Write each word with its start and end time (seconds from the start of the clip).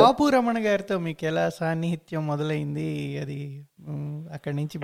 బాపు 0.00 0.28
రమణ 0.28 0.54
గారితో 0.58 0.98
మీకు 0.98 1.24
ఎలా 1.24 1.48
సాన్నిహిత్యం 1.48 2.26
మొదలైంది? 2.26 3.18
అది 3.18 3.38
అక్కడి 4.34 4.56
నుంచి 4.56 4.78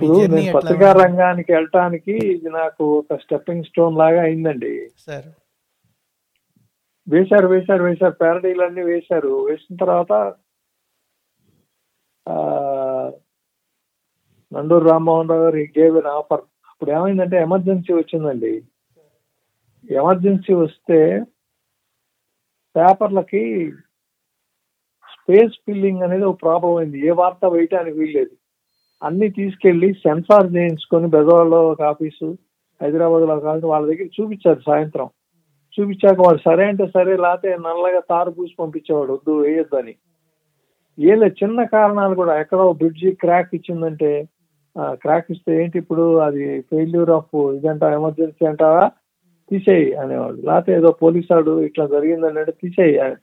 పత్రికా? 0.53 0.91
రంగానికి 0.91 1.53
వెళ్ళటానికి 1.53 2.11
ఇది 2.11 2.49
నాకు 2.49 2.83
ఒక 2.97 3.15
స్టెప్పింగ్ 3.15 3.63
స్టోన్ 3.63 3.97
లాగా 3.97 4.21
అయిందండి. 4.21 4.89
సార్. 5.05 5.25
వేశారు 7.07 7.47
వేశారు 7.47 7.83
వేశారు. 7.83 8.11
ప్యారడీలు 8.11 8.63
అన్ని 8.63 8.83
వేశారు. 8.83 9.45
వేసిన 9.45 9.75
తర్వాత 9.75 10.13
నండూరు 14.53 14.89
రామ్మోహన్ 14.89 15.29
రావు 15.29 15.43
గారు 15.43 15.55
గేవ్ 15.79 15.97
ఎన్ 15.97 16.07
ఆఫర్ 16.07 16.41
అప్పుడు 16.69 16.91
ఏమైందంటే 16.91 17.37
ఎమర్జెన్సీ 17.37 17.93
వచ్చిందండి. 17.93 18.53
ఎమర్జెన్సీ 19.91 20.53
వస్తే 20.53 20.99
పేపర్లకి 22.75 23.73
స్పేస్ 25.27 25.53
ఫిల్లింగ్ 25.65 26.03
అనేది 26.05 26.25
ఒక 26.29 26.37
ప్రాబ్లం 26.41 26.73
అయింది. 26.79 26.99
ఏ 27.09 27.11
వార్త 27.19 27.45
వేయటానికి 27.53 27.95
వీల్లేదు. 27.99 28.33
అన్ని 29.01 29.27
తీసుకెళ్ళి 29.37 29.89
సెన్సార్ 30.03 30.47
చేయించుకొని 30.55 31.07
బెజవాడలో 31.15 31.59
ఒక 31.69 31.81
ఆఫీసు 31.91 32.27
హైదరాబాద్లో 32.81 33.35
కాదు 33.47 33.65
వాళ్ళ 33.71 33.85
దగ్గర 33.91 34.07
చూపించారు 34.17 34.61
సాయంత్రం. 34.69 35.07
చూపించాక 35.77 36.19
వాడు 36.25 36.39
సరే 36.47 36.65
అంటే 36.71 36.85
సరే 36.95 37.13
లేకపోతే 37.25 37.49
నల్లగా 37.65 38.01
తారు 38.11 38.31
పూసి 38.37 38.53
పంపించేవాడు 38.59 39.11
వద్దు 39.15 39.33
వేయొద్దని 39.41 39.93
ఏలే 40.97 41.27
చిన్న 41.41 41.59
కారణాలు 41.75 42.15
కూడా 42.21 42.33
ఎక్కడో 42.43 42.65
బ్రిడ్జి 42.81 43.09
క్రాక్ 43.23 43.51
ఇచ్చిందంటే 43.57 44.11
క్రాక్ 45.01 45.31
ఇస్తే 45.33 45.51
ఏంటి 45.61 45.77
ఇప్పుడు? 45.83 46.05
అది 46.27 46.45
ఫెయిల్యూర్ 46.69 47.11
ఆఫ్ 47.17 47.35
ఇదంటా 47.57 47.87
ఎమర్జెన్సీ 47.99 48.45
అంటావా? 48.51 48.85
తీసేయి 49.51 49.89
అనేవాడు 50.01 50.39
లేకపోతే 50.47 50.71
ఏదో 50.79 50.89
పోలీసాడు 51.03 51.51
ఇట్లా 51.67 51.85
జరిగిందని 51.95 52.39
అంటే 52.41 52.53
తీసేయి 52.61 52.95
అని. 53.05 53.17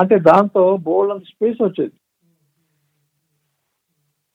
అంటే 0.00 0.16
దాంతో 0.28 0.62
బోల్డ్ 0.86 1.12
అంత 1.12 1.24
స్పేస్ 1.32 1.60
వచ్చేది. 1.62 1.96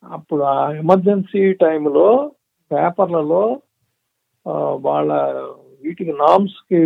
అప్పుడు 0.04 0.44
ఆ 0.52 0.72
ఎమర్జెన్సీ 0.84 1.44
టైంలో 1.64 2.08
పేపర్లలో 2.72 3.44
వాళ్ళ 4.88 5.12
వీటికి 5.84 6.14
నామ్స్కి 6.22 6.80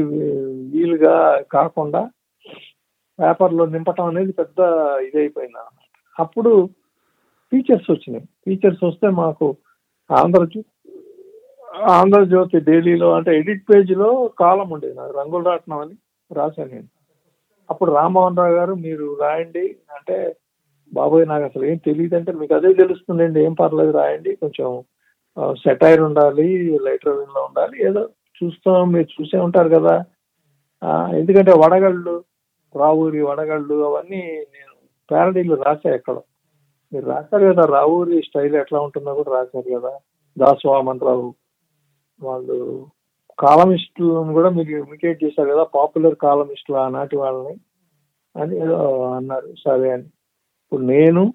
వీలుగా 0.74 1.16
కాకుండా 1.56 2.02
పేపర్లో 3.20 3.66
నింపటం 3.66 4.08
అనేది 4.12 4.32
పెద్ద 4.32 4.60
ఇదైపోయింది. 5.08 5.62
అప్పుడు 6.20 6.52
ఫీచర్స్ 7.52 7.92
వచ్చినాయి. 7.92 8.26
ఫీచర్స్ 8.46 8.84
వస్తే 8.84 9.08
మాకు 9.22 9.48
ఆంధ్రజ్యో 10.10 10.64
ఆంధ్రజ్యోతి 11.98 12.60
డైలీలో 12.68 13.08
అంటే 13.16 13.32
ఎడిట్ 13.40 13.64
పేజీలో 13.70 14.10
కాలం 14.42 14.68
ఉండేది 14.76 14.96
నాకు 15.00 15.14
రంగులు 15.20 15.46
రాట్నం 15.50 15.80
అని 15.80 15.96
రాశాను 16.32 16.72
నేను. 16.76 16.90
అప్పుడు 17.70 17.92
రామ్మోహన్ 17.92 18.38
రావు 18.38 18.54
గారు 18.54 18.74
మీరు 18.74 19.18
రాయండి. 19.22 19.76
అంటే 19.98 20.36
బాబోయ్ 20.94 21.28
నాకు 21.28 21.44
అసలు 21.44 21.66
ఏం 21.66 21.78
తెలియదు 21.78 22.16
అంటే 22.16 22.32
మీకు 22.32 22.54
అదే 22.54 22.74
తెలుస్తుందండి. 22.74 23.44
ఏం 23.44 23.54
పర్లేదు 23.54 23.92
రాయండి. 23.92 24.36
కొంచెం 24.36 24.84
సెటైర్ 25.54 26.02
ఉండాలి 26.02 26.80
లైటర్లో 26.80 27.42
ఉండాలి. 27.44 27.88
ఏదో 27.88 28.10
చూస్తాం 28.44 28.92
మీరు 28.92 29.22
చూసే 29.22 29.38
ఉంటారు 29.38 29.70
కదా. 29.70 30.06
ఎందుకంటే 31.14 31.52
వడగళ్ళు 31.52 32.24
రావూరి 32.76 33.22
వడగళ్ళు 33.22 33.76
అవన్నీ 33.86 34.22
నేను 34.56 34.74
ప్యారడీలు 35.12 35.56
రాసా 35.56 35.90
ఎక్కడ. 35.90 36.18
మీరు 36.94 37.06
రాశారు 37.06 37.46
కదా 37.46 37.66
రావూరి 37.66 38.22
స్టైల్ 38.22 38.56
ఎట్లా 38.56 38.80
ఉంటుందో 38.80 39.14
కూడా 39.14 39.32
రాశారు 39.32 39.80
కదా. 39.80 39.94
దాసు 40.38 40.68
వామన్రావు 40.68 41.34
వాళ్ళు 42.22 42.88
కాలమిస్టులను 43.40 44.34
కూడా 44.34 44.50
మీరు 44.50 44.70
ఇమిటేట్ 44.70 45.24
చేశారు 45.24 45.50
కదా 45.50 45.64
పాపులర్ 45.64 46.16
కాలమిస్టులు 46.16 46.78
ఆనాటి 46.78 47.18
వాళ్ళని 47.18 47.58
అని 48.42 48.58
ఏదో 48.58 49.04
అన్నారు. 49.12 49.54
సరే 49.66 49.92
అని. 49.92 50.04
ఇప్పుడు 50.04 50.82
నేను 50.82 51.34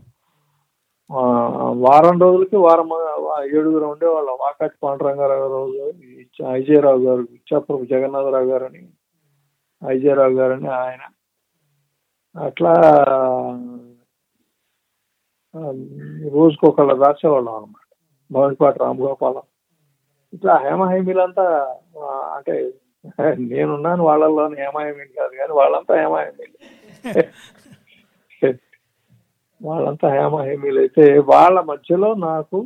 వారం 1.73 2.21
రోజులకి 2.21 2.57
వారం 2.57 2.89
ఏడుగురు 3.57 3.85
ఉండేవాళ్ళం. 3.85 4.37
వాకాటి 4.41 4.75
పాండురంగారావు 4.83 5.49
రోజు 5.49 5.93
ఐజయరావు 6.49 6.99
గారు 6.99 7.21
ఇచ్చాపురం 7.21 7.87
జగన్నాథరావు 7.87 8.45
గారు 8.45 8.65
అని 8.65 8.89
ఐజయరావు 9.89 10.33
గారు 10.33 10.53
అని 10.53 10.69
ఆయన. 10.69 11.01
అట్లా 12.45 12.73
ఆ, 15.57 15.61
రోజుకొకళ్ళు 16.31 16.95
రాసేవాళ్ళం 16.95 17.55
అనమాట 17.55 17.87
భవన్పాటి 18.33 18.79
రామగోపాలం. 18.79 19.43
ఇట్లా 20.33 20.55
హేమహేమిలంతా 20.65 21.47
అంటే 22.37 22.55
నేనున్నాను 23.51 24.03
వాళ్ళల్లోని 24.09 24.57
హేమహేమిలు 24.63 25.13
కాదు 25.21 25.35
కానీ 25.41 25.53
వాళ్ళంతా 25.61 25.95
హేమహేమిలు. 26.03 26.57
వాళ్ళంతా 29.61 30.09
హేమహేమిలు 30.17 30.79
అయితే 30.85 31.05
వాళ్ళ 31.33 31.57
మధ్యలో 31.71 32.11
నాకు 32.29 32.59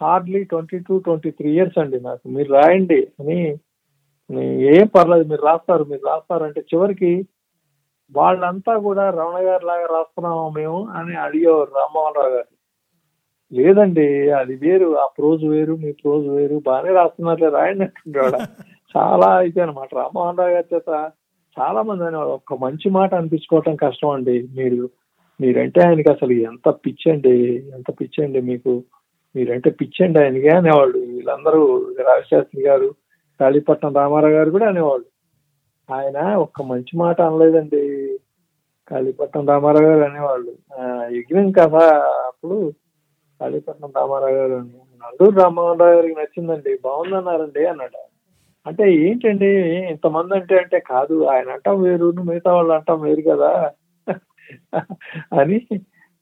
hardly 0.00 0.40
twenty 0.52 0.78
two 0.86 0.94
twenty 1.06 1.30
three 1.38 1.50
years 1.56 1.78
అండి 1.82 1.98
నాకు. 2.08 2.24
మీరు 2.36 2.50
రాయండి 2.58 3.00
అని 3.20 3.38
ఏం 4.74 4.86
పర్లేదు 4.96 5.24
మీరు 5.32 5.42
రాస్తారు 5.50 5.84
మీరు 5.90 6.04
రాస్తారు 6.12 6.44
అంటే 6.48 6.60
చివరికి 6.70 7.12
వాళ్ళంతా 8.12 8.72
కూడా 8.86 9.04
రమణ 9.18 9.38
గారి 9.48 9.64
లాగా 9.70 9.86
రాస్తున్నాము 9.96 10.44
మేము 10.58 10.80
అని 10.98 11.14
అడిగేవారు 11.24 11.70
రామ్మోహన్ 11.78 12.18
రావు 12.20 12.32
గారు. 12.36 12.50
లేదండి 13.52 14.30
అది 14.30 14.56
వేరు 14.56 14.98
ఆ 14.98 15.06
ప్రోజ్ 15.06 15.44
వేరు 15.44 15.76
మీ 15.76 15.92
ప్రోజ్ 15.92 16.28
వేరు 16.28 16.62
బాగానే 16.66 16.92
రాస్తున్నట్లే 16.92 17.48
రాయండి 17.48 17.84
అంటుండేవాడు 17.84 18.36
చాలా 18.96 19.36
అయితే 19.36 19.60
అనమాట 19.60 19.94
రామ్మోహన్ 19.94 20.38
రావు 20.38 20.50
గారి 20.50 20.74
చేత 20.74 21.10
చాలా 21.60 21.82
మంది 21.82 22.04
అనేవాడు 22.04 22.28
ఒక్క 22.28 22.54
మంచి 22.54 22.90
మాట 22.90 23.14
అనిపించుకోవటం 23.14 23.76
కష్టం 23.76 24.08
అండి. 24.08 24.48
మీరు 24.54 24.90
మీరంటే 25.40 25.80
ఆయనకి 25.80 26.10
అసలు 26.10 26.32
ఎంత 26.32 26.70
పిచ్చండి 26.70 27.56
ఎంత 27.56 27.90
పిచ్చండి 28.00 28.40
మీకు. 28.40 28.82
మీరంటే 29.36 29.70
పిచ్చండి 29.70 30.18
ఆయనకి 30.18 30.48
అనేవాళ్ళు. 30.48 30.98
వీళ్ళందరూ 30.98 31.88
రాజశాస్త్రి 31.98 32.62
గారు 32.62 32.94
కాళీపట్నం 33.40 33.94
రామారావు 33.94 34.32
గారు 34.32 34.50
కూడా 34.50 34.68
అనేవాళ్ళు. 34.68 35.04
ఆయన 35.94 36.34
ఒక్క 36.34 36.62
మంచి 36.62 36.98
మాట 36.98 37.20
అనలేదండి. 37.20 38.16
కాళీపట్నం 38.90 39.46
రామారావు 39.46 39.84
గారు 39.84 40.10
అనేవాళ్ళు. 40.10 40.52
ఆ, 40.74 41.08
కథ 41.58 41.74
అప్పుడు 42.26 42.72
కాళీపట్నం 43.42 43.92
రామారావు 43.96 44.34
గారు 44.34 44.56
నల్లూరు 45.02 45.36
రామారావు 45.40 45.94
గారికి 45.94 46.14
నచ్చిందండి. 46.14 46.72
బాగుందన్నారండి 46.84 47.66
అన్నాడు. 47.66 48.00
అంటే 48.66 48.84
ఏంటండి 48.94 49.48
ఇంతమంది 49.90 50.34
అంటే 50.34 50.54
అంటే 50.58 50.78
కాదు 50.80 51.24
ఆయన 51.24 51.48
అంటాం 51.50 51.82
వేరు 51.82 52.08
మిగతా 52.22 52.50
వాళ్ళు 52.54 52.72
అంటాం 52.72 53.00
వేరు 53.00 53.22
కదా 53.30 53.50
అని 55.40 55.58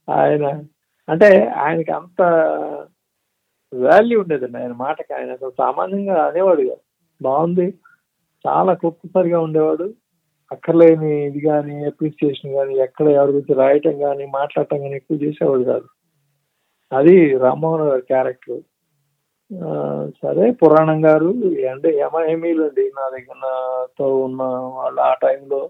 ఆయన 0.09 0.45
అంటే 1.09 1.29
ఆయనకి 1.57 1.93
అంత 1.93 2.21
వాల్యూ 3.73 4.17
ఉండేదండి 4.21 4.59
ఆయన 4.59 4.73
మాటకి. 4.73 5.13
ఆయన 5.15 5.31
అసలు 5.33 5.53
సామాన్యంగా 5.59 6.17
అనేవాడు 6.27 6.63
కాదు. 6.63 6.83
బాగుంది. 7.21 7.67
చాలా 8.45 8.73
క్లుప్తసరిగా 8.75 9.41
ఉండేవాడు. 9.41 9.87
అక్కర్లేని 10.51 11.25
ఇది 11.25 11.41
కానీ 11.41 11.85
అప్రిసియేషన్ 11.85 12.55
కానీ 12.55 12.75
ఎక్కడ 12.79 13.07
ఎవరి 13.09 13.33
గురించి 13.33 13.55
రాయటం 13.55 13.99
కానీ 13.99 14.27
మాట్లాడటం 14.27 14.79
కానీ 14.79 14.97
ఎక్కువ 14.97 15.19
చేసేవాడు 15.23 15.65
కాదు. 15.65 15.87
అది 16.93 17.15
రామ్మోహన్ 17.43 17.89
గారి 17.89 18.05
క్యారెక్టర్. 18.11 18.63
సరే 20.23 20.45
పురాణం 20.61 20.99
గారు 21.07 21.29
అంటే 21.73 21.89
ఏమేమీలు 22.05 22.63
అండి 22.69 22.85
నా 22.99 23.05
దగ్గర 23.15 23.37
నాతో 23.45 24.07
ఉన్న 24.27 24.43
వాళ్ళు 24.79 25.01
ఆ 25.09 25.13
టైంలో 25.25 25.61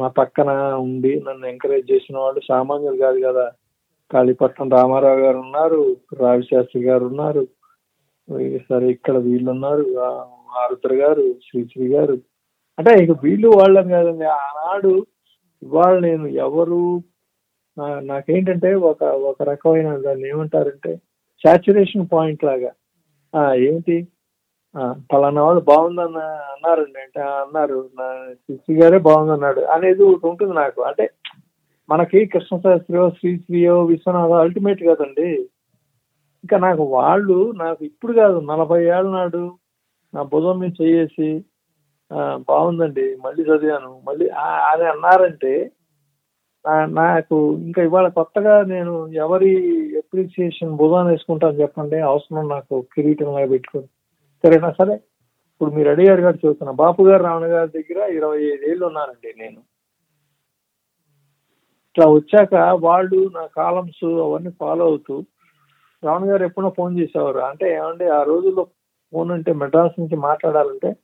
నా 0.00 0.08
పక్కన 0.18 0.50
ఉండి 0.86 1.12
నన్ను 1.26 1.46
ఎంకరేజ్ 1.52 1.90
చేసిన 1.92 2.16
వాళ్ళు 2.24 2.40
సామాన్యులు 2.50 2.98
కాదు 3.04 3.20
కదా. 3.28 3.46
కాళీపట్నం 4.10 4.68
రామారావు 4.76 5.20
గారు 5.24 5.38
ఉన్నారు 5.46 5.80
రావిశాస్త్రి 6.22 6.82
గారు 6.88 7.04
ఉన్నారు 7.10 7.44
సరే 8.68 8.86
ఇక్కడ 8.94 9.16
వీళ్ళు 9.26 9.48
ఉన్నారు 9.54 9.84
ఆరుద్ర 10.60 10.92
గారు 11.02 11.24
శ్రీశ్రీ 11.46 11.86
గారు. 11.94 12.16
అంటే 12.78 12.92
ఇక 13.04 13.12
వీళ్ళు 13.24 13.48
వాళ్ళని 13.58 13.90
కాదండి 13.96 14.26
ఆనాడు 14.38 14.92
ఇవాళ 15.62 15.94
నేను 16.06 16.26
ఎవరు 16.46 16.80
నాకేంటంటే 18.00 18.74
ఒక 18.74 19.02
ఒక 19.02 19.42
రకమైన 19.42 19.96
దాన్ని 19.96 20.28
ఏమంటారంటే 20.28 20.96
సాచురేషన్ 21.46 22.06
పాయింట్ 22.12 22.44
లాగా. 22.44 22.70
ఆ, 23.36 23.54
ఏంటి? 23.54 24.08
ఆ, 24.76 24.94
పలానా 25.12 25.42
వాళ్ళు 25.42 25.60
బాగుందన్న 25.60 26.18
అన్నారండి. 26.18 27.00
అంటే 27.00 27.20
అన్నారు 27.20 27.90
నా 28.00 28.32
శిశు 28.34 28.72
గారే 28.72 28.98
బాగుందన్నాడు 28.98 29.60
అనేది 29.60 30.02
ఒకటి 30.02 30.26
ఉంటుంది 30.26 30.54
నాకు. 30.54 30.82
అంటే 30.82 31.10
మనకి 31.90 32.26
కృష్ణశాస్త్రియో 32.26 33.10
శ్రీశ్రీయో 33.10 33.84
విశ్వనాథ 33.84 34.30
అల్టిమేట్ 34.30 34.84
కదండి. 34.84 35.30
ఇంకా 36.44 36.58
నాకు 36.58 36.82
వాళ్ళు 36.82 37.52
నాకు 37.56 37.84
ఇప్పుడు 37.84 38.12
కాదు 38.12 38.40
నలభై 38.40 38.84
ఏళ్ళ 38.84 39.10
నాడు 39.10 39.58
నా 40.14 40.22
బుధం 40.22 40.58
మీద 40.58 40.82
చేసి 40.82 41.44
బాగుందండి 42.36 43.16
మళ్ళీ 43.24 43.42
చదివాను. 43.42 44.00
మళ్ళీ 44.04 44.28
అని 44.72 44.88
అన్నారంటే 44.88 45.70
నాకు 46.86 47.52
ఇంకా 47.52 47.82
ఇవాళ 47.82 48.08
కొత్తగా 48.08 48.62
నేను 48.62 49.06
ఎవరి 49.06 49.56
అప్రిసియేషన్ 49.98 50.76
భుజాన్ని 50.76 51.12
వేసుకుంటాను 51.12 51.56
చెప్పండి 51.56 51.96
అవసరం 52.00 52.48
నాకు 52.48 52.84
కిరీటంగా 52.94 53.46
పెట్టుకుని. 53.46 53.84
సరేనా? 54.44 54.70
సరే. 54.70 54.94
ఇప్పుడు 54.94 55.70
మీరు 55.70 55.90
అడిగారు 55.90 56.20
గారు 56.20 56.38
చూస్తున్నా 56.46 56.72
బాపు 56.72 57.02
గారు 57.02 57.22
రావణ 57.22 57.44
గారి 57.46 57.70
దగ్గర 57.70 58.08
ఇరవై 58.10 58.42
ఐదేళ్ళు 58.42 58.86
ఉన్నానండి 58.86 59.34
నేను. 59.38 59.60
ఇట్లా 61.90 62.06
వచ్చాక 62.06 62.54
వాళ్ళు 62.84 63.30
నా 63.34 63.46
కాలమ్స్ 63.56 64.04
అవన్నీ 64.04 64.50
ఫాలో 64.50 64.84
అవుతూ 64.84 65.24
రావణ 66.04 66.30
గారు 66.30 66.44
ఎప్పుడో 66.44 66.68
ఫోన్ 66.76 66.98
చేసేవారు. 66.98 67.38
అంటే 67.38 67.74
ఏమండి 67.74 68.04
ఆ 68.04 68.22
రోజుల్లో 68.22 68.66
ఫోన్ 69.12 69.30
అంటే 69.30 69.52
మెడ్రాస్ 69.52 70.00
నుంచి 70.00 70.16
మాట్లాడాలంటే 70.16 70.96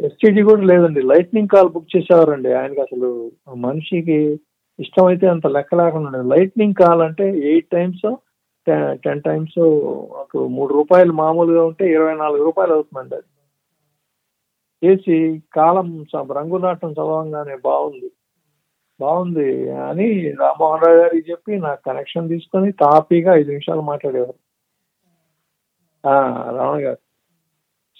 ఎస్టీడీ 0.00 0.42
కూడా 0.42 0.62
లేదండి. 0.62 1.02
లైట్నింగ్ 1.02 1.48
కాల్ 1.48 1.68
బుక్ 1.68 1.96
చేసేవారండి. 1.96 2.52
ఆయనకి 2.52 2.80
అసలు 2.80 3.32
మనిషికి 3.54 4.40
ఇష్టమైతే 4.80 5.28
అంత 5.28 5.46
లెక్క 5.46 5.74
లేకుండా 5.74 6.18
ఉండేది. 6.18 6.40
లైట్నింగ్ 6.40 6.74
కాల్ 6.74 7.02
అంటే 7.02 7.38
ఎయిట్ 7.38 7.70
టైమ్స్ 7.70 8.16
టెన్ 8.96 9.22
టైమ్స్ 9.22 9.58
ఒక 9.60 10.36
మూడు 10.36 10.74
రూపాయలు 10.74 11.12
మామూలుగా 11.12 11.64
ఉంటే 11.64 11.90
ఇరవై 11.90 12.14
నాలుగు 12.14 12.44
రూపాయలు 12.44 12.72
అవుతుందండి 12.72 13.14
అది. 13.14 13.24
చేసి 14.86 15.42
కాలం 15.54 16.04
స- 16.04 16.32
రంగునాటం 16.32 16.92
చదవంగానే 16.92 17.56
బాగుంది. 17.56 18.10
బాగుంది 19.00 19.70
అని 19.70 20.30
రామ్మోహన్ 20.30 20.84
రావు 20.84 20.96
గారికి 20.96 21.30
చెప్పి 21.30 21.56
నాకు 21.56 21.84
కనెక్షన్ 21.86 22.28
తీసుకొని 22.28 22.72
తాపీగా 22.72 23.34
ఐదు 23.34 23.48
నిమిషాలు 23.48 23.80
మాట్లాడేవారు. 23.80 24.34
ఆ, 26.08 26.50
గారు 26.76 26.98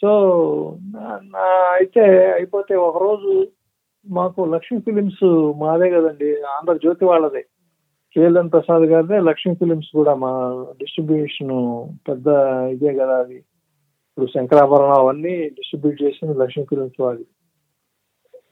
సో 0.00 0.36
నా- 0.82 1.22
నా 1.22 1.72
అయితే 1.72 2.32
అయిపోతే 2.32 2.74
ఒకరోజు 2.74 3.48
మాకు 4.06 4.44
లక్ష్మీ 4.44 4.80
ఫిలిమ్స్ 4.80 5.24
మాదే 5.56 5.90
కదండి 5.90 6.42
ఆంధ్ర 6.42 6.74
జ్యోతి 6.74 7.04
వాళ్ళదే. 7.04 7.42
కేఎల్ఎన్ 8.16 8.50
ప్రసాద్ 8.52 8.82
గారిదే 8.82 9.20
లక్ష్మీ 9.20 9.54
ఫిలిమ్స్ 9.54 9.90
కూడా 9.94 10.14
మా 10.14 10.32
డిస్ట్రిబ్యూషన్ 10.78 11.54
పెద్ద 12.08 12.26
ఇదే 12.72 12.94
కదా 12.94 13.16
అది. 13.18 13.34
ఇప్పుడు 14.08 14.26
శంకరాభరణం 14.26 15.00
అవన్నీ 15.00 15.48
డిస్ట్రిబ్యూట్ 15.48 16.02
చేసింది 16.02 16.34
లక్ష్మీ 16.38 16.64
ఫిలిమ్స్ 16.64 17.00
వాళ్ళు 17.00 17.24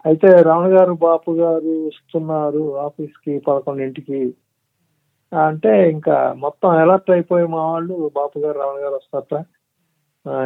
అయితే 0.07 0.43
రావణ 0.43 0.79
గారు 0.79 0.93
బాపు 0.93 1.31
గారు 1.31 1.87
వస్తున్నారు 1.87 2.79
ఆఫీస్కి 2.79 3.39
పదకొండింటికి. 3.39 4.35
అంటే 5.33 5.91
ఇంకా 5.91 6.35
మొత్తం 6.39 6.69
అలర్ట్ 6.69 7.11
అయిపోయి 7.11 7.47
మా 7.47 7.73
వాళ్ళు 7.73 8.11
బాపు 8.15 8.39
గారు 8.39 8.59
రావణ 8.59 8.85
గారు 8.85 8.95
వస్తారట. 8.95 9.45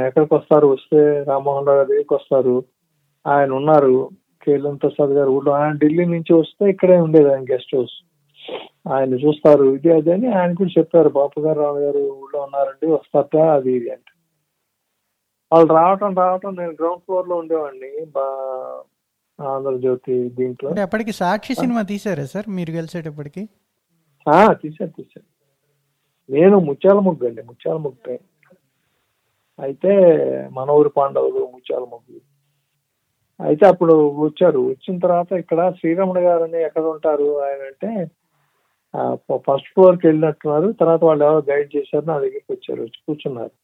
ఎక్కడికి 0.06 0.34
వస్తారు 0.34 0.66
వస్తే 0.66 1.22
రామ్మోహన్ 1.22 1.66
రావు 1.66 1.78
గారి 1.78 1.88
దగ్గరికి 1.88 2.14
వస్తారు. 2.14 2.64
ఆయన 3.26 3.52
ఉన్నారు. 3.52 4.10
కేఎల్ఎన్ 4.46 4.80
ప్రసాద్ 4.80 5.12
గారు 5.12 5.30
ఊళ్ళో 5.30 5.52
ఆయన 5.52 5.72
ఢిల్లీ 5.76 6.04
నుంచి 6.06 6.32
వస్తే 6.34 6.64
ఇక్కడే 6.70 6.98
ఉండేది 6.98 7.28
ఆయన 7.32 7.46
గెస్ట్ 7.52 7.74
హౌస్. 7.76 7.96
ఆయన 8.88 9.14
చూస్తారు 9.22 9.64
ఇది 9.76 9.90
అది 9.92 10.10
అని 10.12 10.28
ఆయన 10.34 10.50
కూడా 10.54 10.72
చెప్పారు 10.76 11.10
బాపు 11.14 11.38
గారు 11.40 11.58
రావు 11.60 11.78
గారు 11.78 12.02
ఊళ్ళో 12.16 12.38
ఉన్నారండి 12.42 12.86
వస్తారట 12.92 13.36
అది 13.54 13.70
ఇది 13.72 13.88
అంటే. 13.90 14.12
వాళ్ళు 15.52 15.70
రావటం 15.74 16.12
రావటం 16.16 16.52
నేను 16.56 16.72
గ్రౌండ్ 16.72 17.02
ఫ్లోర్లో 17.02 17.36
ఉండేవాడిని 17.36 17.90
బా 18.14 18.26
ఆంధ్రజ్యోతి 19.38 20.14
దీంట్లో. 20.36 20.68
అప్పటికి 20.82 21.12
సాక్షి 21.12 21.54
సినిమా 21.54 21.82
తీసారా 21.82 22.24
సార్ 22.26 22.46
మీరు 22.50 22.70
గెలిచేటప్పటికి? 22.72 23.42
ఆ, 24.26 24.38
తీశారు 24.62 24.92
తీశారు. 24.96 25.26
నేను 26.28 26.56
ముత్యాల 26.68 26.98
ముగ్గు 27.00 27.26
అండి 27.26 27.42
ముత్యాల 27.42 27.76
ముగ్గు 27.78 28.14
అయితే 29.58 29.92
మన 30.52 30.70
ఊరి 30.70 30.90
పాండవులు 30.96 31.42
ముత్యాల 31.52 31.84
ముగ్గు 31.92 32.16
అయితే 33.40 33.66
అప్పుడు 33.66 33.94
వచ్చారు. 34.18 34.60
వచ్చిన 34.68 34.98
తర్వాత 34.98 35.32
ఇక్కడ 35.32 35.70
శ్రీరమణ 35.70 36.18
గారని 36.18 36.62
ఎక్కడ 36.62 36.84
ఉంటారు? 36.84 37.28
ఆయన 37.46 37.62
అంటే 37.70 37.90
ఫస్ట్ 39.46 39.70
ఫ్లోర్కి 39.72 40.06
వెళ్ళినట్టున్నారు. 40.06 40.72
తర్వాత 40.72 41.04
వాళ్ళు 41.04 41.24
ఎవరో 41.24 41.42
గైడ్ 41.50 41.76
చేశారు 41.76 42.04
నా 42.04 42.18
దగ్గరికి 42.18 42.50
వచ్చారు. 42.52 42.80
వచ్చి 42.82 43.00
కూర్చున్నారు. 43.06 43.54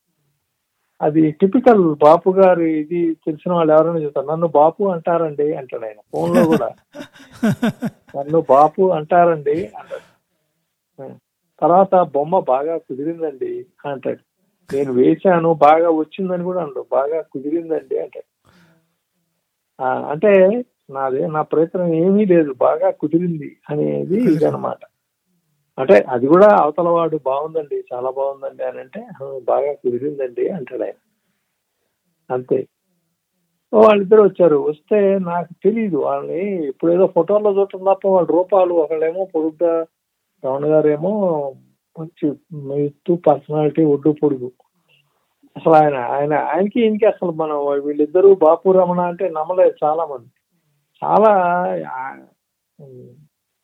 అది 1.01 1.31
టిపికల్ 1.33 1.95
బాపు 1.95 2.31
గారు 2.31 2.61
ఇది 2.61 3.15
తెలిసిన 3.27 3.53
వాళ్ళు 3.53 3.73
ఎవరైనా 3.73 3.99
చెప్తారు 3.99 4.27
నన్ను 4.27 4.49
బాపు 4.49 4.83
అంటారండి 4.85 5.55
అంటాడు 5.55 5.85
ఆయన. 5.85 6.01
ఫోన్లో 6.13 6.43
కూడా. 6.47 6.69
నన్ను 8.17 8.41
బాపు 8.41 8.83
అంటారండి 8.91 9.57
అంటాడు. 9.81 10.07
తర్వాత 11.63 11.95
బొమ్మ 12.15 12.39
బాగా 12.39 12.79
కుదిరిందండి 12.79 13.67
అంటాడు. 13.87 14.23
నేను 14.71 14.93
వేశాను 14.93 15.55
బాగా 15.55 15.91
వచ్చిందని 15.91 16.45
కూడా 16.45 16.61
అంటాడు 16.63 16.87
బాగా 16.91 17.21
కుదిరిందండి 17.33 17.97
అంటాడు. 17.99 18.29
అంటే 20.13 20.31
నాదే 20.91 21.23
నా 21.29 21.43
ప్రయత్నం 21.51 21.89
ఏమీ 22.01 22.25
లేదు 22.27 22.51
బాగా 22.61 22.89
కుదిరింది 23.01 23.51
అనేది 23.69 24.17
ఇదనమాట 24.33 24.81
అంటే 25.79 25.97
అది 26.09 26.27
కూడా 26.27 26.49
అవతల 26.61 26.89
వాడు 26.91 27.17
బాగుందండి 27.25 27.79
చాలా 27.91 28.11
బాగుందండి 28.17 28.63
అని 28.63 28.81
అంటే 28.81 29.01
"ఆ, 29.15 29.25
బాగా 29.45 29.71
కుదిరిందండి 29.83 30.45
అంటాడు 30.51 30.85
ఆయన. 30.85 30.99
అంతే. 32.31 32.59
వాళ్ళిద్దరు 33.73 34.23
వచ్చారు. 34.23 34.59
వస్తే 34.63 34.99
నాకు 35.27 35.53
తెలియదు 35.65 35.99
వాళ్ళని 36.01 36.41
ఇప్పుడు 36.67 36.91
ఏదో 36.93 37.07
ఫోటోల్లో 37.15 37.51
చూడటం 37.51 37.83
తప్ప 37.89 38.07
వాళ్ళ 38.09 38.27
రూపాలు 38.31 38.75
ఒకళ్ళేమో 38.83 39.25
పొడుగ్గా 39.35 39.73
రమణ 40.43 40.65
గారేమో 40.73 41.13
మంచి 41.97 42.27
ఎత్తు 42.83 43.13
పర్సనాలిటీ 43.27 43.83
ఒడ్డు 43.87 44.11
పొడుగు. 44.21 44.49
అసలు 45.57 45.75
ఆయన 45.75 45.95
ఆయన 45.95 46.35
ఆయనకి 46.35 46.81
ఈయనకి 46.81 47.07
అసలు 47.07 47.31
మనం 47.31 47.57
వీళ్ళిద్దరూ 47.85 48.35
బాపు 48.35 48.71
రమణ 48.71 49.01
అంటే 49.01 49.29
నమ్మలేదు 49.29 49.75
చాలా 49.85 50.05
మంది. 50.07 50.31
చాలా 51.03 51.33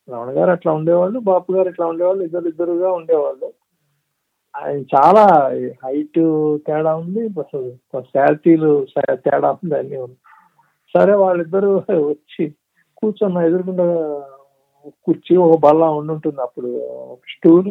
రమణ 0.09 0.31
గారు 0.31 0.51
అట్లా 0.51 0.73
ఉండేవాళ్ళు 0.73 1.19
బాపు 1.19 1.53
గారు 1.53 1.69
ఇట్లా 1.69 1.87
ఉండేవాళ్ళు 1.87 2.25
ఇద్దరు 2.25 2.49
ఇద్దరుగా 2.49 2.93
ఉండేవాళ్ళు. 2.93 3.53
ఆయన 4.57 4.81
చాలా 4.81 5.25
హైట్ 5.85 6.21
తేడా 6.67 6.97
ఉంది 6.97 7.23
అసలు 7.41 7.73
తేడా 9.15 9.51
ఉంది 9.51 9.79
అన్ని 9.79 9.97
ఉంది. 9.97 10.17
సరే 10.95 11.15
వాళ్ళిద్దరూ 11.15 11.83
వచ్చి 11.91 12.55
కూర్చున్న 12.97 13.39
ఎదుర్కొండ 13.39 13.83
కుర్చీ 15.05 15.37
ఒక 15.37 15.59
బల్ల 15.61 15.85
ఉండుంటుంది 15.85 16.41
అప్పుడు 16.43 16.71
స్టూలు 17.31 17.71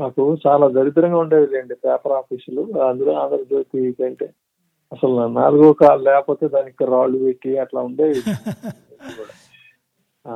నాకు 0.00 0.22
చాలా 0.44 0.66
దరిద్రంగా 0.74 1.18
ఉండేది 1.22 1.46
లేండి 1.52 1.74
పేపర్ 1.84 2.14
ఆఫీసులు. 2.18 2.62
అందులో 2.84 3.12
ఆంధ్రజ్యోతి 3.20 3.80
కంటే 3.98 4.28
అసలు 4.92 5.26
నాలుగో 5.34 5.68
కాలు 5.80 6.02
లేకపోతే 6.06 6.44
దానికి 6.54 6.84
రాళ్ళు 6.92 7.18
పెట్టి 7.24 7.50
అట్లా 7.58 7.80
ఉండేవి 7.88 8.20
ఆ, 10.24 10.32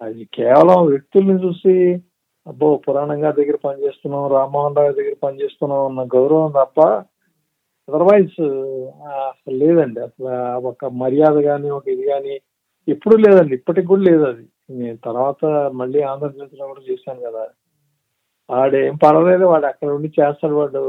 అది 0.00 0.22
కేవలం 0.36 0.78
వ్యక్తుల్ని 0.88 1.36
చూసి 1.42 1.74
అబ్బో 2.46 2.68
పురాణంగా 2.84 3.30
దగ్గర 3.38 3.56
పనిచేస్తున్నాం 3.64 4.24
రామ్మోహన్ 4.32 4.78
రావు 4.78 4.92
దగ్గర 4.92 5.16
పనిచేస్తున్నాం 5.22 5.82
అన్న 5.88 6.02
గౌరవం 6.14 6.50
తప్ప 6.56 6.78
అదర్వైజ్ 7.88 8.36
అసలు 9.24 9.56
లేదండి. 9.58 10.00
అసలు 10.00 10.30
ఒక 10.70 10.84
మర్యాద 11.00 11.36
కానీ 11.44 11.68
ఒక 11.70 11.86
ఇది 11.88 12.04
కానీ 12.06 12.34
ఎప్పుడు 12.88 13.16
లేదండి. 13.16 13.54
ఇప్పటికి 13.54 13.86
కూడా 13.86 14.02
లేదు 14.02 14.24
అది. 14.24 14.44
నేను 14.78 14.98
తర్వాత 15.04 15.42
మళ్ళీ 15.74 16.00
ఆంధ్రజ్యోతిలో 16.04 16.66
కూడా 16.66 16.82
చేశాను 16.88 17.20
కదా. 17.20 17.44
వాడేం 18.50 18.96
పర్వాలేదు 18.96 19.44
వాడు 19.44 19.66
అక్కడ 19.66 19.88
ఉండి 19.88 20.08
చేస్తాడు 20.08 20.54
వాడు 20.54 20.80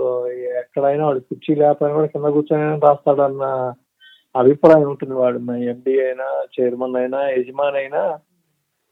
ఎక్కడైనా 0.59 1.05
వాడు 1.05 1.19
కుర్చీ 1.19 1.55
లేకపోయినా 1.55 1.95
కూడా 1.95 2.07
కింద 2.07 2.25
కూర్చొని 2.25 2.79
రాస్తాడన్న 2.79 3.73
అభిప్రాయం 4.35 4.89
ఉంటుంది 4.89 5.13
వాడు. 5.13 5.37
ఎండి 5.51 6.01
అయినా 6.01 6.27
చైర్మన్ 6.59 6.95
అయినా 6.95 7.29
యజమాని 7.29 7.77
అయినా 7.77 8.19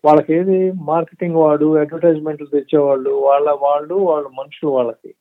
వాళ్ళకి 0.03 0.33
ఏది 0.33 0.71
మార్కెటింగ్ 0.71 1.35
వాడు 1.35 1.75
అడ్వర్టైజ్మెంట్లు 1.77 2.47
తెచ్చేవాళ్ళు 2.47 3.09
వాళ్ళ 3.09 3.57
వాళ్ళు 3.61 3.95
వాళ్ళ 3.95 4.27
మనుషులు 4.27 4.71
వాళ్ళకి. 4.71 5.15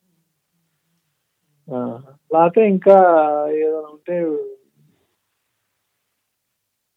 ఆ, 1.69 2.03
లేకపోతే 2.33 2.69
ఇంకా 2.69 2.97
ఏదైనా 3.51 3.79
ఉంటే 3.79 4.17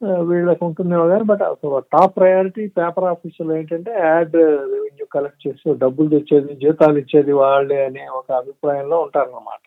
వీళ్ళకి 0.01 0.65
ఉంటుందేమో 0.65 1.07
కానీ 1.07 1.23
బట్ 1.23 1.41
అసలు 1.41 1.79
టాప్ 1.79 2.17
ప్రయారిటీ 2.17 2.67
పేపర్ 2.67 3.03
ఆఫీసులు 3.03 3.53
ఏంటంటే 3.53 3.91
యాడ్ 3.91 4.35
రెవెన్యూ 4.73 5.05
కలెక్ట్ 5.11 5.47
చేసి 5.47 5.73
డబ్బులు 5.73 6.09
తెచ్చేది 6.09 6.55
జీతాలు 6.55 6.97
ఇచ్చేది 6.97 7.33
వాళ్ళే 7.33 7.85
అనే 7.85 8.07
ఒక 8.07 8.31
అభిప్రాయంలో 8.31 9.01
ఉంటారన్నమాట. 9.01 9.63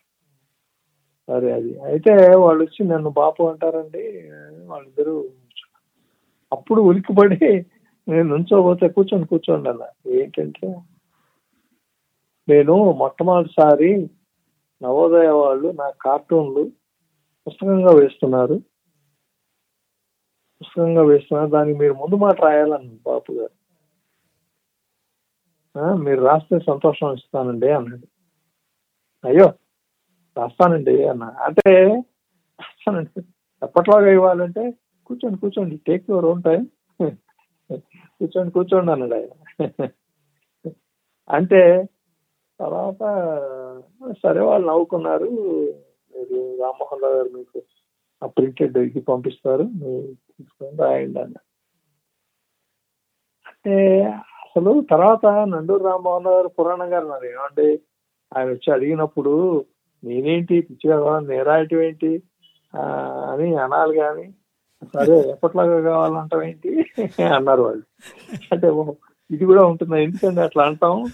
సరే 1.28 1.52
అది. 1.52 1.80
అయితే 1.80 2.36
వాళ్ళు 2.36 2.64
వచ్చి 2.64 2.88
నన్ను 2.88 3.10
బాపు 3.10 3.42
అంటారండి. 3.42 4.04
వాళ్ళిద్దరూ 4.66 5.24
అప్పుడు 6.52 6.80
ఉలిక్కిపడి 6.82 7.64
నేను 8.08 8.28
నుంచోపోతే 8.28 8.88
కూర్చొని 8.88 9.26
కూర్చోండి 9.26 9.68
అన్న. 9.68 9.84
ఏంటంటే 10.06 10.68
నేను 12.48 12.92
మొట్టమొదటిసారి 12.92 14.10
నవోదయ 14.82 15.28
వాళ్ళు 15.28 15.68
నా 15.72 15.90
కార్టూన్లు 16.00 16.62
పుస్తకంగా 17.46 17.92
వేస్తున్నారు. 17.92 18.69
పుస్తకంగా 20.60 21.02
వేస్తున్నారు 21.02 21.50
దానికి 21.50 21.78
మీరు 21.78 21.92
ముందు 21.94 22.14
మాట 22.14 22.40
రాయాలని 22.40 22.98
బాపు 23.06 23.32
గారు. 23.32 23.50
"ఆ, 25.78 25.94
మీరు 25.94 26.20
రాస్తే 26.20 26.58
సంతోషం 26.58 27.12
ఇస్తానండి 27.12 27.70
అన్నాడు. 27.70 28.06
అయ్యో 29.26 29.52
రాస్తానండి 30.38 31.08
అన్న. 31.08 31.24
అంటే 31.24 31.86
రాస్తానండి. 32.60 33.22
ఎప్పట్లాగా 33.62 34.10
ఇవ్వాలంటే 34.10 34.74
కూర్చోండి 35.06 35.38
కూర్చోండి 35.40 35.76
టేక్ 35.86 36.10
యువర్ 36.10 36.24
ఓన్ 36.24 36.42
టైం 36.42 36.64
కూర్చోండి 37.70 38.52
కూర్చోండి 38.52 38.92
అన్నాడు 38.92 39.14
ఆయన. 39.14 39.88
అంటే 41.30 41.88
తర్వాత 42.60 42.98
సరే 44.22 44.40
వాళ్ళు 44.40 44.68
నవ్వుకున్నారు. 44.68 45.24
మీరు 46.16 46.62
రామ్మోహన్ 46.62 47.02
రావు 47.02 47.14
గారు 47.14 47.28
మీకు 47.28 47.62
ఆ 48.22 48.26
ప్రింటెడ్ 48.26 48.78
ఇది 48.78 49.00
పంపిస్తారు. 49.00 49.62
మీ 49.62 50.14
తీసుకొని 50.40 50.76
రాయండి 50.76 51.20
అన్న. 51.20 51.34
అంటే 53.46 54.02
అసలు 54.42 54.86
తర్వాత 54.90 55.26
నండూరు 55.26 55.84
రామ్మోహన్ 55.84 56.26
గారు 56.26 56.48
పురాణం 56.48 56.92
గారు 56.92 57.06
నాకు 57.06 57.26
ఏమండి? 57.26 57.80
ఆయన 58.36 58.48
వచ్చి 58.48 58.72
అడిగినప్పుడు 58.72 59.64
నేనేంటి? 60.04 60.60
పిచ్చిగా 60.60 61.18
నేరాయటం 61.20 61.80
ఏంటి? 61.80 62.22
ఆ, 62.76 62.82
అని 63.32 63.56
అనాలి 63.56 63.98
కానీ 63.98 64.34
సరే 64.94 65.18
ఎప్పట్లాగా 65.30 65.80
కావాలంటాం 65.80 66.42
ఏంటి? 66.42 66.84
అన్నారు 67.22 67.62
వాళ్ళు. 67.62 67.82
అంటే 68.52 68.68
ఇది 69.30 69.44
కూడా 69.44 69.64
ఉంటుంది. 69.64 70.02
ఎందుకంటే 70.02 70.40
అట్లా 70.40 70.64
అంటాం? 70.64 71.06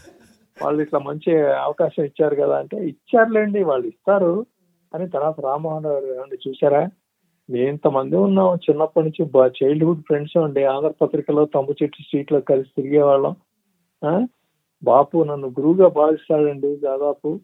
వాళ్ళు 0.63 0.83
ఇట్లా 0.83 0.99
మంచి 0.99 1.43
అవకాశం 1.43 2.05
ఇచ్చారు 2.05 2.37
కదా 2.37 2.59
అంటే 2.59 2.77
ఇచ్చారులేండి 2.77 3.63
వాళ్ళు 3.63 3.87
ఇస్తారు. 3.87 4.47
అని 4.95 5.09
తర్వాత 5.09 5.41
రామ్మోహన్ 5.41 5.85
రావు 5.85 6.01
గారు 6.01 6.49
చూసారా 6.49 6.89
ఎంతమంది 7.51 8.17
ఉన్నాం. 8.17 8.57
చిన్నప్పటి 8.57 9.07
నుంచి 9.07 9.49
చైల్డ్హుడ్ 9.49 10.01
ఫ్రెండ్స్ 10.01 10.39
ఉండి. 10.39 10.65
ఆంధ్రపత్రికలో 10.65 11.45
తమ్ము 11.45 11.75
చెట్టు 11.83 12.03
స్ట్రీట్లో 12.03 12.41
కలిసి 12.41 12.69
తిరిగేవాళ్ళం. 12.77 13.37
ఆ? 14.05 14.27
బాపు 14.83 15.25
నన్ను 15.25 15.49
గురువుగా 15.49 15.89
భావిస్తాడండి 15.89 16.77
దాదాపు. 16.77 17.41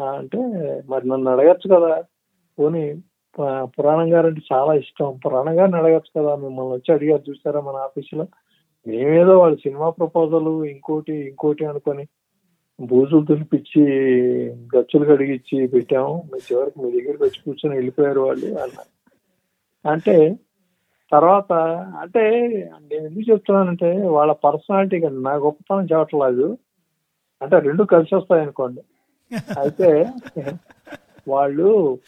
అంటే 0.00 0.38
మరి 0.88 1.08
నన్ను 1.08 1.30
అడగచ్చు 1.30 1.76
కదా. 1.76 2.04
పోనీ 2.58 3.02
పురాణం 3.62 4.12
గారు 4.12 4.26
అంటే 4.26 4.40
చాలా 4.52 4.74
ఇష్టం. 4.74 5.20
పురాణం 5.26 5.58
గారిని 5.58 5.76
అడగచ్చు 5.76 6.22
కదా. 6.22 6.36
మిమ్మల్ని 6.36 6.72
వచ్చి 6.72 6.94
అడిగారు 6.94 7.30
చూసారా 7.30 7.60
మన 7.60 7.76
ఆఫీసులో? 7.76 8.26
మేమేదో 8.86 9.38
వాళ్ళు 9.38 9.56
సినిమా 9.56 9.90
ప్రపోజల్ 9.90 10.70
ఇంకోటి 10.70 11.12
ఇంకోటి 11.12 11.64
అనుకొని 11.64 12.06
బూజులు 12.80 13.26
తులిపిచ్చి 13.26 13.84
గచ్చులు 14.50 15.04
కడిగిచ్చి 15.04 15.66
పెట్టాము. 15.66 16.22
మీ 16.32 16.38
చివరికి 16.52 16.82
మీ 16.82 16.90
దగ్గరికి 16.90 17.22
వచ్చి 17.22 17.42
కూర్చొని 17.44 17.76
వెళ్ళిపోయారు 17.76 18.20
వాళ్ళు 18.20 18.46
అన్నారు. 18.46 18.99
అంటే 19.88 20.38
తర్వాత 21.12 21.52
అంటే 22.00 22.30
నేను 22.82 23.06
ఎందుకు 23.06 23.32
చెప్తున్నానంటే 23.32 24.08
వాళ్ళ 24.08 24.32
పర్సనాలిటీ 24.32 25.00
కండి 25.00 25.22
నా 25.22 25.34
గొప్పతనం 25.34 25.84
చెప్పట్లేదు. 25.84 26.58
అంటే 27.42 27.58
రెండు 27.58 27.82
కలిసి 27.82 28.14
వస్తాయి 28.14 28.42
అనుకోండి. 28.42 28.82
అయితే 29.58 30.06
వాళ్ళు 31.28 31.98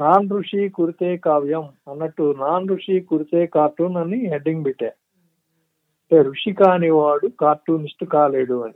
నాన్ 0.00 0.30
ఋషి 0.30 0.68
కురితే 0.68 1.16
కావ్యం 1.16 1.68
అన్నట్టు 1.90 2.34
నాన్ 2.38 2.68
ఋషి 2.68 3.00
కురితే 3.00 3.46
కార్టూన్ 3.46 3.96
అని 3.96 4.26
హెడ్డింగ్ 4.26 4.64
పెట్టా. 4.64 4.86
అంటే 4.86 6.22
ఋషి 6.22 6.52
కాని 6.52 6.90
వాడు 6.90 7.26
కార్టూనిస్ట్ 7.26 8.04
కాలేడు 8.04 8.64
అని. 8.64 8.74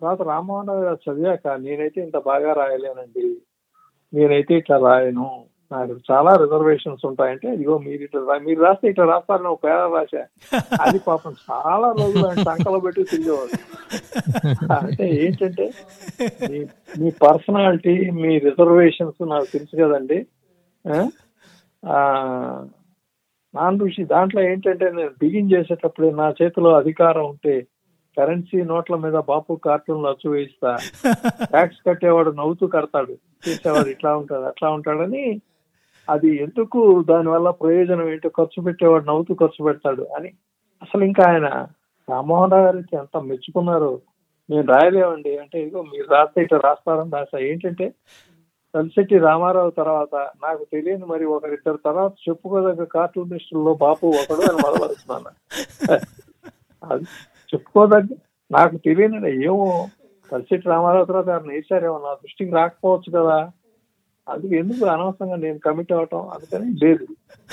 తర్వాత 0.00 0.22
రామ్మోహన్ 0.22 0.68
రావు 0.68 0.80
గారు 0.80 1.12
చదివాక 1.12 1.48
నేనైతే 1.48 2.00
ఇంత 2.00 2.18
బాగా 2.18 2.52
రాయలేనండి. 2.52 3.40
నేనైతే 4.14 4.54
ఇట్లా 4.54 4.78
రాయను. 4.78 5.44
నాకు 5.72 5.96
చాలా 6.10 6.36
రిజర్వేషన్స్ 6.36 7.06
ఉంటాయంటే 7.06 7.48
ఇదిగో 7.48 7.78
మీరు 7.78 8.02
ఇట్లా 8.02 8.38
మీరు 8.38 8.62
రాస్తే 8.62 8.88
ఇట్లా 8.88 9.04
రాస్తారని 9.04 9.48
ఒక 9.48 9.64
పేద 9.64 9.72
రాశా 9.72 10.24
అది 10.82 10.98
పాపం 10.98 11.34
చాలా 11.50 11.94
రోజులు 12.00 12.26
ఆయన 12.26 12.42
సంకలో 12.42 12.80
పెట్టి 12.80 13.04
తిరిగేవాడు. 13.04 13.56
అంటే 14.72 15.08
ఏంటంటే 15.08 15.70
మీ 16.98 17.10
పర్సనాలిటీ 17.10 18.10
మీ 18.10 18.38
రిజర్వేషన్స్ 18.38 19.28
నాకు 19.28 19.46
తెలుసు 19.52 19.76
కదండి. 19.76 20.26
ఆ? 20.90 21.08
ఆ, 21.86 21.98
నాన్ 23.54 23.80
ఋషి 23.80 24.04
దాంట్లో 24.04 24.42
ఏంటంటే 24.42 24.90
నేను 24.90 25.10
బిగిన్ 25.20 25.52
చేసేటప్పుడు 25.52 26.10
నా 26.10 26.34
చేతిలో 26.42 26.74
అధికారం 26.74 27.26
ఉంటే 27.26 27.66
కరెన్సీ 28.16 28.62
నోట్ల 28.62 28.96
మీద 28.96 29.12
బాపు 29.12 29.60
కార్టూన్లు 29.64 30.08
అచ్చు 30.08 30.30
వేయిస్తా. 30.30 30.76
ట్యాక్స్ 31.50 31.78
కట్టేవాడు 31.86 32.30
నవ్వుతూ 32.30 32.66
కడతాడు. 32.66 33.16
చేసేవాడు 33.48 33.88
ఇట్లా 33.88 34.16
ఉంటాడు 34.16 34.42
అట్లా 34.42 34.70
ఉంటాడని 34.70 35.40
అది 36.08 36.36
ఎందుకు 36.36 37.02
దానివల్ల 37.02 37.50
ప్రయోజనం 37.50 38.08
ఏంటో? 38.08 38.28
ఖర్చు 38.28 38.62
పెట్టేవాడు 38.62 39.04
నవ్వుతూ 39.04 39.34
ఖర్చు 39.34 39.64
పెడతాడు 39.64 40.02
అని. 40.16 40.30
అసలు 40.82 41.04
ఇంకా 41.04 41.22
ఆయన 41.30 41.48
రామ్మోహన్ 42.08 42.52
రావు 42.52 42.64
గారికి 42.64 42.96
ఎంత 42.96 43.16
మెచ్చుకున్నారు 43.18 44.00
నేను 44.50 44.66
రాయలేమండి. 44.66 45.38
అంటే 45.38 45.62
ఇదిగో 45.62 45.82
మీరు 45.82 46.06
రాస్తే 46.10 46.42
ఇట్లా 46.42 46.58
రాస్తారని 46.64 47.10
రాసా 47.10 47.38
ఏంటంటే 47.38 47.86
కలిసెట్టి 48.74 49.18
రామారావు 49.18 49.70
తర్వాత 49.70 50.14
నాకు 50.14 50.64
తెలియని 50.72 51.04
మరి 51.04 51.24
ఒకరిద్దరు 51.24 51.78
తర్వాత 51.84 52.12
చెప్పుకోదగ్గ 52.28 52.84
కార్టూనిస్టుల్లో 52.84 53.74
బాపు 53.74 54.06
ఒకడు 54.06 54.42
అని 54.42 54.58
మొదలవుతున్నాను 54.64 55.30
అది 56.82 57.04
చెప్పుకోదగ్గ 57.52 58.14
నాకు 58.50 58.76
తెలియని 58.76 59.44
ఏమో. 59.44 59.68
కలిసెట్టి 60.32 60.68
రామారావు 60.68 61.04
తర్వాత 61.04 61.28
ఆయన 61.28 61.50
వేశారేమో 61.50 61.98
నా 61.98 62.14
దృష్టికి 62.14 62.52
రాకపోవచ్చు 62.52 63.10
కదా. 63.18 63.38
అందుకు 64.28 64.54
ఎందుకు 64.54 64.84
అనవసరంగా 64.86 65.36
నేను 65.36 65.58
కమిట్ 65.58 65.92
అవటం? 65.92 66.22
అందుకని 66.28 66.70
లేదు. 66.84 67.06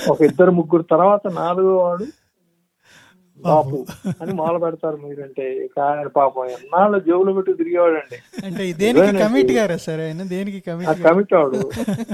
ఒక 0.09 0.21
ఇద్దరు 0.21 0.51
ముగ్గురు 0.51 0.83
తర్వాత 0.83 1.21
నాలుగో 1.33 1.77
వాడు 1.77 2.05
బాపు 3.39 3.85
అని 4.21 4.33
మొదలు 4.33 4.57
పెడతారు 4.57 4.97
మీరంటే. 4.97 5.69
ఆయన 5.81 6.07
పాపం 6.07 6.45
ఎన్నాళ్ళు 6.45 6.99
జేబులు 6.99 7.31
పెట్టి 7.33 7.53
తిరిగేవాడండి. 7.53 8.17
అంటే 8.45 8.73
దేనికి. 8.73 9.17
కమిట్ 9.23 9.51
గారా 9.51 9.77
సార్ 9.77 9.99
ఆయన? 9.99 10.23
దేనికి 10.23 10.59
ఆ 10.71 10.73
కమిట్ 10.73 11.03
కమిట్ 11.03 11.33
అవడు 11.33 11.59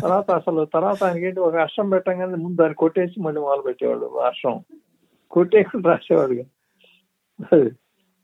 తర్వాత 0.01 0.31
అసలు 0.31 0.65
తర్వాత 0.73 1.03
ఆయనకి 1.03 1.25
ఏంటి? 1.25 1.39
ఒక 1.39 1.55
అష్టం 1.55 1.89
పెట్టంగానే 1.89 2.35
ముందు 2.35 2.57
దాన్ని 2.57 2.75
కొట్టేసి 2.75 3.21
మళ్ళీ 3.21 3.41
మొదలు 3.41 3.61
పెట్టేవాడు. 3.61 4.05
అష్టం 4.29 4.59
కొట్టేసి 5.31 5.81
రాసేవాడు. 5.85 6.43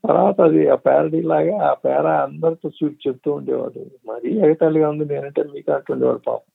తర్వాత 0.04 0.40
అది 0.40 0.68
ఆ 0.68 0.74
ప్యారడీ 0.74 1.22
లాగా 1.22 1.70
ఆ 1.70 1.74
పేర 1.74 2.06
అందరితో 2.06 2.68
చూసి 2.68 3.08
చెప్తూ 3.08 3.32
ఉండేవాడు. 3.32 3.80
మరీ 4.06 4.38
ఎగతాళిగా 4.38 4.88
ఉంది 4.88 5.04
నేనంటే 5.04 5.42
మీకు 5.42 5.72
అంటుండేవాడు 5.72 6.18
పాపం. 6.18 6.52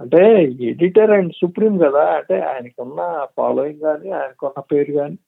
అంటే 0.00 0.42
ఎడిటర్ 0.60 1.10
అండ్ 1.10 1.32
సుప్రీం 1.32 1.78
కదా 1.78 2.04
అంటే 2.16 2.40
ఆయనకున్న 2.40 3.26
ఫాలోయింగ్ 3.36 3.80
కానీ 3.80 4.10
ఆయనకున్న 4.10 4.60
పేరు 4.60 4.92
కానీ 4.92 5.18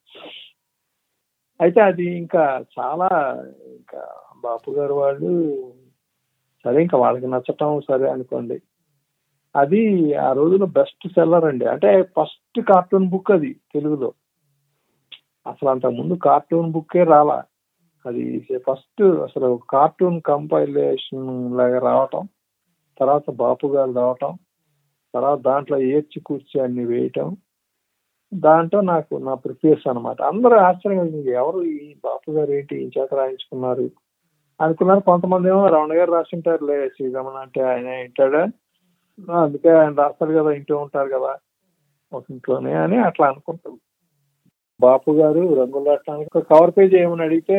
అయితే 1.60 1.80
అది 1.80 2.04
ఇంకా 2.16 2.64
చాలా 2.78 3.08
ఇంకా 3.66 4.02
బాపు 4.42 4.70
గారు 4.70 4.94
వాళ్ళు 4.94 5.32
సరే 6.64 6.82
ఇంకా 6.82 6.98
వాళ్ళకి 6.98 7.26
నచ్చటం 7.26 7.80
సరే 7.80 8.10
అనుకోండి. 8.10 8.62
అది 9.56 10.14
ఆ 10.14 10.32
రోజులో 10.32 10.66
బెస్ట్ 10.66 11.08
సెల్లర్ 11.08 11.44
అండి. 11.44 11.64
అంటే 11.64 12.02
ఫస్ట్ 12.02 12.60
కార్టూన్ 12.60 13.08
బుక్ 13.08 13.30
అది 13.30 13.56
తెలుగులో. 13.74 14.12
అసలు 15.46 15.68
అంత 15.68 15.86
ముందు 15.86 16.14
కార్టూన్ 16.14 16.72
బుక్కే 16.72 17.04
రాలా. 17.04 17.44
అది 18.06 18.48
ఫస్ట్ 18.68 19.02
అసలు 19.02 19.60
కార్టూన్ 19.70 20.20
కంపైలేషన్ 20.20 21.56
లాగా 21.58 21.78
రావటం 21.78 22.28
తర్వాత 22.98 23.30
బాపు 23.30 23.66
గారు 23.66 23.92
రావటం 23.92 24.32
తర్వాత 25.14 25.38
దాంట్లో 25.38 25.78
ఏడ్చి 25.78 26.20
కూర్చి 26.20 26.60
అన్ని 26.60 26.84
వేయటం. 26.84 27.36
దాంట్లో 28.34 28.80
నాకు 28.80 29.14
నా 29.16 29.34
ప్రిపేర్స్ 29.34 29.88
అన్నమాట. 29.88 30.22
అందరూ 30.22 30.56
ఆశ్చర్యంగా 30.56 31.32
ఎవరు 31.32 31.62
ఈ 31.62 31.96
బాపు 32.04 32.30
గారు 32.30 32.50
ఏంటి 32.50 32.76
ఈ 32.76 32.90
చేత 32.98 33.14
రాయించుకున్నారు? 33.14 33.90
అనుకున్నారు. 34.60 35.00
కొంతమంది 35.00 35.48
ఏమో 35.48 35.68
రమణ 35.68 35.92
గారు 35.98 36.12
రాసింటారులే 36.12 36.88
శ్రీరమణ 36.88 37.36
అంటే 37.36 37.60
ఆయన 37.62 37.88
వింటాడా? 37.88 38.42
అందుకే 39.42 39.68
ఆయన 39.70 39.94
రాస్తారు 39.94 40.32
కదా 40.32 40.50
ఇంటూ 40.50 40.76
ఉంటారు 40.76 41.08
కదా 41.08 41.32
ఒక 42.12 42.24
ఇంట్లోనే 42.30 42.72
అని 42.72 42.96
అట్లా 42.98 43.26
అనుకుంటాం 43.26 43.78
బాపు 44.80 45.10
గారు 45.12 45.42
రంగులు 45.54 45.84
రాష్ట్రానికి 45.84 46.30
ఒక 46.32 46.44
కవర్ 46.52 46.72
పేజ్ 46.78 46.94
ఏమని 46.94 47.22
అడిగితే 47.22 47.58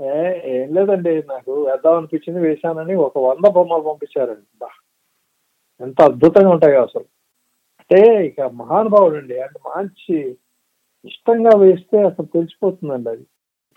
ఏ 0.00 0.14
ఏం 0.52 0.68
లేదండి 0.74 1.12
నాకు 1.26 1.52
వేద్దాం 1.64 1.96
అనిపించింది 1.96 2.40
వేశానని 2.40 2.94
ఒక 3.06 3.18
వంద 3.18 3.46
బొమ్మలు 3.52 3.82
పంపించారండి. 3.82 4.46
బా 4.60 4.70
ఎంత 5.80 5.98
అద్భుతంగా 6.02 6.50
ఉంటాయి 6.50 6.76
అసలు. 6.76 7.06
అంటే 7.80 8.00
ఇక 8.26 8.40
మహానుభావుడు 8.52 9.16
అండి 9.16 9.40
అంటే 9.40 9.58
మంచి 9.68 10.16
ఇష్టంగా 11.04 11.52
వేస్తే 11.56 11.98
అసలు 12.02 12.26
తెలిసిపోతుందండి 12.26 13.08
అది. 13.08 13.24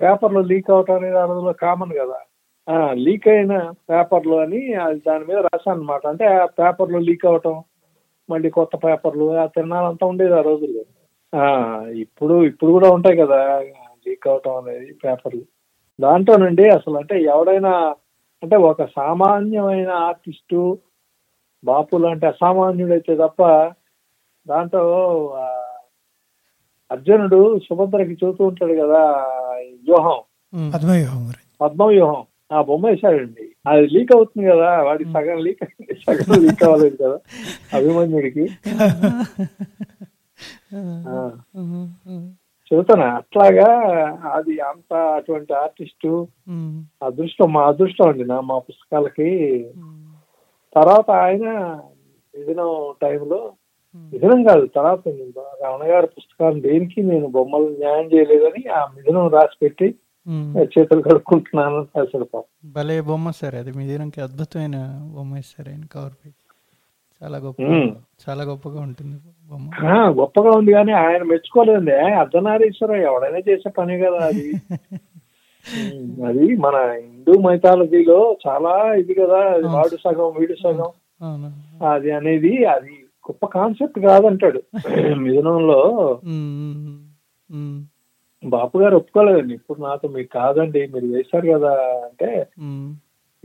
పేపర్లో 0.01 0.41
లీక్ 0.41 0.71
అవటం 0.71 0.95
అనేది 0.95 1.17
ఆ 1.17 1.25
రోజుల్లో 1.25 1.53
కామన్ 1.61 1.93
కదా. 1.99 2.19
ఆ 2.67 2.77
లీక్ 3.05 3.27
అయిన 3.27 3.53
పేపర్లు 3.89 4.35
అని 4.35 4.73
అది 4.83 4.99
దాని 4.99 5.25
మీద 5.25 5.39
రాశాను 5.47 5.79
అనమాట 5.79 6.03
అంటే 6.07 6.25
ఆ 6.35 6.45
పేపర్లో 6.59 6.99
లీక్ 6.99 7.25
అవటం 7.25 7.55
మళ్ళీ 8.29 8.49
కొత్త 8.49 8.75
పేపర్లు 8.85 9.25
ఆ 9.37 9.45
తిరణాలంతా 9.47 10.05
ఉండేది 10.05 10.33
ఆ 10.33 10.41
రోజుల్లో. 10.41 10.83
ఇప్పుడు 12.03 12.35
ఇప్పుడు 12.49 12.71
కూడా 12.71 12.89
ఉంటాయి 12.95 13.17
కదా 13.21 13.39
లీక్ 14.05 14.27
అవటం 14.27 14.55
అనేది 14.57 14.91
పేపర్లు. 15.01 15.43
దాంట్లోనండి 15.99 16.65
అసలు 16.69 16.95
అంటే 17.01 17.15
ఎవడైనా 17.25 17.73
అంటే 18.43 18.55
ఒక 18.69 18.85
సామాన్యమైన 18.95 19.89
ఆర్టిస్టు 20.07 20.61
బాపు 21.63 21.97
లాంటి 21.97 22.25
అసామాన్యుడైతే 22.25 23.13
తప్ప 23.21 23.41
దాంట్లో 24.47 24.83
అర్జునుడు 26.91 27.37
సుభద్రకి 27.67 28.15
చూస్తూ 28.21 28.43
ఉంటాడు 28.49 28.75
కదా 28.81 29.01
వ్యూహం. 29.85 30.19
పద్మవ్యూహం 30.71 31.21
గురించి 31.23 31.47
పద్మ 31.61 31.83
వ్యూహం 31.91 32.21
ఆ 32.51 32.57
బొమ్మ 32.61 32.85
వేశాడండి. 32.87 33.45
అది 33.65 33.85
లీక్ 33.93 34.11
అవుతుంది 34.15 34.45
కదా 34.51 34.69
వాడికి 34.87 35.09
సగం 35.15 35.39
లీక్ 35.45 35.63
సగం 36.03 36.31
లీక్ 36.43 36.63
అవ్వలేదు 36.67 36.97
కదా 37.03 37.17
అభిమన్యుడికి. 37.77 38.45
చెబుతాను 42.71 43.05
అట్లాగా 43.17 43.67
అది 44.37 44.53
అంత 44.69 44.93
అటువంటి 45.17 45.53
ఆర్టిస్టు 45.53 46.11
అదృష్టం 47.01 47.49
మా 47.53 47.61
అదృష్టం 47.65 48.07
అండి 48.07 48.25
నా 48.25 48.37
మా 48.41 48.57
పుస్తకాలకి. 48.59 49.29
తర్వాత 50.75 51.09
ఆయన 51.25 51.45
విదిన 52.33 52.61
టైంలో 53.01 53.39
మిథునం 53.95 54.41
కాదు 54.43 54.65
తర్వాత 54.77 55.01
రమణ 55.63 55.83
గారి 55.91 56.07
పుస్తకాలు 56.07 56.57
దేనికి 56.59 56.99
నేను 57.01 57.27
బొమ్మలు 57.27 57.67
న్యాయం 57.77 58.07
చేయలేదని 58.13 58.63
ఆ 58.77 58.79
మిథునం 58.95 59.27
రాసి 59.27 59.57
పెట్టి. 59.61 59.87
చేతులు 60.73 61.01
కడుక్కుంటున్నాను 61.01 61.79
అసలు 62.03 62.25
పాపం. 62.33 62.49
భలే 62.75 62.97
బొమ్మ 63.01 63.31
సార్ 63.31 63.55
అది 63.55 63.71
మిదిరంకి 63.71 64.19
అద్భుతమైన 64.21 64.77
బొమ్మ 65.15 65.37
ఇస్తారు 65.37 65.69
ఆయన 65.69 65.85
కవర్ 65.95 66.15
పేజ్. 66.21 66.39
చాలా 67.21 67.37
గొప్ప. 67.37 67.59
చాలా 68.23 68.43
గొప్పగా 68.43 68.79
ఉంటుంది 68.81 69.15
గొప్పగా 70.19 70.51
ఉంది 70.59 70.71
కానీ 70.71 70.93
ఆయన 71.01 71.23
మెచ్చుకోలేదండి. 71.23 71.95
అర్ధనారీశ్వర 72.21 72.91
ఎవడైనా 73.09 73.41
చేసే 73.49 73.69
పని 73.77 73.95
కదా 73.99 74.19
అది. 74.29 74.47
అది 76.27 76.47
మన 76.63 76.75
హిందూ 76.95 77.33
మైథాలజీలో 77.45 78.17
చాలా 78.47 78.73
ఇది 78.93 79.13
కదా 79.13 79.39
వాడు 79.75 79.95
సగం 80.03 80.29
వీడు 80.37 80.55
సగం. 80.63 80.91
అది 81.91 82.09
అనేది 82.11 82.51
అది 82.65 82.93
గొప్ప 83.25 83.45
కాన్సెప్ట్ 83.55 83.97
కాదంటాడు. 83.99 84.59
మిథునంలో 85.23 85.79
బాపు 88.43 88.77
గారు 88.77 88.95
ఒప్పుకోలేదండి. 88.95 89.53
ఇప్పుడు 89.53 89.79
నాతో 89.81 90.07
మీకు 90.07 90.29
కాదండి 90.37 90.81
మీరు 90.93 91.07
వేశారు 91.15 91.47
కదా 91.53 91.73
అంటే 92.07 92.29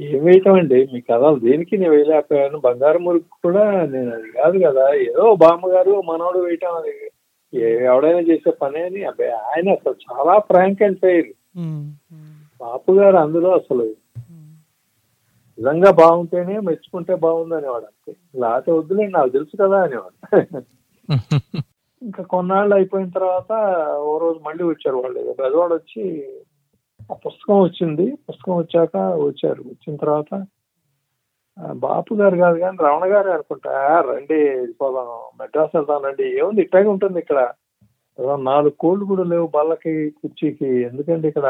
ఏం 0.00 0.24
వేయటం 0.24 0.54
అండి 0.54 0.78
మీ 0.92 1.00
కథలు 1.00 1.38
దేనికి 1.38 1.78
నేను 1.78 1.92
వేయలేకపోయాను? 1.92 2.58
బంగారం 2.58 3.02
మురుగు 3.04 3.40
కూడా 3.42 3.64
నేను 3.86 4.10
అది 4.14 4.28
కాదు 4.30 4.58
కదా. 4.58 4.84
ఏదో 5.06 5.34
బామ్మగారు 5.34 6.02
మనోడు 6.02 6.38
వేయటం 6.38 6.74
అది. 6.74 6.94
ఎవడైనా 7.86 8.20
చేసే 8.20 8.50
పని 8.62 8.82
అని. 8.82 9.04
అబ్బాయి 9.04 9.32
ఆయన 9.46 9.68
అసలు 9.70 9.96
చాలా 10.06 10.38
ఫ్రాంక్ 10.40 10.82
అండ్ 10.82 10.98
ఫెయిర్. 10.98 11.30
బాపు 12.60 12.92
గారు 12.92 13.16
అందులో 13.16 13.50
అసలు. 13.50 13.86
నిజంగా 15.58 15.90
బాగుంటేనే 15.92 16.60
మెచ్చుకుంటే 16.60 17.14
బాగుంది 17.14 17.54
అనేవాడు 17.54 17.86
అంతే. 17.86 18.12
లేకపోతే 18.36 18.70
వద్దులేండి 18.70 19.12
నాకు 19.12 19.28
తెలుసు 19.28 19.62
కదా 19.62 19.78
అనేవాడు. 19.82 20.16
ఇంకా 22.02 22.22
కొన్నాళ్ళు 22.22 22.74
అయిపోయిన 22.74 23.08
తర్వాత 23.08 23.52
ఓ 24.00 24.18
రోజు 24.18 24.38
మళ్ళీ 24.46 24.62
వచ్చారు 24.64 24.96
వాళ్ళు. 24.96 25.18
ఏదో 25.20 25.32
పెద్దవాడు 25.32 25.74
వచ్చి 25.74 26.02
ఆ 27.10 27.14
పుస్తకం 27.14 27.60
వచ్చింది. 27.60 28.06
పుస్తకం 28.28 28.56
వచ్చాక 28.56 28.96
వచ్చారు. 28.96 29.62
వచ్చిన 29.62 29.96
తర్వాత 29.96 30.44
బాపు 31.72 32.14
గారు 32.14 32.36
కాదు 32.36 32.58
కానీ 32.58 32.76
రమణ 32.80 33.04
గారు 33.12 33.28
అనుకుంటా 33.30 34.00
రండి 34.00 34.72
పోదాం 34.72 35.08
మెడ్రాస్ 35.40 35.76
వెళ్దాం 35.76 36.02
రండి. 36.02 36.38
ఏముంది 36.38 36.60
ఇట్లాగే 36.60 36.86
ఉంటుంది 36.86 37.18
ఇక్కడ. 37.18 37.40
నాలుగు 38.38 38.70
కోళ్ళు 38.70 39.04
కూడా 39.04 39.22
లేవు 39.22 39.46
బల్లకి 39.46 40.10
కుర్చీకి. 40.10 40.66
ఎందుకండి 40.66 41.28
ఇక్కడ? 41.28 41.46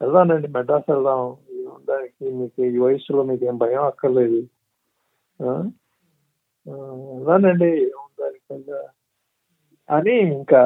వెళ్దానండి 0.00 0.48
మెడ్రాస్ 0.48 0.90
వెళ్దాం. 0.90 1.36
దానికి 1.88 2.30
మీకు? 2.30 2.62
ఈ 2.62 2.78
వయసులో 2.78 3.22
మీకు 3.22 3.44
ఏం 3.44 3.58
భయం 3.58 3.84
అక్కర్లేదు. 3.84 4.40
వెళ్దానండి 7.14 7.70
ఏముంది 7.82 8.22
దానికి 8.22 8.72
అని 9.90 10.14
ఇంకా 10.34 10.62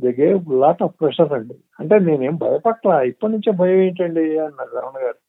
they 0.00 0.22
gave 0.22 0.52
lot 0.52 0.82
of 0.82 1.00
pressure 1.00 1.32
అండి. 1.32 1.54
అంటే 1.80 1.98
నేనేం 1.98 2.36
భయపట్ల. 2.36 3.00
ఇప్పటి 3.00 3.32
నుంచే 3.32 3.52
భయం 3.52 3.78
ఏంటండి 3.80 4.38
అన్నారు 4.38 4.76
రమణ 4.76 5.06
గారు. 5.06 5.20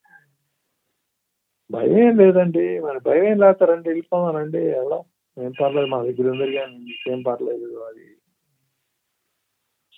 భయం 1.72 1.98
ఏం 1.98 2.18
లేదండి. 2.18 2.80
మరి 2.80 3.00
భయం 3.00 3.24
ఏం 3.24 3.40
లేతారండి 3.40 3.90
వెళ్ళిపోదానండి 3.90 4.58
వెళ్ళాం 4.58 5.04
ఏం 5.44 5.54
పర్లేదు 5.62 5.88
మా 5.88 6.02
దగ్గర 6.02 6.30
ఉంది 6.32 6.52
కానీ 6.56 7.12
ఏం 7.12 7.22
పర్లేదు 7.22 7.80
అది. 7.80 8.08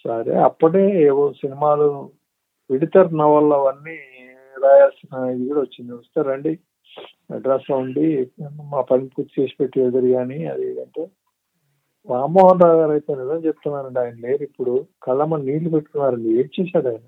సరే 0.03 0.35
అప్పుడే 0.35 1.01
ఏవో 1.01 1.33
సినిమాలు 1.33 2.11
విడితర్ 2.71 3.13
నవల్ 3.13 3.53
అవన్నీ 3.53 3.97
రాయాల్సిన 4.63 5.29
ఇది 5.29 5.47
కూడా 5.47 5.59
వచ్చింది. 5.59 5.93
వస్తే 5.93 6.21
రండి 6.21 6.59
లో 7.31 7.75
ఉండి 7.75 8.31
మా 8.63 8.81
పని 8.81 9.07
పూర్తి 9.07 9.41
చేసి 9.41 9.55
పెట్టి 9.59 9.81
ఎదురు 9.81 10.07
కానీ 10.07 10.45
అది 10.45 10.81
అంటే 10.81 11.07
రామ్మోహన్ 12.07 12.59
రావు 12.59 12.79
గారు 12.79 12.91
అయితే 12.91 13.11
నిజం 13.15 13.39
చెప్తున్నానండి 13.45 13.99
ఆయన 13.99 14.13
లేరు 14.13 14.43
ఇప్పుడు. 14.43 14.85
కళ్ళమ్మ 15.03 15.37
నీళ్ళు 15.37 15.69
పెట్టుకున్నారండి. 15.69 16.29
ఏం 16.29 16.49
చేశాడు 16.59 16.87
ఆయన? 16.87 17.05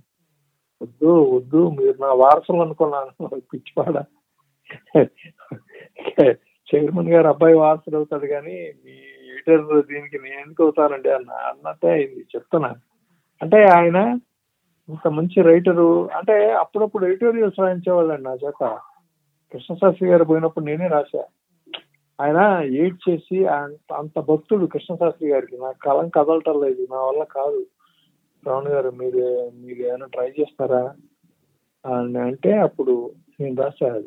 వద్దు 0.81 1.35
వద్దు 1.35 1.69
మీరు 1.69 1.97
నా 2.01 2.13
వారసులు 2.13 2.61
అనుకున్నాను. 2.61 3.11
పిచ్చిపాడ 3.53 3.95
చైర్మన్ 6.69 7.09
గారు 7.09 7.27
అబ్బాయి 7.27 7.55
వారసులు 7.55 7.97
అవుతాడు 7.97 8.25
కానీ 8.25 8.55
మీ 8.85 8.95
ఎడిటర్ 9.31 9.85
దీనికి 9.87 10.19
నేను 10.19 10.39
ఎందుకు 10.41 10.63
అవుతానండి? 10.63 11.09
అన్న 11.09 11.31
అన్నట్టే 11.31 11.89
అయింది. 11.89 12.21
చెప్తున్నా. 12.35 12.71
అంటే 13.41 13.59
ఆయన 13.63 13.97
ఇంత 14.89 15.07
మంచి 15.07 15.41
రైటరు. 15.41 16.09
అంటే 16.09 16.51
అప్పుడప్పుడు 16.53 17.05
ఎడిటోరియల్స్ 17.05 17.59
రాయించేవాళ్ళండి 17.59 18.23
నా 18.23 18.33
చేత. 18.33 18.63
కృష్ణశాస్త్రి 19.53 20.09
గారు 20.09 20.23
పోయినప్పుడు 20.23 20.65
నేనే 20.65 20.87
రాశా. 20.87 21.23
ఆయన 22.21 22.61
ఏడ్ 22.63 23.09
చేసి 23.09 23.45
అంత- 23.45 24.21
భక్తుడు 24.21 24.65
కృష్ణశాస్త్రి 24.65 25.29
గారికి 25.29 25.57
నా 25.57 25.71
కలం 25.71 26.09
కదలటం 26.09 26.63
లేదు 26.63 26.87
నా 26.91 26.97
వల్ల 26.97 27.23
కాదు. 27.23 27.65
రావణ్ 28.47 28.67
గారు 28.67 28.89
మీరు 28.89 29.51
మీరు 29.55 29.87
ఏమైనా 29.87 30.05
ట్రై 30.05 30.27
చేస్తారా? 30.27 30.95
అని 31.85 32.19
అంటే 32.19 32.57
అప్పుడు 32.57 33.11
నేను 33.39 33.63
రాశాను 33.63 34.03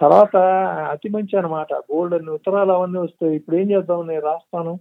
తర్వాత 0.00 0.36
అతి 0.90 1.08
మంచి 1.08 1.38
అనమాట 1.38 1.74
గోల్డ్ 1.74 2.14
అని 2.14 2.30
ఉత్తరాలు 2.30 2.72
అవన్నీ 2.72 2.98
వస్తాయి 2.98 3.36
ఇప్పుడు 3.36 3.56
ఏం 3.56 3.70
చేద్దాం 3.70 4.06
నేను 4.06 4.20
రాస్తాను. 4.20 4.80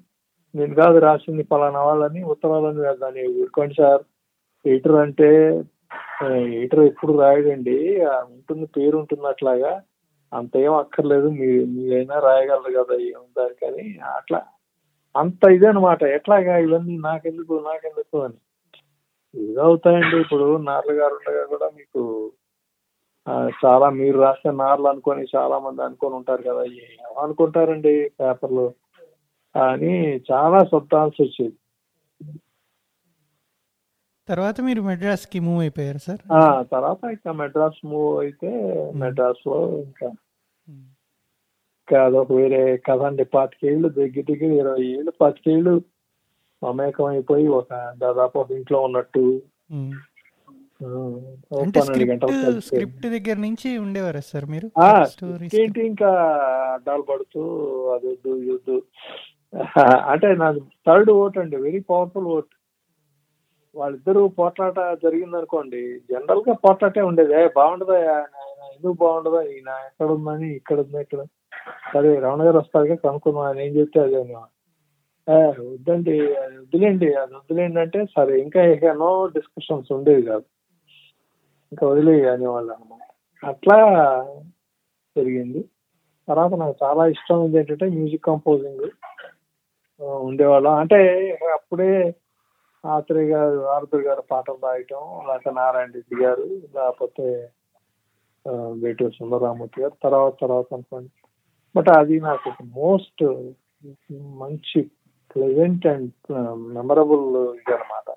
నేను 0.56 0.76
కాదు 0.76 0.98
రాసింది 0.98 1.43
పలానా 1.43 1.84
వాళ్ళని 1.84 2.24
ఉత్తరాలని 2.24 2.80
వేద్దాం 2.80 3.41
ఊరుకోండి 3.41 3.74
సార్. 3.74 4.04
ఎడిటర్ 4.67 4.95
అంటే 4.95 5.63
ఎడిటర్ 6.32 6.80
ఎప్పుడు 6.80 7.13
రాయడండి. 7.13 8.06
ఉంటుంది 8.06 8.65
పేరు 8.65 8.98
ఉంటుంది 8.98 9.28
అట్లాగా 9.28 9.82
అంత 10.33 10.57
ఏం 10.57 10.73
అక్కర్లేదు 10.73 11.27
మీరు 11.29 11.65
మీరైనా 11.65 12.19
రాయగలరు 12.19 12.83
కదా 12.83 12.95
ఏం 12.95 13.23
కానీ 13.61 13.97
అట్లా 14.15 14.41
అంత 15.15 15.43
ఇదనమాట 15.51 16.03
ఎట్లాగా 16.03 16.57
ఇవన్నీ 16.57 16.97
నాకెందుకు 16.97 17.53
నాకెందుకు 17.65 18.21
అని. 18.21 18.39
అవుతాయండి. 19.61 20.17
ఇప్పుడు 20.17 20.57
నార్ల 20.57 20.91
గారు 20.91 21.13
ఉండగా 21.13 21.45
కూడా 21.45 21.69
మీకు 21.69 22.31
చాలా 23.65 23.89
మీరు 23.89 24.21
రాస్తే 24.21 24.51
నార్లు 24.51 24.88
అనుకొని 24.88 25.25
చాలా 25.35 25.59
మంది 25.59 25.83
అనుకొని 25.83 26.15
ఉంటారు 26.15 26.41
కదా. 26.41 26.63
ఏమనుకుంటారండి 26.63 27.19
అనుకుంటారండి 27.19 28.11
పేపర్లు? 28.19 28.67
అని 29.55 29.93
చాలా 30.31 30.63
శబ్దాల్సి 30.63 31.23
వచ్చేది 31.23 31.57
తర్వాత 34.27 34.57
మీరు 34.67 34.81
మెడ్రాస్కి 34.81 35.39
మూవ్ 35.39 35.59
అయిపోయారు 35.61 36.01
సార్? 36.05 36.21
ఆ 36.33 36.41
తర్వాత 36.71 37.01
ఇంకా 37.15 37.31
మెడ్రాస్ 37.41 37.81
మూవ్ 37.85 38.13
అయితే 38.23 38.51
మెడ్రాస్లో 39.01 39.57
ఇంకా 39.83 40.07
అదొక 41.88 42.31
వేరే 42.33 42.61
కథ 42.88 43.01
అండి. 43.09 43.23
పాతికేళ్ళు 43.33 43.88
దగ్గర 43.97 44.23
దగ్గర 44.29 44.51
ఇరవై 44.61 44.85
ఏళ్ళు 44.93 45.11
పాతికేళ్ళు 45.19 45.73
మమేకం 46.61 47.07
అయిపోయి 47.11 47.45
ఒక 47.59 47.69
దాదాపు 48.03 48.35
ఒక 48.41 48.51
ఇంట్లో 48.59 48.79
ఉన్నట్టు. 48.88 49.23
స్క్రిప్ట్ 52.67 53.05
దగ్గర 53.13 53.38
నుంచి 53.45 53.69
ఉండేవారా 53.83 54.21
సార్ 54.29 54.47
మీరు? 54.53 54.67
ఏంటి 55.59 55.81
ఇంకా 55.91 56.09
అడ్డాలు 56.73 57.05
పడుతూ 57.11 57.43
అది 57.95 58.09
వద్దు 58.49 58.77
అంటే 60.11 60.27
నాకు 60.41 60.59
థర్డ్ 60.88 61.09
ఓట్ 61.15 61.38
అండి 61.41 61.57
వెరీ 61.65 61.79
పవర్ఫుల్ 61.89 62.27
ఓట్. 62.35 62.49
వాళ్ళిద్దరూ 63.75 64.27
పోట్లాట 64.27 64.79
జరిగింది 65.03 65.38
అనుకోండి 65.38 65.81
జనరల్గా 66.11 66.53
పోట్లాటే 66.53 67.01
ఉండేది. 67.01 67.33
"ఏ, 67.33 67.47
బాగుండదా 67.55 67.95
ఆయన 68.11 68.35
ఎందుకు 68.75 68.93
బాగుండదా? 68.93 69.41
ఈయన 69.43 69.69
ఎక్కడ 69.85 70.07
ఉందని 70.07 70.55
ఇక్కడ 70.55 70.79
ఉంది 70.79 71.01
ఇక్కడ 71.01 71.21
సరే 71.93 72.19
రమణ 72.19 72.47
గారు 72.47 72.57
వస్తారుగా 72.57 72.95
కనుక్కున్నాం 72.95 73.43
ఆయన 73.43 73.59
ఏం 73.59 73.73
చెప్తే 73.75 73.99
అదే 73.99 74.17
వద్దండి 75.61 76.35
అది 76.35 76.57
వద్దులేండి 76.57 77.13
అది 77.13 77.33
వద్దులేండి 77.33 77.79
అంటే 77.79 78.05
సరే 78.05 78.41
ఇంకా 78.41 78.61
ఎన్నో 78.63 79.25
డిస్కషన్స్ 79.27 79.91
ఉండేవి 79.91 80.21
కాదు. 80.21 80.45
ఇంకా 81.71 81.88
వదిలే 81.88 82.29
అనేవాళ్ళు 82.29 82.73
అనమాట 82.73 83.03
అట్లా 83.43 83.77
జరిగింది. 85.15 85.61
తర్వాత 86.27 86.53
నాకు 86.53 86.75
చాలా 86.83 87.07
ఇష్టం 87.07 87.45
ఉంది 87.45 87.57
ఏంటంటే 87.57 87.85
మ్యూజిక్ 87.85 88.25
కంపోజింగ్ 88.25 88.85
ఉండేవాళ్ళం. 90.21 90.73
అంటే 90.73 90.99
అప్పుడే 91.53 91.89
ఆత్రేయ 92.86 93.28
గారు 93.30 93.60
ఆరుద్ర 93.74 94.00
గారు 94.08 94.24
పాటలు 94.32 94.60
రాయటం 94.63 95.04
లేకపోతే 95.28 95.52
నారాయణ 95.58 95.91
రెడ్డి 95.95 96.17
గారు 96.24 96.45
లేకపోతే 96.76 97.28
వేటూరు 98.82 99.13
సుందరరామూర్తి 99.17 99.82
గారు 99.82 99.95
తర్వాత 100.04 100.34
తర్వాత 100.41 100.67
అనుకోండి. 100.74 101.12
బట్ 101.76 101.89
అది 102.00 102.15
నాకు 102.28 102.50
మోస్ట్ 102.80 103.24
మంచి 104.41 104.82
ప్లెజెంట్ 105.32 105.86
అండ్ 105.88 106.12
మెమరబుల్ 106.76 107.26
ఇది 107.56 107.74
అనమాట 107.76 108.10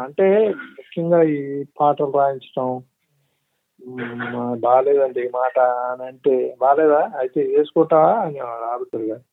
అంటే 0.00 0.26
ముఖ్యంగా 0.76 1.18
ఈ 1.32 1.38
పాటలు 1.78 2.12
రాయించడం 2.18 2.68
బాగాలేదండి 4.64 5.20
ఈ 5.26 5.30
మాట 5.34 5.56
అని 5.90 6.04
అంటే 6.10 6.34
బాగాలేదా 6.62 7.02
అయితే 7.20 7.40
వేసుకుంటావా? 7.52 8.12
అని 8.22 8.38
ఆడుతారు 8.70 9.06
గారు. 9.10 9.24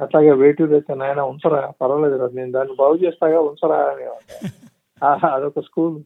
అట్లాగే 0.00 0.32
వేటూరు 0.40 0.74
అయితే 0.76 0.92
నాయన 1.00 1.22
ఉంచరా? 1.30 1.60
పర్వాలేదు 1.80 2.16
రా 2.20 2.26
నేను 2.32 2.52
దాన్ని 2.56 2.74
బాగు 2.80 2.96
చేస్తాగా 3.02 3.38
ఉంచరా 3.48 3.78
అని 3.90 4.06
అదొక 5.30 5.60
స్కూల్. 5.66 5.96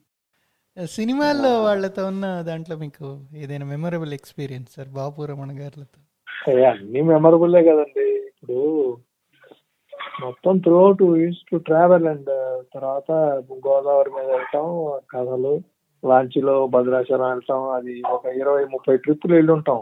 సినిమాల్లో 0.77 1.51
వాళ్ళతో 1.65 2.03
ఉన్న 2.11 2.27
దాంట్లో 2.49 2.75
మీకు 2.83 3.07
ఏదైనా 3.43 3.67
memorable 3.71 4.13
experience 4.17 4.71
sir? 4.77 4.91
Bapu 4.97 5.27
Ramana 5.31 5.51
గారితో 5.59 5.99
ఏ, 6.51 6.65
అన్ని 6.71 7.01
మెమరబుల్లే 7.09 7.61
కదండి. 7.69 8.07
ఇప్పుడు 8.31 8.59
మొత్తం 10.23 10.55
throughout 10.63 11.03
used 11.21 11.41
to 11.49 11.57
travel 11.67 12.07
and 12.13 12.31
తర్వాత 12.75 13.11
గోదావరి 13.67 14.11
మీద 14.17 14.29
వెళ్ళటం 14.33 14.67
కథలు 15.13 15.53
లాంచీలో 16.03 16.55
భద్రాచలం 16.75 17.27
వెళ్ళటం 17.27 17.63
అది 17.77 17.95
ఒక 18.15 18.25
ఇరవై 18.41 18.65
ముప్పై 18.75 18.95
ట్రిప్పులు 19.05 19.35
వెళ్ళి 19.37 19.53
ఉంటాం 19.57 19.81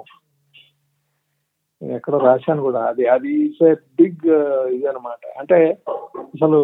నేను 1.83 1.95
ఎక్కడో 1.97 2.19
రాశాను 2.19 2.63
కూడా. 2.63 2.81
అది 2.85 3.07
అది 3.07 3.33
ఏ 3.63 3.71
బిగ్ 3.99 4.27
ఇది 4.71 4.87
అనమాట 4.87 5.23
అంటే 5.39 5.59
అసలు 6.35 6.61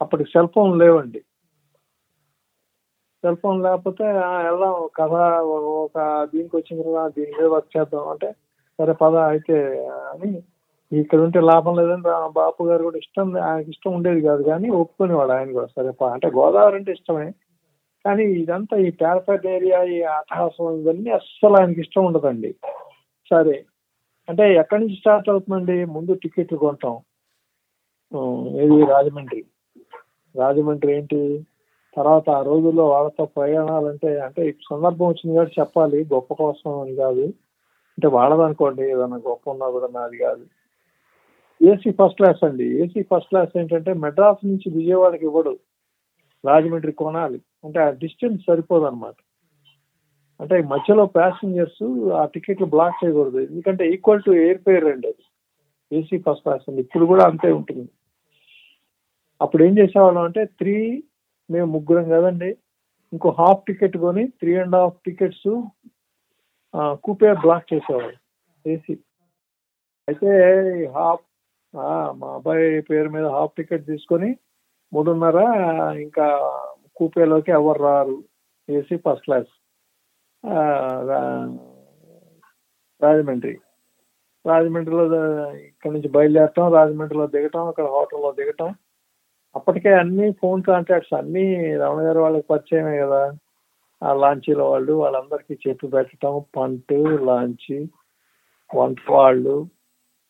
అప్పటికి 0.00 0.30
సెల్ 0.30 0.52
ఫోన్ 0.54 0.78
లేవండి. 0.78 1.20
సెల్ 3.24 3.36
ఫోన్ 3.36 3.62
లేకపోతే 3.62 4.04
"ఆ, 4.22 4.30
వెళ్దాం 4.42 4.72
కథ 4.96 5.12
ఒక 5.82 5.98
దీనికి 6.32 6.56
వచ్చిన 6.56 6.82
కదా 6.82 7.08
దీని 7.08 7.32
మీద 7.36 7.46
వర్క్ 7.46 7.76
చేద్దాం 7.76 8.08
అంటే 8.08 8.30
సరే 8.78 8.92
పద 8.92 9.14
అయితే 9.26 9.56
అని 10.12 10.30
ఇక్కడ 10.92 11.20
ఉంటే 11.20 11.40
లాభం 11.40 11.74
లేదని 11.76 12.02
బాపు 12.32 12.62
గారు 12.64 12.82
కూడా 12.82 12.98
ఇష్టం 12.98 13.28
ఆయనకి 13.42 13.70
ఇష్టం 13.70 13.94
ఉండేది 13.94 14.20
కాదు 14.20 14.42
కానీ 14.42 14.70
ఒప్పుకునేవాడు 14.72 15.32
ఆయన 15.32 15.52
కూడా. 15.52 15.66
సరే 15.66 15.90
అంటే 16.10 16.28
గోదావరి 16.30 16.76
అంటే 16.76 16.92
ఇష్టమే. 16.92 17.28
కానీ 18.04 18.24
ఇదంతా 18.40 18.76
ఈ 18.78 18.90
పేరపేట 19.00 19.46
ఏరియా 19.48 19.82
ఈ 19.94 20.02
అట్టహాసం 20.12 20.70
ఇవన్నీ 20.80 21.10
అస్సలు 21.10 21.56
ఆయనకి 21.56 21.80
ఇష్టం 21.80 22.04
ఉండదండి. 22.06 22.50
సరే 23.30 23.56
అంటే 24.28 24.54
ఎక్కడి 24.54 24.82
నుంచి 24.82 24.96
స్టార్ట్ 24.96 25.28
అవుతుందండి? 25.28 25.84
ముందు 25.84 26.14
టికెట్లు 26.14 26.58
కొంటాం. 26.58 27.00
ఏది? 28.60 28.86
రాజమండ్రి. 28.86 29.44
రాజమండ్రి 30.36 30.92
ఏంటి? 30.92 31.46
తర్వాత 31.96 32.30
ఆ 32.30 32.42
రోజుల్లో 32.42 32.88
వాళ్ళతో 32.88 33.24
ప్రయాణాలంటే 33.24 34.20
అంటే 34.20 34.54
సందర్భం 34.70 35.06
వచ్చింది 35.06 35.36
కాబట్టి 35.36 35.60
చెప్పాలి. 35.60 36.06
గొప్ప 36.12 36.34
కోసం 36.34 36.80
అని 36.80 36.94
కాదు. 36.94 37.24
అంటే 37.92 38.06
వాళ్ళదనుకోండి 38.06 38.82
ఏదైనా 38.82 39.16
గొప్ప 39.16 39.50
ఉన్నా 39.50 39.70
కూడా 39.70 39.88
నాది 39.94 40.16
కాదు. 40.16 40.46
ఏసీ 41.64 41.90
ఫస్ట్ 41.90 42.16
క్లాస్ 42.16 42.44
అండి. 42.44 42.64
ఏసీ 42.64 43.02
ఫస్ట్ 43.02 43.28
క్లాస్ 43.28 43.58
ఏంటంటే 43.58 43.92
మెడ్రాస్ 43.92 44.46
నుంచి 44.46 44.78
విజయవాడకి 44.78 45.24
ఇవ్వడు 45.24 45.58
రాజమండ్రి 46.44 46.92
కొనాలి? 46.92 47.40
అంటే 47.64 47.80
ఆ 47.80 47.90
డిస్టెన్స్ 47.90 48.42
సరిపోదు 48.48 48.84
అనమాట 48.84 49.14
అంటే 50.42 50.56
మధ్యలో 50.72 51.04
ప్యాసింజర్స్ 51.16 51.82
ఆ 52.20 52.22
టికెట్లు 52.34 52.66
బ్లాక్ 52.74 53.00
చేయకూడదు. 53.00 53.38
ఎందుకంటే 53.48 53.84
ఈక్వల్ 53.94 54.24
టు 54.26 54.32
ఎయిర్ 54.44 54.60
ఫేర్ 54.66 54.86
అండి 54.92 55.06
అది. 55.12 55.24
ఏసీ 55.90 56.16
ఫస్ట్ 56.26 56.44
క్లాస్ 56.46 56.64
అండి. 56.68 56.80
ఇప్పుడు 56.86 57.04
కూడా 57.12 57.24
అంతే 57.30 57.48
ఉంటుంది. 57.58 57.86
అప్పుడు 59.40 59.62
ఏం 59.66 59.74
చేసేవాళ్ళం 59.78 60.24
అంటే 60.28 60.42
త్రీ 60.60 60.74
మేము 61.50 61.68
ముగ్గురం 61.76 62.06
కదండి 62.14 62.50
ఇంకో 63.12 63.30
హాఫ్ 63.40 63.64
టికెట్ 63.68 63.96
కొని 64.04 64.24
three 64.40 64.52
and 64.62 64.76
half 64.80 64.98
tickets 65.06 65.48
coupe 67.04 67.32
block 67.44 67.66
చేసేవాళ్ళు. 67.72 68.16
ఏసీ 68.64 68.94
అయితే 70.08 70.30
హాఫ్ 70.96 71.24
మా 72.20 72.28
అబ్బాయి 72.36 72.68
పేరు 72.90 73.08
మీద 73.16 73.26
హాఫ్ 73.36 73.56
టికెట్ 73.58 73.84
తీసుకొని 73.90 74.30
మూడున్నర 74.92 75.40
ఇంకా 76.04 76.26
కూపేలోకి 76.98 77.50
ఎవరు 77.58 77.80
రారు? 77.88 78.16
AC 78.68 78.96
first 79.04 79.26
class 79.28 79.52
Rajahmundry. 83.02 83.58
రాజమండ్రిలో 84.46 85.04
ఇక్కడ 85.54 85.90
నుంచి 85.92 86.08
బయలుదేరటం 86.08 86.72
రాజమండ్రిలో 86.72 87.26
దిగటం 87.26 87.66
అక్కడ 87.66 87.84
హోటల్లో 87.84 88.32
దిగటం. 88.32 88.74
అప్పటికే 89.56 89.92
అన్ని 89.92 90.32
ఫోన్ 90.32 90.62
కాంటాక్ట్స్ 90.62 91.14
అన్ని 91.14 91.76
రమణ 91.76 92.06
గారు 92.06 92.20
వాళ్ళకి 92.20 92.46
పరిచయమే 92.50 92.98
కదా. 92.98 93.32
ఆ 94.02 94.12
లాంచీల 94.12 94.62
వాళ్ళు 94.62 94.92
వాళ్ళందరికీ 94.92 95.54
చెప్పి 95.68 95.86
పెట్టడం 95.88 96.44
పంటు 96.56 97.18
లాంచి 97.24 97.88
వంట 98.76 98.98
వాళ్ళు. 99.10 99.66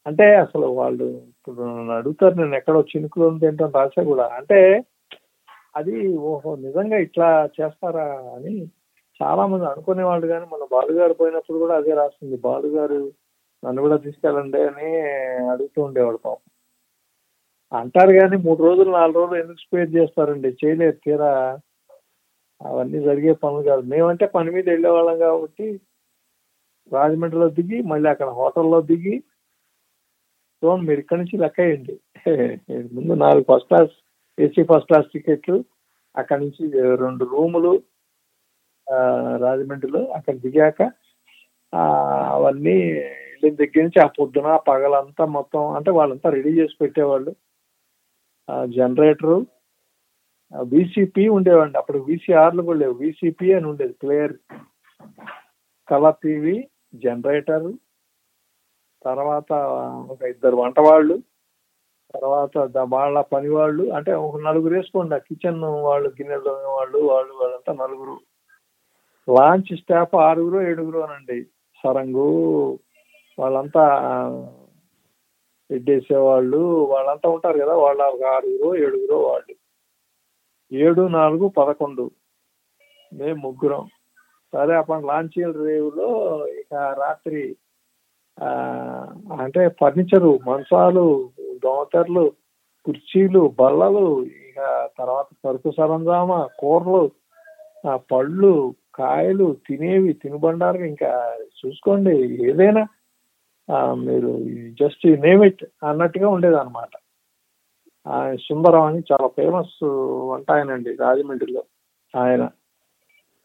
అంటే 0.06 0.34
అసలు 0.34 0.66
వాళ్ళు 0.66 1.04
ఇప్పుడు 1.04 1.62
నన్ను 1.62 1.92
అడుగుతారు 1.92 2.34
నేను 2.34 2.54
ఎక్కడో 2.54 2.84
ఉంది 3.28 3.46
ఏంటో 3.46 3.66
రాసా 3.66 4.02
కూడా. 4.02 4.28
అంటే 4.28 4.82
అది 5.76 6.16
ఓహో 6.16 6.56
నిజంగా 6.56 6.96
ఇట్లా 6.96 7.48
చేస్తారా 7.60 8.06
అని 8.36 8.54
చాలా 9.22 9.46
మంది 9.46 9.64
అనుకునేవాళ్ళు 9.64 10.26
కానీ 10.26 10.46
మన 10.52 10.64
బాలుగారు 10.70 11.12
పోయినప్పుడు 11.12 11.58
కూడా 11.58 11.74
అదే 11.76 11.92
రాస్తుంది 11.94 12.36
బాలుగారు 12.36 13.00
నన్ను 13.62 13.82
కూడా 13.82 13.96
తీసుకెళ్ళండి 13.96 14.60
అని 14.60 14.88
అడుగుతూ 15.50 15.82
ఉండేవాడు 15.82 16.16
పాపం. 16.16 16.42
అంటారు 17.72 18.12
కానీ 18.12 18.36
మూడు 18.36 18.60
రోజులు 18.62 18.90
నాలుగు 18.90 19.18
రోజులు 19.18 19.38
ఎందుకు 19.40 19.60
స్పేర్ 19.60 19.90
చేస్తారండి? 19.90 20.48
చేయలేరు 20.62 20.96
తీరా. 21.04 21.30
అవన్నీ 22.60 22.98
జరిగే 23.00 23.32
పనులు 23.32 23.62
కాదు. 23.62 23.82
మేమంటే 23.82 24.26
పని 24.26 24.50
మీద 24.50 24.66
వెళ్ళేవాళ్ళం 24.68 25.18
కాబట్టి 25.18 25.80
రాజమండ్రిలో 26.92 27.48
దిగి 27.48 27.82
మళ్ళీ 27.82 28.08
అక్కడ 28.10 28.28
హోటల్లో 28.40 28.80
దిగి 28.80 29.14
చూడండి 30.62 30.86
మీరు 30.86 31.00
ఇక్కడి 31.00 31.20
నుంచి 31.20 31.36
లెక్క 31.36 31.60
వేయండి. 31.60 31.94
ముందు 32.94 33.14
నాలుగు 33.14 33.44
first 33.50 33.68
class 33.68 33.94
AC 34.38 34.62
first 34.62 34.86
class 34.86 35.08
టికెట్లు 35.14 35.64
అక్కడి 36.16 36.40
నుంచి 36.44 36.64
రెండు 36.96 37.24
రూములు 37.24 37.72
రాజమండ్రిలో 39.36 40.04
అక్కడ 40.10 40.34
దిగాక 40.36 40.80
ఆ, 41.72 41.82
అవన్నీ 42.32 42.76
వెళ్ళిన 43.32 43.54
దగ్గర 43.54 43.82
నుంచి 43.82 44.00
ఆ 44.00 44.06
పొద్దున 44.06 44.56
పగలంతా 44.68 45.24
మొత్తం 45.26 45.70
అంటే 45.70 45.90
వాళ్ళంతా 45.90 46.30
రెడీ 46.30 46.60
చేసి 46.60 46.76
పెట్టేవాళ్ళు. 46.80 47.32
జనరేటరు 48.68 49.36
విసిపి 50.62 51.28
ఉండేవండి 51.28 51.78
అప్పుడు 51.78 51.98
విసిఆర్లు 51.98 52.62
కూడా 52.62 52.78
లేవు. 52.78 52.94
విసిపి 52.94 53.54
అని 53.54 53.66
ఉండేది 53.66 53.92
ప్లేయర్. 53.92 54.34
కలర్ 55.88 56.16
టీవీ 56.22 56.56
జనరేటర్ 56.94 57.68
తర్వాత 59.04 59.52
ఒక 60.10 60.22
ఇద్దరు 60.22 60.56
వంట 60.56 60.80
వాళ్ళు 60.80 61.16
తర్వాత 62.14 62.56
వాళ్ళ 62.92 63.20
పని 63.20 63.48
వాళ్ళు 63.48 63.84
అంటే 63.92 64.12
ఒక 64.12 64.40
నలుగురు 64.40 64.74
వేసుకోండి. 64.74 65.14
ఆ 65.14 65.18
కిచెన్ 65.18 65.62
వాళ్ళు 65.88 66.08
గిన్నెలు 66.08 66.50
వాళ్ళు 66.76 66.98
వాళ్ళు 66.98 67.32
వాళ్ళంతా 67.34 67.72
నలుగురు. 67.72 68.16
లాంచ్ 69.28 69.72
స్టాఫ్ 69.80 70.14
ఆరుగురు 70.22 70.60
ఏడుగురు 70.62 71.00
అనండి 71.02 71.38
సరంగు 71.84 72.28
వాళ్ళంతా 73.38 73.84
ఎడ్డేసేవాళ్ళు 75.70 76.60
వాళ్ళంతా 76.90 77.28
ఉంటారు 77.28 77.58
కదా 77.58 77.74
వాళ్ళ 77.76 78.00
ఆరుగురు 78.32 78.68
ఏడుగురు 78.76 79.18
వాళ్ళు. 79.28 79.54
ఏడు 80.72 81.02
నాలుగు 81.14 81.46
పదకొండు. 81.56 82.04
మేము 83.12 83.38
ముగ్గురం. 83.42 83.84
సరే 84.52 84.72
అప్పుడు 84.74 85.06
లాంచీల 85.06 85.52
రేవులో 85.66 86.10
ఇక 86.60 86.72
రాత్రి 86.98 87.42
ఆ, 88.36 88.48
అంటే 89.40 89.68
ఫర్నిచరు 89.80 90.30
మంచాలు 90.46 91.02
దోమతెరలు 91.62 92.22
కుర్చీలు 92.86 93.42
బల్లలు 93.58 94.04
ఇక 94.42 94.60
తర్వాత 94.98 95.28
సరుకు 95.42 95.70
సరంజామా 95.70 96.38
కూరలు 96.60 97.02
ఆ 97.84 97.96
పళ్ళు 98.10 98.52
కాయలు 98.94 99.56
తినేవి 99.66 100.12
తినుబండారు 100.14 100.78
ఇంకా 100.84 101.10
చూసుకోండి 101.60 102.10
ఏదైనా 102.50 102.82
ఆ, 103.68 103.94
మీరు 103.94 104.30
జస్ట్ 104.80 105.06
నేమ్ 105.20 105.44
ఇట్ 105.44 105.62
అన్నట్టుగా 105.84 106.28
ఉండేది 106.28 106.56
అనమాట 106.56 106.92
సుందరం 108.38 108.82
అని 108.82 109.02
చాలా 109.12 109.28
ఫేమస్ 109.28 109.74
వంట 110.30 110.50
ఆయనండి 110.52 110.96
రాజమండ్రిలో. 110.96 111.62
ఆయన 112.14 112.42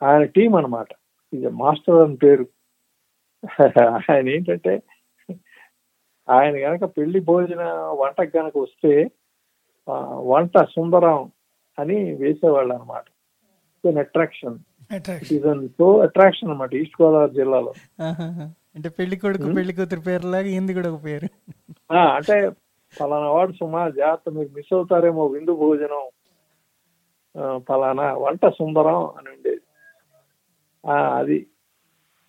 ఆయన 0.01 0.23
టీం 0.25 0.55
అన్నమాట. 0.55 0.89
ఇది 1.33 1.47
మాస్టర్ 1.53 1.95
అని 1.95 2.17
పేరు. 2.17 2.45
ఆయన 4.11 4.29
ఏంటంటే 4.29 4.73
ఆయన 6.27 6.55
గనక 6.57 6.85
పెళ్ళి 6.97 7.19
భోజన 7.21 7.63
వంటకు 7.99 8.31
కనుక 8.31 8.57
వస్తే 8.57 8.93
వంట 10.27 10.63
సుందరం 10.69 11.19
అని 11.77 12.13
వేసేవాళ్ళు 12.15 12.73
అనమాట 12.73 13.05
అట్రాక్షన్ 13.99 14.57
సో 15.67 15.97
అట్రాక్షన్ 15.97 16.49
అనమాట 16.49 16.73
ఈస్ట్ 16.73 17.01
గోదావరి 17.01 17.31
జిల్లాలో. 17.31 17.73
అంటే 18.75 18.89
పెళ్ళి 18.89 19.15
కొడుకు 19.15 19.53
పెళ్ళి 19.53 19.73
కూతురు 19.73 19.99
పేరులాగా 19.99 20.47
ఇంది 20.47 20.73
కూడా 20.73 20.93
ఒక 20.93 21.05
పేరు. 21.05 21.27
ఆ, 21.93 22.15
అంటే 22.15 22.49
ఫలానా 22.99 23.29
వాడు 23.29 23.51
సుమా 23.51 23.89
జాగ్రత్త 23.89 24.29
మీరు 24.29 24.49
మిస్ 24.55 24.73
అవుతారేమో 24.73 25.25
విందు 25.25 25.55
భోజనం 25.55 26.09
ఆ, 27.41 27.59
ఫలానా 27.69 28.13
వంట 28.13 28.47
సుందరం 28.47 29.05
అని 29.05 29.29
ఉండేది. 29.29 29.61
ఆ, 30.91 31.15
అది. 31.17 31.47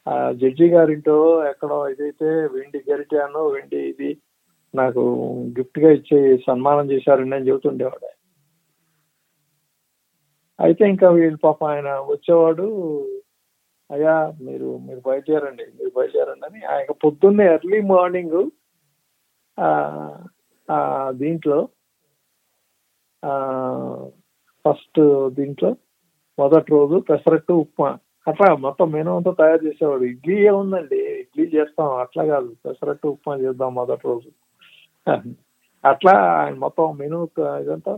ఆ 0.09 0.33
జడ్జి 0.33 0.68
గారింటో 0.68 1.49
ఎక్కడో 1.49 1.88
ఇదైతే 1.88 2.25
వెండి 2.25 2.85
గరిటాను 2.90 3.49
వెండి 3.49 3.77
ఇది 3.77 4.16
నాకు 4.75 5.01
గిఫ్ట్గా 5.59 5.90
ఇచ్చి 5.90 6.38
సన్మానం 6.47 6.90
చేశారండి 6.90 7.37
అని 7.37 7.49
చెబుతుండేవాడు. 7.49 8.17
అయితే 10.59 10.85
ఇంకా 10.88 11.09
వీళ్ళు 11.09 11.38
పాప 11.44 11.61
ఆయన 11.64 11.90
వచ్చేవాడు 12.12 12.66
అయ్యా 13.90 14.14
మీరు 14.40 14.68
మీరు 14.87 15.01
బయలుదేరండి 15.07 15.64
మీరు 15.77 15.90
బయలుదేరండి 15.97 16.47
అని 16.47 16.61
ఆయన 16.73 16.92
పొద్దున్నే 17.05 17.44
ఎర్లీ 17.55 17.81
మార్నింగ్ 17.92 18.38
దీంట్లో 21.21 21.59
ఫస్ట్ 24.64 25.01
దీంట్లో 25.38 25.71
మొదటి 26.38 26.71
రోజు 26.73 26.97
పెసరట్టు 27.09 27.53
ఉప్మా. 27.53 27.88
అట్లా 28.27 28.49
మొత్తం 28.57 28.87
మెనూ 28.92 29.11
అంతా 29.16 29.33
తయారు 29.40 29.62
చేసేవాడు. 29.66 30.05
ఇడ్లీ 30.05 30.37
ఏముందండి? 30.49 30.99
ఇడ్లీ 31.23 31.44
చేస్తాం 31.55 31.88
అట్లా 32.01 32.23
కాదు. 32.25 32.51
పెసరట్టు 32.64 33.07
ఉప్మా 33.09 33.35
చేద్దాం 33.37 33.71
మొదటి 33.75 34.05
రోజు. 34.09 34.29
అట్లా 35.85 36.14
ఆయన 36.40 36.55
మొత్తం 36.64 36.87
మెనూ 37.01 37.18
ఇదంతా 37.62 37.92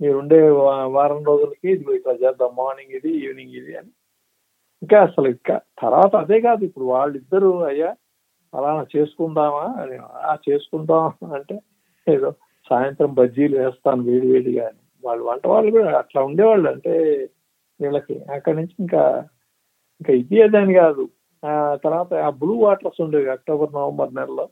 మీరు 0.00 0.12
మీరుండే 0.14 0.38
వారం 0.96 1.20
రోజులకి 1.24 1.68
ఇది 1.70 1.94
ఇట్లా 1.98 2.12
చేద్దాం 2.12 2.50
మార్నింగ్ 2.58 2.92
ఇది 2.98 3.10
ఈవినింగ్ 3.24 3.54
ఇది 3.60 3.72
అని. 3.76 3.90
ఇంకా 4.82 4.98
అసలు 5.02 5.28
ఇంకా 5.28 5.56
తర్వాత 5.82 6.12
అదే 6.16 6.40
కాదు 6.40 6.62
ఇప్పుడు 6.64 6.84
వాళ్ళిద్దరూ 6.84 7.50
అయ్యా 7.70 7.90
అలా 8.54 8.86
చేసుకుందామా 8.96 9.64
అని 9.82 9.96
ఆ 10.30 10.34
చేసుకుందాం 10.48 11.06
అంటే 11.36 11.56
ఏదో 12.06 12.30
సాయంత్రం 12.70 13.10
బజ్జీలు 13.14 13.56
వేస్తాను 13.58 14.02
వేడి 14.02 14.26
వేడిగా 14.32 14.64
అని. 14.68 14.80
వాళ్ళు 15.04 15.24
వంట 15.24 15.46
వాళ్ళు 15.46 15.70
కూడా 15.70 15.98
అట్లా 15.98 16.20
ఉండేవాళ్ళు 16.22 16.68
అంటే 16.70 16.94
వీళ్ళకి. 17.80 18.16
అక్కడి 18.36 18.56
నుంచి 18.56 18.74
ఇంకా 18.80 19.02
ఇంకా 20.00 20.12
ఇది 20.12 20.42
అదని 20.42 20.74
కాదు. 20.74 21.04
ఆ 21.42 21.52
తర్వాత 21.84 22.14
ఆ 22.26 22.30
బ్లూ 22.30 22.54
వాటర్స్ 22.64 23.00
ఉండేవి 23.00 23.30
అక్టోబర్ 23.30 23.74
నవంబర్ 23.74 24.14
నెలలో. 24.14 24.46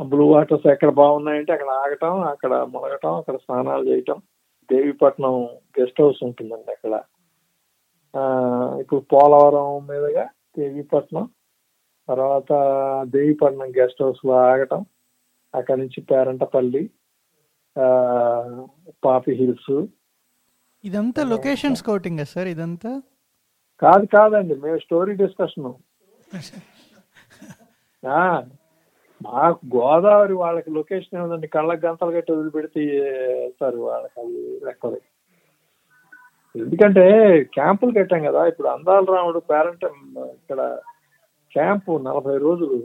ఆ 0.00 0.04
బ్లూ 0.04 0.24
వాటర్స్ 0.32 0.66
ఎక్కడ 0.66 0.90
బాగున్నాయంటే 1.02 1.52
అక్కడ 1.52 1.70
ఆగటం 1.84 2.14
అక్కడ 2.34 2.52
మునగటం 2.74 3.14
అక్కడ 3.14 3.36
స్నానాలు 3.36 3.84
చేయటం. 3.90 4.18
దేవీపట్నం 4.72 5.48
గెస్ట్ 5.80 6.00
హౌస్ 6.00 6.22
ఉంటుందండి 6.22 6.70
అక్కడ. 6.70 7.00
ఇప్పుడు 8.80 9.00
పోలవరం 9.00 9.86
మీదుగా 9.86 10.28
దేవీపట్నం 10.58 11.28
తర్వాత 12.08 12.52
దేవీపట్నం 13.08 13.70
గెస్ట్ 13.70 14.02
హౌస్లో 14.02 14.32
ఆగటం 14.32 14.86
అక్కడ 15.54 15.78
నుంచి 15.78 16.00
పేరంటపల్లి 16.00 16.90
పాపి 19.04 19.32
హిల్స్. 19.32 19.86
ఇదంతా 20.84 21.24
లొకేషన్ 21.24 21.76
స్కౌటింగ్ 21.76 22.24
సార్ 22.24 22.48
ఇదంతా? 22.48 23.02
కాదు 23.80 24.06
కాదండి 24.06 24.54
మేము 24.54 24.78
స్టోరీ 24.78 25.14
డిస్కషన్. 25.14 25.74
మాకు 29.20 29.60
గోదావరి 29.76 30.32
వాళ్ళకి 30.32 30.70
లొకేషన్ 30.70 31.18
ఏముందండి 31.18 31.48
కళ్ళకి 31.48 31.86
గంతలు 31.86 32.10
గట్టి 32.10 32.32
వదిలిపెడితే 32.32 32.82
సార్ 33.60 33.76
వాళ్ళకి 33.76 34.20
అది 34.20 34.38
లెక్కలు 34.66 35.00
ఎందుకంటే 36.54 37.04
క్యాంపులు 37.54 37.92
కట్టాం 37.98 38.22
కదా 38.24 38.40
ఇప్పుడు 38.46 38.68
అందాల 38.68 39.04
రాముడు 39.16 39.38
పేరెంట్ 39.50 39.84
ఇక్కడ 40.38 40.60
క్యాంపు 41.52 41.92
నలభై 41.98 42.36
రోజులు. 42.38 42.78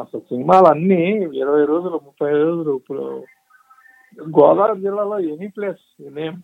అసలు 0.00 0.20
సినిమాలు 0.20 0.66
అన్ని 0.66 1.02
ఇరవై 1.40 1.64
రోజులు 1.64 1.96
ముప్పై 2.04 2.30
రోజులు 2.42 2.72
ఇప్పుడు 2.76 3.04
గోదావరి 4.18 4.80
జిల్లాలో 4.80 5.18
ఎనీ 5.32 5.48
ప్లేస్ 5.48 5.84
నేమ్. 6.18 6.38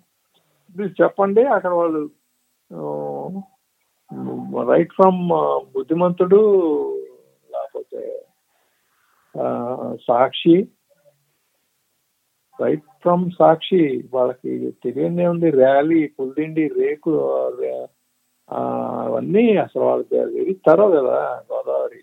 మీరు 0.77 0.93
చెప్పండి 1.03 1.43
అక్కడ 1.57 1.73
వాళ్ళు 1.73 2.03
రైట్ 4.71 4.93
ఫ్రమ్ 4.93 5.21
బుద్ధిమంతుడు 5.75 6.41
లేకపోతే 7.51 8.03
సాక్షి. 10.09 10.69
రైట్ 12.61 12.83
ఫ్రమ్ 13.01 13.31
సాక్షి 13.39 14.05
వాళ్ళకి 14.15 14.71
తెలియనే 14.85 15.27
ఉంది 15.27 15.51
ర్యాలీ 15.51 16.07
పుల్దిండి 16.07 16.69
రేకు 16.69 17.11
ఆ, 18.53 18.61
అవన్నీ 19.05 19.57
అసలు 19.57 19.83
వాళ్ళకి 19.83 20.19
వెరీ 20.19 20.55
తరో 20.67 20.91
కదా 20.91 21.45
గోదావరి. 21.53 22.01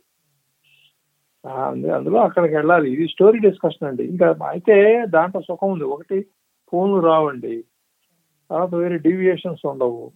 అందులో 1.92 2.20
అక్కడికి 2.20 2.56
వెళ్ళాలి. 2.56 2.92
ఇది 2.92 3.08
స్టోరీ 3.08 3.40
డిస్కషన్ 3.40 3.88
అండి. 3.88 4.04
ఇంకా 4.04 4.36
అయితే 4.46 5.06
దాంట్లో 5.06 5.42
సుఖం 5.42 5.72
ఉంది. 5.72 5.84
ఒకటి 5.84 6.26
ఫోన్లు 6.72 7.00
రావండి. 7.00 7.64
తర్వాత 8.50 8.76
వేరే 8.76 8.98
డీవియేషన్స్ 8.98 9.66
ఉండవు. 9.66 10.12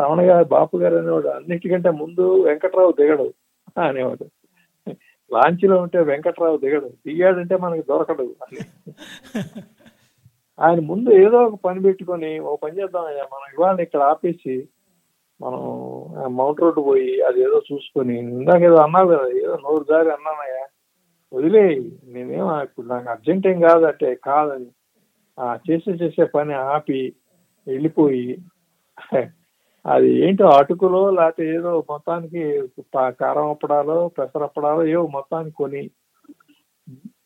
రమణ 0.00 0.20
గారు 0.20 0.44
బాపు 0.44 0.76
గారు 0.76 0.96
అనేవాడు 0.96 1.28
అన్నిటికంటే 1.28 1.90
ముందు 1.90 2.42
వెంకట్రావు 2.42 2.92
దిగడు. 2.92 3.32
అనేవాడు. 3.80 4.41
లాంచీలో 5.32 5.76
ఉంటే 5.84 5.98
వెంకట్రావు 6.08 6.56
దిగడు. 6.62 6.88
దిగాడంటే 7.06 7.56
మనకి 7.56 7.82
దొరకడు. 7.88 8.24
ఆయన 10.58 10.78
ముందు 10.88 11.10
ఏదో 11.22 11.38
ఒక 11.46 11.56
పని 11.64 11.80
పెట్టుకొని 11.86 12.30
ఓ 12.40 12.52
పని 12.62 12.74
చేద్దాం 12.78 13.06
అయ్యా 13.10 13.24
మనం 13.32 13.46
ఇవాళ 13.54 13.76
ఇక్కడ 13.86 14.02
ఆపేసి 14.10 14.56
మనం 15.40 15.62
మౌంట్ 16.36 16.60
రోడ్ 16.62 16.80
పోయి 16.88 17.12
అది 17.28 17.38
ఏదో 17.46 17.58
చూసుకొని 17.68 18.14
ఇందాక 18.34 18.62
ఏదో 18.62 18.78
అన్నావు 18.84 19.08
కదా 19.12 19.26
ఏదో 19.40 19.54
నోరు 19.64 19.84
దారి 19.84 20.10
అన్నానయ్యా. 20.16 20.62
వదిలే 21.32 21.64
నేనేం 22.12 22.46
ఇప్పుడు 22.64 22.86
నాకు 22.88 23.08
అర్జెంట్ 23.10 23.46
ఏం 23.50 23.58
కాదంటే 23.62 24.08
కాదని 24.26 24.70
ఆ 25.38 25.46
చేసే 25.66 25.92
చేసే 26.00 26.24
పని 26.34 26.54
ఆపి 26.68 27.00
వెళ్ళిపోయి 27.66 28.26
అది 29.84 30.10
ఏంటో 30.20 30.46
అటుకులో 30.50 31.10
లేకపోతే 31.10 31.44
ఏదో 31.54 31.84
మొత్తానికి 31.90 32.42
కారం 33.20 33.48
అప్పడాలో 33.50 34.08
పెసర 34.08 34.42
అప్పడాలో 34.42 34.82
ఏవో 34.86 35.06
మొత్తానికి 35.06 35.56
కొని 35.56 35.82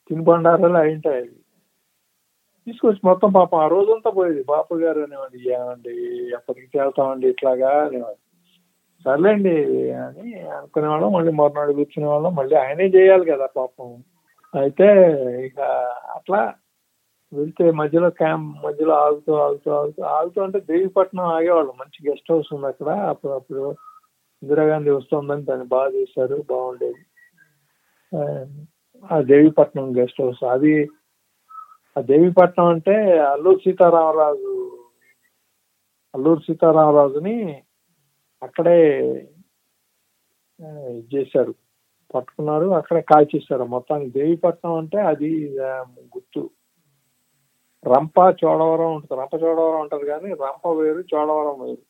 తినుబండారాలు 0.09 0.79
అయింటాయి 0.79 1.19
అవి. 1.19 1.35
తీసుకొచ్చి 2.67 3.01
మొత్తం 3.05 3.33
పాపం 3.33 3.59
ఆ 3.59 3.67
రోజంతా 3.67 4.11
పోయేది. 4.11 4.45
బాపు 4.45 4.75
గారు 4.75 5.01
అనేవాడి 5.01 5.39
ఏమండి 5.53 5.95
ఎప్పటికి 6.35 6.79
వెళ్తామండి 6.79 7.27
ఇట్లాగా? 7.29 7.73
అనేవాడు 7.87 8.21
సర్లేండి 9.07 9.57
అని 9.95 10.29
అనుకునేవాళ్ళం. 10.49 11.13
మళ్ళీ 11.13 11.33
మరునాడు 11.33 11.73
కూర్చునే 11.73 12.07
వాళ్ళం 12.07 12.35
మళ్ళీ 12.35 12.57
ఆయనే 12.57 12.87
చేయాలి 12.87 13.25
కదా 13.25 13.47
పాపం. 13.57 13.91
అయితే 14.55 14.89
ఇక 15.47 15.61
అట్లా 16.17 16.41
వెళ్తే 17.35 17.71
మధ్యలో 17.71 18.11
క్యాంప్ 18.11 18.67
మధ్యలో 18.67 18.95
ఆగుతూ 18.95 19.35
ఆగుతూ 19.35 19.71
ఆగుతూ 19.71 20.03
ఆగుతూ 20.03 20.43
అంటే 20.43 20.61
దేవిపట్నం 20.61 21.25
ఆగేవాళ్ళం. 21.25 21.73
మంచి 21.81 22.11
గెస్ట్ 22.11 22.33
హౌస్ 22.33 22.55
ఉంది 22.55 22.67
అక్కడ. 22.67 22.89
అప్పుడు 22.89 23.33
అప్పుడు 23.33 23.77
ఇందిరాగాంధీ 24.43 24.91
వస్తుందని 24.91 25.43
దాన్ని 25.43 25.67
బాగా 25.67 25.89
చేశారు. 25.89 26.45
బాగుండేది. 26.51 27.07
ఆ, 29.13 29.21
దేవిపట్నం 29.21 29.97
గెస్ట్ 29.97 30.23
హౌస్. 30.23 30.45
అది 30.45 30.89
ఆ 31.99 32.01
దేవిపట్నం 32.01 32.67
అంటే 32.67 33.19
అల్లూరు 33.19 33.59
సీతారామరాజు 33.59 34.79
అల్లూరు 36.15 36.41
సీతారామరాజుని 36.41 37.63
అక్కడే 38.43 38.99
ఇది 40.61 41.17
చేశారు. 41.17 41.55
పట్టుకున్నారు. 42.15 42.67
అక్కడే 42.67 43.01
కాల్చేశారు. 43.01 43.63
మొత్తానికి 43.63 44.11
దేవిపట్నం 44.11 44.75
అంటే 44.75 44.99
అది 44.99 45.59
గుర్తు. 46.01 46.51
రంప 47.87 48.19
చోడవరం 48.45 48.95
ఉంటుంది. 48.95 49.21
రంప 49.23 49.43
చోడవరం 49.43 49.81
ఉంటుంది 49.81 50.05
కానీ 50.05 50.33
రంప 50.33 50.69
వేరు 50.69 51.05
చోడవరం 51.15 51.61
వేరు. 51.61 51.83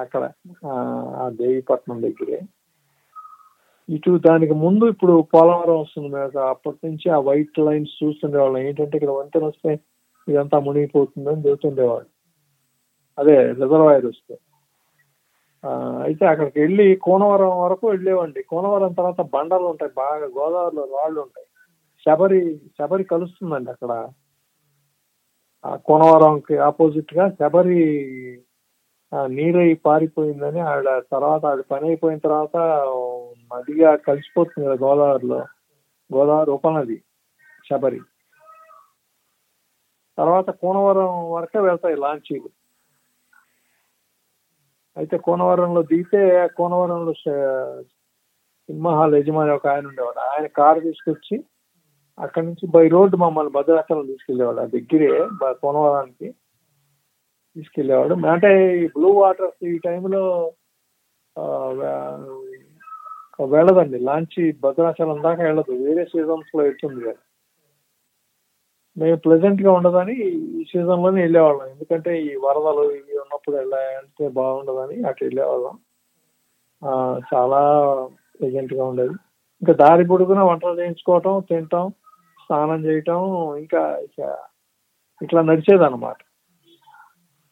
అక్కడ 0.00 0.30
ఆ, 0.66 1.30
దేవిపట్నం 1.32 2.02
దగ్గరే. 2.02 2.40
ఇటు 3.88 4.18
దానికి 4.26 4.52
ముందు 4.52 4.84
ఇప్పుడు 4.84 5.26
పోలవరం 5.34 5.80
వస్తుంది 5.80 6.08
మేడం 6.08 6.48
అప్పటి 6.48 6.78
నుంచి 6.84 7.10
ఆ 7.10 7.18
వైట్ 7.18 7.58
లైన్స్ 7.58 8.04
చూస్తుండేవాళ్ళం. 8.04 8.58
ఏంటంటే 8.58 8.96
ఇక్కడ 8.96 9.10
వంతెన 9.10 9.44
వస్తే 9.44 9.80
ఇదంతా 10.28 10.58
మునిగిపోతుందని 10.58 11.46
చెబుతుండేవాళ్ళు. 11.48 12.10
అదే 13.18 13.52
రిజర్వాయర్ 13.52 14.06
వస్తే. 14.06 14.38
అయితే 16.02 16.26
అక్కడికి 16.26 16.60
వెళ్ళి 16.60 16.96
కోనవరం 16.96 17.60
వరకు 17.60 17.88
వెళ్ళేవండి 17.88 18.42
కోనవరం 18.42 18.92
తర్వాత 18.92 19.20
బండలు 19.20 19.64
ఉంటాయి. 19.64 19.92
బాగా 19.96 20.26
గోదావరిలో 20.26 20.84
రాళ్ళు 20.84 21.20
ఉంటాయి. 21.20 21.46
శబరి 22.06 22.60
శబరి 22.78 23.04
కలుస్తుందండి 23.04 23.70
అక్కడ. 23.70 24.08
కోనవరంకి 25.64 26.58
ఆపోజిట్గా 26.58 27.28
శబరి 27.30 27.82
ఆ, 29.12 29.26
నీరై 29.26 29.74
పారిపోయిందని 29.74 30.60
ఆవిడ 30.60 31.02
తర్వాత 31.12 31.46
ఆవిడ 31.46 31.64
పని 31.70 31.86
అయిపోయిన 31.86 32.18
తర్వాత 32.18 32.56
నదిగా 33.50 33.96
కలిసిపోతుంది 33.96 34.66
కదా 34.66 34.86
గోదావరిలో. 34.86 35.40
గోదావరి 36.10 36.50
ఉపనది 36.50 36.96
శబరి. 37.70 38.00
తర్వాత 40.18 40.50
కోనవరం 40.50 41.30
వరకే 41.30 41.60
వెళ్తాయి 41.60 41.96
లాంచీలు. 41.96 42.50
అయితే 44.96 45.18
కోనవరంలో 45.18 45.82
దిగితే 45.82 46.48
కోనవరంలో 46.56 47.12
సినిమా 47.12 48.96
హాల్ 48.96 49.14
యజమాని 49.14 49.50
ఒక 49.50 49.66
ఆయన 49.66 49.86
ఉండేవాడు. 49.86 50.18
ఆయన 50.18 50.46
కారు 50.46 50.80
తీసుకొచ్చి 50.80 51.36
అక్కడి 52.18 52.46
నుంచి 52.46 52.66
బై 52.66 52.88
రోడ్డు 52.88 53.16
మమ్మల్ని 53.16 53.52
భద్రాచలం 53.52 54.06
తీసుకెళ్ళేవాడు 54.06 54.60
ఆ 54.60 54.64
దగ్గరే 54.64 55.28
బ- 55.42 55.56
తీసుకెళ్ళేవాడు 57.54 58.14
అంటే 58.14 58.78
ఈ 58.78 58.86
బ్లూ 58.86 59.10
వాటర్స్ 59.10 59.64
ఈ 59.64 59.78
టైంలో 59.78 60.52
వెళ్ళదండి. 63.44 63.98
లాంచీ 63.98 64.52
భద్రాచలం 64.52 65.22
దాకా 65.22 65.42
వెళ్ళదు. 65.42 65.72
వేరే 65.72 66.04
సీజన్స్లో 66.04 66.62
వెళ్తుంది 66.62 67.04
కదా. 67.04 67.14
మేము 68.98 69.16
ప్లెజెంట్గా 69.16 69.72
ఉండదని 69.72 70.14
ఈ 70.14 70.64
సీజన్లోనే 70.64 71.20
వెళ్ళేవాళ్ళం. 71.20 71.66
ఎందుకంటే 71.66 72.22
ఈ 72.22 72.36
వరదలు 72.36 72.90
ఇవి 72.90 73.18
ఉన్నప్పుడు 73.18 73.56
ఎలా 73.56 73.76
వెళ్తే 73.76 74.28
బాగుండదని 74.28 75.08
అటు 75.08 75.24
వెళ్ళేవాళ్ళం. 75.24 75.78
చాలా 77.34 77.82
ప్లెజెంట్గా 78.40 78.84
ఉండేది. 78.84 79.14
ఇంకా 79.62 79.72
దారి 79.72 80.06
పొడుగున 80.06 80.40
వంటలు 80.40 80.80
చేయించుకోవటం 80.80 81.42
తినటం 81.48 81.92
స్నానం 82.44 82.80
చేయటం 82.86 83.20
ఇంకా 83.56 83.82
ఇక 83.98 84.20
ఇట్లా 85.20 85.40
నడిచేదన్నమాట. 85.42 86.16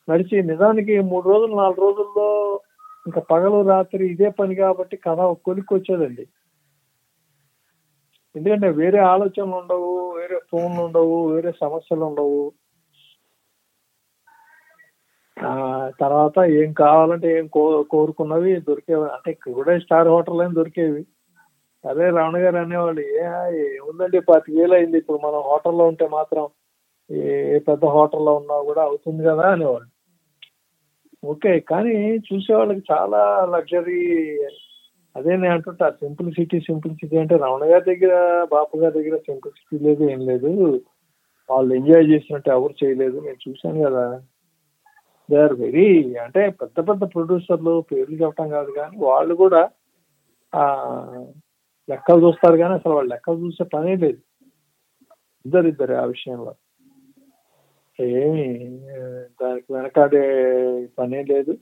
నడిచి 0.08 0.36
నిజానికి 0.42 0.94
మూడు 1.00 1.26
రోజులు 1.28 1.56
నాలుగు 1.56 1.80
రోజుల్లో 1.80 2.28
ఇంకా 3.06 3.20
పగలు 3.30 3.58
రాత్రి 3.68 4.04
ఇదే 4.12 4.28
పని 4.30 4.54
కాబట్టి 4.54 4.96
కథ 4.96 5.20
కొలిక్కి 5.46 5.74
వచ్చేదండి 5.74 6.24
ఎందుకంటే 8.34 8.68
వేరే 8.70 8.98
ఆలోచనలు 8.98 9.54
ఉండవు 9.56 9.92
వేరే 10.16 10.36
ఫోన్లు 10.50 10.80
ఉండవు 10.82 11.16
వేరే 11.28 11.52
సమస్యలు 11.60 12.04
ఉండవు. 12.04 12.42
ఆ 15.36 15.52
తర్వాత 16.00 16.38
ఏం 16.38 16.72
కావాలంటే 16.72 17.28
ఏం 17.38 17.46
కో 17.46 17.62
కోరుకున్నవి 17.82 18.52
దొరికేవి 18.60 19.06
అంటే 19.10 19.32
కూడా 19.52 19.78
స్టార్ 19.78 20.08
హోటల్ 20.08 20.40
అని 20.40 20.54
దొరికేవి. 20.54 21.02
అదే 21.84 22.06
రమణ 22.16 22.36
గారు 22.44 22.58
అనేవాళ్ళు 22.62 23.02
ఏ 23.20 23.26
ఏముందండి 23.76 24.18
పాతిక 24.28 24.54
వేలు 24.58 24.74
అయింది 24.74 24.96
ఇప్పుడు 24.98 25.18
మనం 25.26 25.40
హోటల్లో 25.50 25.84
ఉంటే 25.92 26.06
మాత్రం 26.16 26.44
ఏ 27.10 27.58
పెద్ద 27.68 27.84
హోటల్లో 27.96 28.32
ఉన్నా 28.40 28.56
కూడా 28.68 28.82
అవుతుంది 28.82 29.22
కదా 29.28 29.46
అనేవాళ్ళు. 29.54 29.88
ఓకే 31.22 31.52
కానీ 31.70 31.94
చూసేవాళ్ళకి 32.28 32.82
చాలా 32.92 33.22
లగ్జరీ 33.54 34.00
అదే 35.16 35.32
నేను 35.36 35.54
అంటుంటా 35.54 35.86
సింప్లిసిటీ 36.02 36.58
సింప్లిసిటీ 36.68 37.16
అంటే 37.18 37.36
రమణ 37.44 37.64
గారి 37.70 37.84
దగ్గర 37.90 38.12
బాపు 38.52 38.76
గారి 38.82 38.94
దగ్గర 38.98 39.16
సింప్లిసిటీ 39.28 39.76
లేదు 39.86 40.02
ఏం 40.12 40.20
లేదు. 40.30 40.50
వాళ్ళు 41.50 41.70
ఎంజాయ్ 41.74 42.10
చేసినట్టు 42.12 42.50
ఎవరు 42.50 42.74
చేయలేదు 42.82 43.16
నేను 43.26 43.38
చూశాను 43.46 43.80
కదా. 43.86 44.04
దే 45.28 45.38
ఆర్ 45.46 45.56
వెరీ 45.64 45.88
అంటే 46.24 46.42
పెద్ద 46.60 46.76
పెద్ద 46.88 47.02
ప్రొడ్యూసర్లు 47.14 47.74
పేర్లు 47.90 48.16
చెప్పడం 48.22 48.48
కాదు 48.56 48.70
కానీ 48.78 48.96
వాళ్ళు 49.08 49.34
కూడా 49.44 49.62
లెక్కలు 51.90 52.26
చూస్తారు 52.26 52.56
కానీ 52.56 52.74
అసలు 52.74 52.94
వాళ్ళు 52.94 53.10
లెక్కలు 53.14 53.38
చూసే 53.38 53.64
పనే 53.64 53.96
లేదు. 53.96 54.20
ఇద్దరిద్దరు 55.46 55.94
ఆ 55.94 56.04
విషయంలో. 56.04 56.54
ఏమి 58.00 58.68
దానికి 59.42 59.72
వెనకాడే 59.72 60.24
పనే 60.98 61.24
లేదు. 61.24 61.58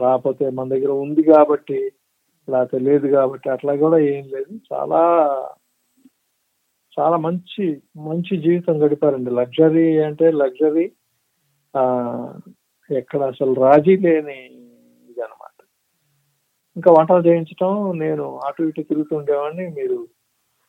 రాకపోతే 0.00 0.50
మన 0.50 0.68
దగ్గర 0.68 0.90
ఉంది 0.90 1.22
కాబట్టి 1.22 1.92
లేకపోతే 2.48 2.78
లేదు 2.78 3.08
కాబట్టి 3.08 3.50
అట్లా 3.50 3.76
కూడా 3.76 3.98
ఏం 3.98 4.24
లేదు. 4.28 4.52
చాలా 4.72 5.00
చాలా 7.00 7.16
మంచి 7.16 7.82
మంచి 7.96 8.36
జీవితం 8.36 8.84
గడిపారండి. 8.84 9.30
లగ్జరీ 9.30 9.98
అంటే 9.98 10.30
లగ్జరీ. 10.30 10.92
ఆ 11.76 11.84
ఎక్కడ 12.90 13.22
అసలు 13.22 13.52
రాజీ 13.54 13.96
లేని 13.96 14.59
ఇంకా 16.76 16.90
వంటలు 16.92 17.22
చేయించడం 17.26 17.98
నేను 17.98 18.38
అటు 18.38 18.62
ఇటు 18.62 18.82
తిరుగుతుండేవాడిని 18.82 19.68
మీరు 19.68 19.98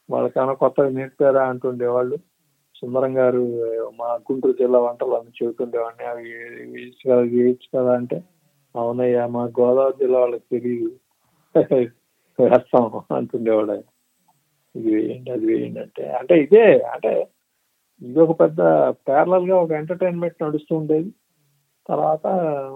వాళ్ళకన్నా 0.10 0.54
కొత్తగా 0.54 0.90
నేర్పారా 0.90 1.44
అంటుండేవాళ్ళు. 1.48 2.18
సుందరం 2.76 3.18
గారు 3.18 3.44
మా 3.96 4.10
గుంటూరు 4.14 4.54
జిల్లా 4.54 4.80
వంటలు 4.80 5.16
అని 5.16 5.32
చెబుతుండేవాడిని. 5.40 6.06
అవి 6.06 6.24
వేయచ్చు 6.72 7.04
కదా 7.12 7.22
వేయచ్చు 7.22 7.68
కదా 7.76 7.94
అంటే 7.94 8.24
అవునయ్యా 8.76 9.28
మా 9.28 9.44
గోదావరి 9.60 9.98
జిల్లా 10.00 10.20
వాళ్ళకి 10.20 10.44
తెలియదు. 10.52 10.92
వేస్తాం 12.40 13.02
అంటుండేవాడు 13.12 13.72
ఆయన. 13.72 13.88
ఇది 14.76 14.90
వేయండి 14.96 15.32
అది 15.32 15.46
వేయండి 15.46 15.80
అంటే. 15.80 16.04
అంటే 16.20 16.36
ఇదే 16.44 16.80
అంటే 16.94 17.28
ఇది 18.02 18.20
ఒక 18.20 18.40
పెద్ద 18.40 18.62
ప్యారలల్గా 19.08 19.56
ఒక 19.58 19.72
ఎంటర్టైన్మెంట్ 19.72 20.44
నడుస్తూ 20.44 20.76
ఉండేది. 20.76 21.12
తర్వాత 21.90 22.28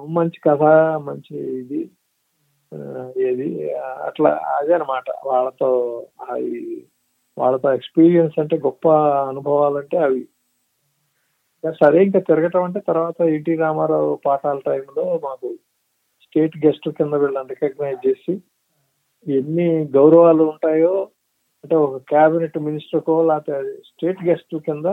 మంచి 0.09 0.39
కథ 0.47 0.63
మంచి 1.07 1.33
ఇది 1.59 1.89
ఏది? 3.25 3.47
అట్లా 4.05 4.29
అదే 4.57 4.73
అనమాట 4.73 5.07
వాళ్ళతో 5.25 5.69
అవి 6.29 6.51
వాళ్ళతో 7.37 7.69
ఎక్స్పీరియన్స్ 7.73 8.35
అంటే 8.39 8.55
గొప్ప 8.57 8.85
అనుభవాలు 9.27 9.77
అంటే 9.77 9.97
అవి 9.97 10.23
సరే 11.79 11.99
ఇంకా 12.03 12.19
తిరగటం 12.19 12.63
అంటే 12.63 12.79
తర్వాత 12.79 13.19
ఎన్టీ 13.29 13.53
రామారావు 13.55 14.09
పాఠాల 14.25 14.59
టైంలో 14.65 15.05
మాకు 15.23 15.47
స్టేట్ 16.25 16.55
గెస్ట్ 16.65 16.87
కింద 16.89 17.13
వీళ్ళని 17.13 17.49
రికగ్నైజ్ 17.49 18.01
చేసి 18.07 18.33
ఎన్ని 19.27 19.67
గౌరవాలు 19.95 20.43
ఉంటాయో 20.43 20.95
అంటే 21.63 21.75
ఒక 21.75 21.97
క్యాబినెట్ 22.09 22.57
మినిస్టర్కో 22.59 23.15
లేకపోతే 23.23 23.55
స్టేట్ 23.83 24.21
గెస్ట్ 24.25 24.55
కింద 24.65 24.87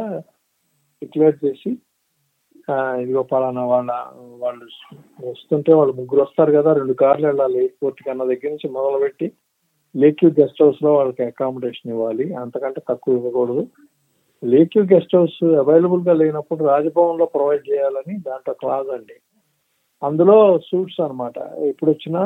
డిక్లేర్ 1.02 1.36
చేసి 1.44 1.70
ఇదిగో 2.70 3.22
పలానా 3.22 3.64
వాళ్ళ 3.64 3.90
వాళ్ళు 4.38 4.64
వస్తుంటే 5.28 5.74
వాళ్ళు 5.74 5.94
ముగ్గురు 5.94 6.20
వస్తారు 6.22 6.52
కదా 6.52 6.72
రెండు 6.72 6.92
కార్లు 6.92 7.26
వెళ్ళాలి 7.26 7.58
ఎయిర్పోర్ట్ 7.58 8.02
కన్నా 8.02 8.24
దగ్గర 8.24 8.48
నుంచి 8.48 8.68
మొదలుపెట్టి 8.68 9.32
లేక్యూ 9.96 10.30
గెస్ట్ 10.30 10.62
హౌస్లో 10.62 10.94
వాళ్ళకి 10.94 11.22
అకామిడేషన్ 11.22 11.92
ఇవ్వాలి. 11.92 12.34
అంతకంటే 12.34 12.82
తక్కువ 12.88 13.14
ఇవ్వకూడదు. 13.14 13.66
లేక్యూ 14.44 14.82
గెస్ట్ 14.82 15.16
హౌస్ 15.16 15.44
అవైలబుల్గా 15.44 16.12
లేనప్పుడు 16.12 16.64
రాజభవన్లో 16.64 17.26
ప్రొవైడ్ 17.26 17.70
చేయాలని 17.70 18.18
దాంట్లో 18.18 18.54
క్లాజ్ 18.54 18.88
అండి. 18.88 19.14
అందులో 20.04 20.58
సూట్స్ 20.58 21.00
అనమాట 21.00 21.38
ఎప్పుడు 21.38 21.90
వచ్చినా 21.90 22.22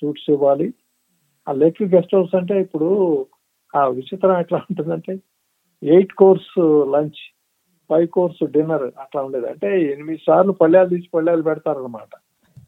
సూట్స్ 0.00 0.30
ఇవ్వాలి. 0.30 0.74
ఆ 1.48 1.52
లేక్యూ 1.52 1.88
గెస్ట్ 1.88 2.14
హౌస్ 2.14 2.34
అంటే 2.34 2.60
ఇప్పుడు 2.60 3.26
ఆ 3.76 3.86
విచిత్రం 3.86 4.38
ఎట్లా 4.38 4.58
ఉంటుందంటే 4.70 5.12
eight 5.82 6.12
course 6.12 6.58
lunch 6.92 7.35
five 7.90 8.08
course 8.08 8.46
dinner 8.50 8.82
అట్లా 8.82 9.22
ఉండేది. 9.22 9.46
అంటే 9.46 9.82
ఎనిమిది 9.82 10.22
సార్లు 10.26 10.52
పళ్ళాలు 10.52 10.88
తీసి 10.88 11.08
పళ్ళాలు 11.14 11.42
పెడతారనమాట 11.42 12.12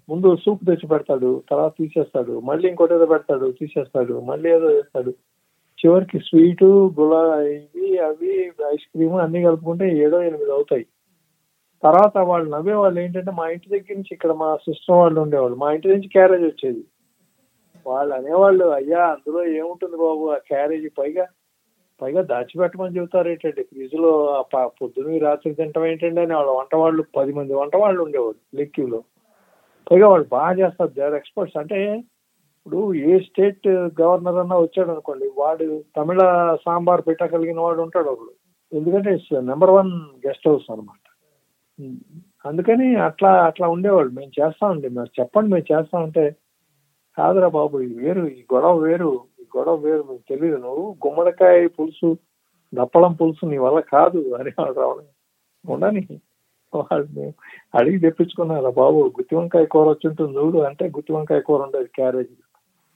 ముందు 0.09 0.37
సూప్ 0.37 0.66
తెచ్చి 0.66 0.87
పెడతాడు 0.87 1.42
తర్వాత 1.50 1.72
తీసేస్తాడు 1.78 2.40
మళ్ళీ 2.40 2.68
ఇంకోటి 2.68 2.94
ఏదో 2.94 3.07
పెడతాడు 3.07 3.54
తీసేస్తాడు 3.61 4.20
మళ్ళీ 4.20 4.50
ఏదో 4.50 4.70
చేస్తాడు. 4.70 5.11
చివరికి 5.78 6.18
స్వీట్ 6.18 6.64
గులా 6.64 7.42
ఇవి 7.42 7.98
అవి 7.98 8.46
ఐస్ 8.46 8.87
క్రీమ్ 8.94 9.14
అన్ని 9.14 9.42
కలుపుకుంటే 9.42 9.98
ఏడో 9.98 10.22
ఎనిమిది 10.22 10.50
అవుతాయి. 10.50 10.87
తర్వాత 11.83 12.18
వాళ్ళు 12.18 12.50
నవ్వే 12.50 12.74
వాళ్ళు 12.74 13.00
ఏంటంటే 13.00 13.31
మా 13.31 13.48
ఇంటి 13.48 13.68
దగ్గర 13.68 13.94
నుంచి 13.94 14.12
ఇక్కడ 14.12 14.33
మా 14.33 14.57
సిస్టర్ 14.57 14.96
వాళ్ళు 14.96 15.20
ఉండేవాళ్ళు. 15.20 15.57
మా 15.57 15.72
ఇంటి 15.72 15.88
నుంచి 15.88 16.09
క్యారేజ్ 16.09 16.44
వచ్చేది. 16.44 16.85
వాళ్ళు 17.87 18.14
అనేవాళ్ళు 18.14 18.64
అయ్యా 18.64 18.98
అందులో 18.98 19.44
ఏముంటుంది 19.44 19.96
బాబు? 19.96 20.31
ఆ 20.31 20.38
క్యారేజీ 20.38 20.88
పైగా 20.88 21.26
పైగా 22.00 22.22
దాచిపెట్టమని 22.32 22.96
చెబుతారు 22.98 23.28
ఏంటండి? 23.32 23.62
ఫ్రిడ్జ్లో 23.70 24.11
పొద్దున 24.80 25.16
రాత్రి 25.26 25.50
తింటాం 25.61 25.87
ఏంటండి 25.90 26.20
అని 26.24 26.34
వాళ్ళ 26.38 26.50
వంట 26.58 26.74
వాళ్ళు 26.82 27.02
పది 27.18 27.32
మంది 27.38 27.52
వంట 27.61 27.76
వాళ్ళు 27.84 28.00
ఉండేవాళ్ళు 28.06 28.40
లెక్యూలో 28.61 29.00
పైగా 29.90 30.06
వాళ్ళు 30.12 30.28
బాగా 30.37 30.52
చేస్తారు. 30.61 30.92
There 31.00 31.18
experts. 31.20 31.58
అంటే 31.62 31.78
ఇప్పుడు 32.58 32.80
ఏ 33.11 33.12
స్టేట్ 33.26 33.68
గవర్నర్ 34.00 34.40
అన్నా 34.42 34.56
వచ్చాడు 34.62 34.90
అనుకోండి 34.94 35.26
వాడు 35.40 35.66
తమిళ 35.96 36.20
సాంబార్ 36.64 37.02
పెట్టగలిగిన 37.08 37.61
వాడు 37.66 37.80
ఉంటాడు 37.87 38.08
ఒకడు. 38.14 38.32
ఎందుకంటే 38.72 39.12
నెంబర్ 39.50 39.72
వన్ 39.78 39.92
గెస్ట్ 40.26 40.48
హౌస్ 40.48 40.66
అనమాట 40.74 41.04
అందుకని 42.48 42.88
అట్లా 43.06 43.30
అట్లా 43.48 43.66
ఉండేవాళ్ళు. 43.74 44.12
మేము 44.18 44.32
చేస్తామండి. 44.40 44.88
మరి 44.98 45.11
చెప్పండి 45.20 45.48
మేము 45.54 45.66
చేస్తామంటే 45.72 46.24
కాదురా 47.16 47.48
బాబు 47.56 47.76
ఇది 47.84 47.94
వేరు 48.02 48.22
ఈ 48.38 48.40
గొడవ 48.52 48.74
వేరు. 48.87 49.11
గొడవ 49.56 49.76
వేరు 49.76 50.02
మీకు 50.02 50.24
తెలియదు 50.28 50.56
నువ్వు 50.56 50.96
గుమ్మడికాయ 51.06 51.66
పులుసు 51.66 52.16
దప్పడం 52.74 53.12
పులుసు 53.12 53.46
నీ 53.46 53.58
వల్ల 53.58 53.80
కాదు 53.80 54.34
అని 54.34 54.50
వాళ్ళు 54.58 54.80
రావడం 54.80 55.06
ఉండని 55.64 56.18
వాళ్ళు 56.74 57.32
అడిగి 57.74 57.98
తెప్పించుకున్నారా? 57.98 58.70
బాబు 58.70 59.12
గుత్తి 59.18 59.37
వంకాయ 59.37 59.66
కూర 59.66 59.88
వచ్చింటుంది 59.88 60.38
చూడు 60.38 60.58
అంటే 60.58 60.88
గుత్తి 60.88 61.12
వంకాయ 61.12 61.40
కూర 61.40 61.62
ఉండేది 61.62 61.84
క్యారేజ్. 61.84 62.34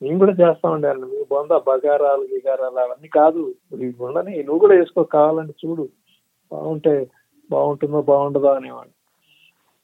నేను 0.03 0.19
కూడా 0.19 0.33
చేస్తామండి 0.33 0.87
అన్న 0.87 1.05
మీ 1.05 1.25
బొంద 1.31 1.51
బగారాలు 1.51 2.23
గిగారాలు 2.23 2.79
అవన్నీ 2.79 3.09
కాదు. 3.09 3.55
ఇవి 3.73 3.95
ఉండని 4.01 4.43
నువ్వు 4.43 4.59
కూడా 4.59 4.75
వేసుకో 4.75 5.03
కావాలంటే 5.05 5.55
చూడు. 5.67 5.89
బాగుంటే 6.53 7.11
బాగుంటుందో 7.51 8.03
బాగుంటుందో 8.03 8.49
అనేవాడు. 8.49 8.93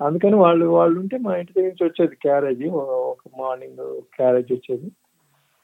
అందుకని 0.05 0.35
వాళ్ళు 0.35 0.67
వాళ్ళు 0.67 1.01
ఉంటే 1.01 1.19
మా 1.19 1.37
ఇంటి 1.37 1.53
దగ్గర 1.53 1.69
నుంచి 1.69 1.85
వచ్చేది 1.85 2.17
క్యారేజీ. 2.17 2.69
ఒక 2.69 3.19
మార్నింగ్ 3.39 4.03
క్యారేజ్ 4.17 4.53
వచ్చేది. 4.53 4.91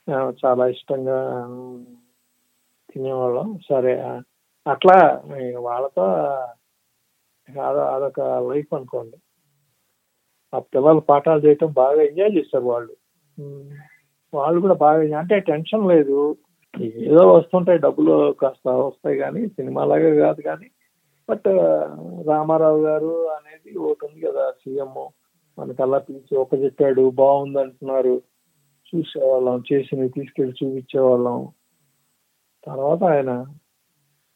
చాలా 0.09 0.67
ఇష్టంగా 0.67 1.17
తినేవాళ్ళం. 2.89 3.59
సరే 3.69 3.93
అట్లా 4.67 4.97
వాళ్ళతో 5.59 6.05
అదో 7.49 7.81
అదొక 7.85 8.21
లైఫ్ 8.21 8.73
అనుకోండి. 8.73 9.17
ఆ 10.53 10.59
పిల్లలు 10.59 10.99
పాఠాలు 10.99 11.41
చేయటం 11.45 11.71
బాగా 11.71 12.01
ఎంజాయ్ 12.01 12.37
చేస్తారు 12.37 12.63
వాళ్ళు. 12.63 12.93
వాళ్ళు 14.33 14.61
కూడా 14.61 14.73
బాగా 14.73 15.17
అంటే 15.19 15.39
టెన్షన్ 15.39 15.87
లేదు. 15.87 16.37
ఏదో 16.81 17.33
వస్తుంటాయి 17.33 17.79
డబ్బులు 17.79 18.31
కాస్త 18.31 18.67
వస్తాయి 18.67 19.17
కానీ 19.17 19.47
సినిమాలాగా 19.47 20.25
కాదు 20.25 20.41
కానీ. 20.41 20.67
బట్ 21.29 21.47
రామారావు 22.27 22.79
గారు 22.81 23.11
అనేది 23.29 23.77
ఒకటి 23.77 24.05
ఉంది 24.05 24.19
కదా 24.27 24.51
సీఎం. 24.51 24.93
మనకల్లా 25.57 25.97
పిలిచి 25.97 26.37
ఒప్పచెప్పాడు 26.37 27.09
బాగుంది 27.09 27.59
అంటున్నారు. 27.59 28.15
చూసేవాళ్ళం 28.89 29.63
చేసినవి 29.71 30.09
తీసుకెళ్ళి 30.09 30.55
చూపించేవాళ్ళం. 30.63 31.37
తర్వాత 32.65 33.03
ఆయన 33.03 33.31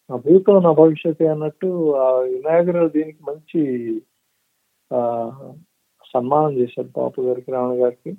నా 0.10 0.16
భూతం 0.16 0.64
నా 0.64 0.72
భవిష్యత్తు 0.72 1.24
అన్నట్టు 1.24 1.96
ఆ 1.96 2.08
వినాయకురాలు 2.20 2.90
దీనికి 2.90 3.22
మంచి 3.24 3.62
ఆ 4.92 5.00
సన్మానం 6.14 6.54
చేశాడు 6.54 6.90
బాపు 6.98 7.22
గారికి 7.22 7.52
రావణ 7.52 7.74
గారికి. 7.84 8.12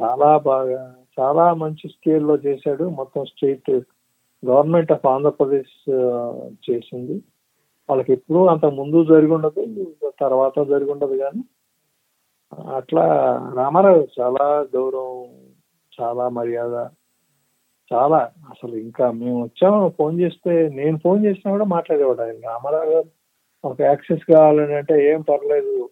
చాలా 0.00 0.38
బాగా 0.38 0.80
చాలా 1.18 1.54
మంచి 1.54 1.88
స్కేల్లో 1.88 2.36
చేశాడు. 2.36 2.84
మొత్తం 2.84 3.24
స్టేట్ 3.24 3.70
గవర్నమెంట్ 4.42 4.92
ఆఫ్ 4.92 5.06
ఆంధ్రప్రదేశ్ 5.06 5.76
చేసింది. 6.70 7.16
వాళ్ళకి 7.88 8.12
ఎప్పుడూ 8.12 8.46
అంత 8.46 8.66
ముందు 8.66 9.04
జరిగి 9.04 9.32
ఉండదు 9.32 9.62
తర్వాత 10.20 10.56
జరిగి 10.68 10.90
ఉండదు 10.90 11.16
కానీ 11.16 11.42
అట్లా 12.54 13.04
రామారావు 13.54 14.08
చాలా 14.20 14.66
గౌరవం 14.76 15.24
చాలా 16.00 16.28
మర్యాద 16.28 16.88
చాలా. 17.92 18.18
అసలు 18.50 18.76
ఇంకా 18.76 19.10
మేము 19.10 19.42
వచ్చాము 19.42 19.88
ఫోన్ 19.98 20.20
చేస్తే 20.20 20.68
నేను 20.68 20.98
ఫోన్ 20.98 21.24
చేసినా 21.24 21.52
కూడా 21.52 21.64
మాట్లాడేవాడు 21.64 22.22
ఆయన. 22.22 22.40
రామారావు 22.44 22.84
గారు 22.84 23.08
ఒక 23.64 23.80
యాక్సెస్ 23.80 24.32
కావాలని 24.32 24.74
అంటే 24.74 25.10
ఏం 25.10 25.20
పర్లేదు 25.20 25.90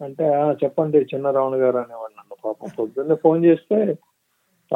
అంటే 0.00 0.24
చెప్పండి 0.64 0.98
చిన్న 0.98 1.30
రావణ 1.30 1.56
గారు 1.56 1.76
అనేవాడు 1.76 2.12
నన్ను 2.12 2.36
పాపం. 2.44 2.70
పొద్దున్నే 2.78 3.14
ఫోన్ 3.14 3.44
చేస్తే 3.44 3.98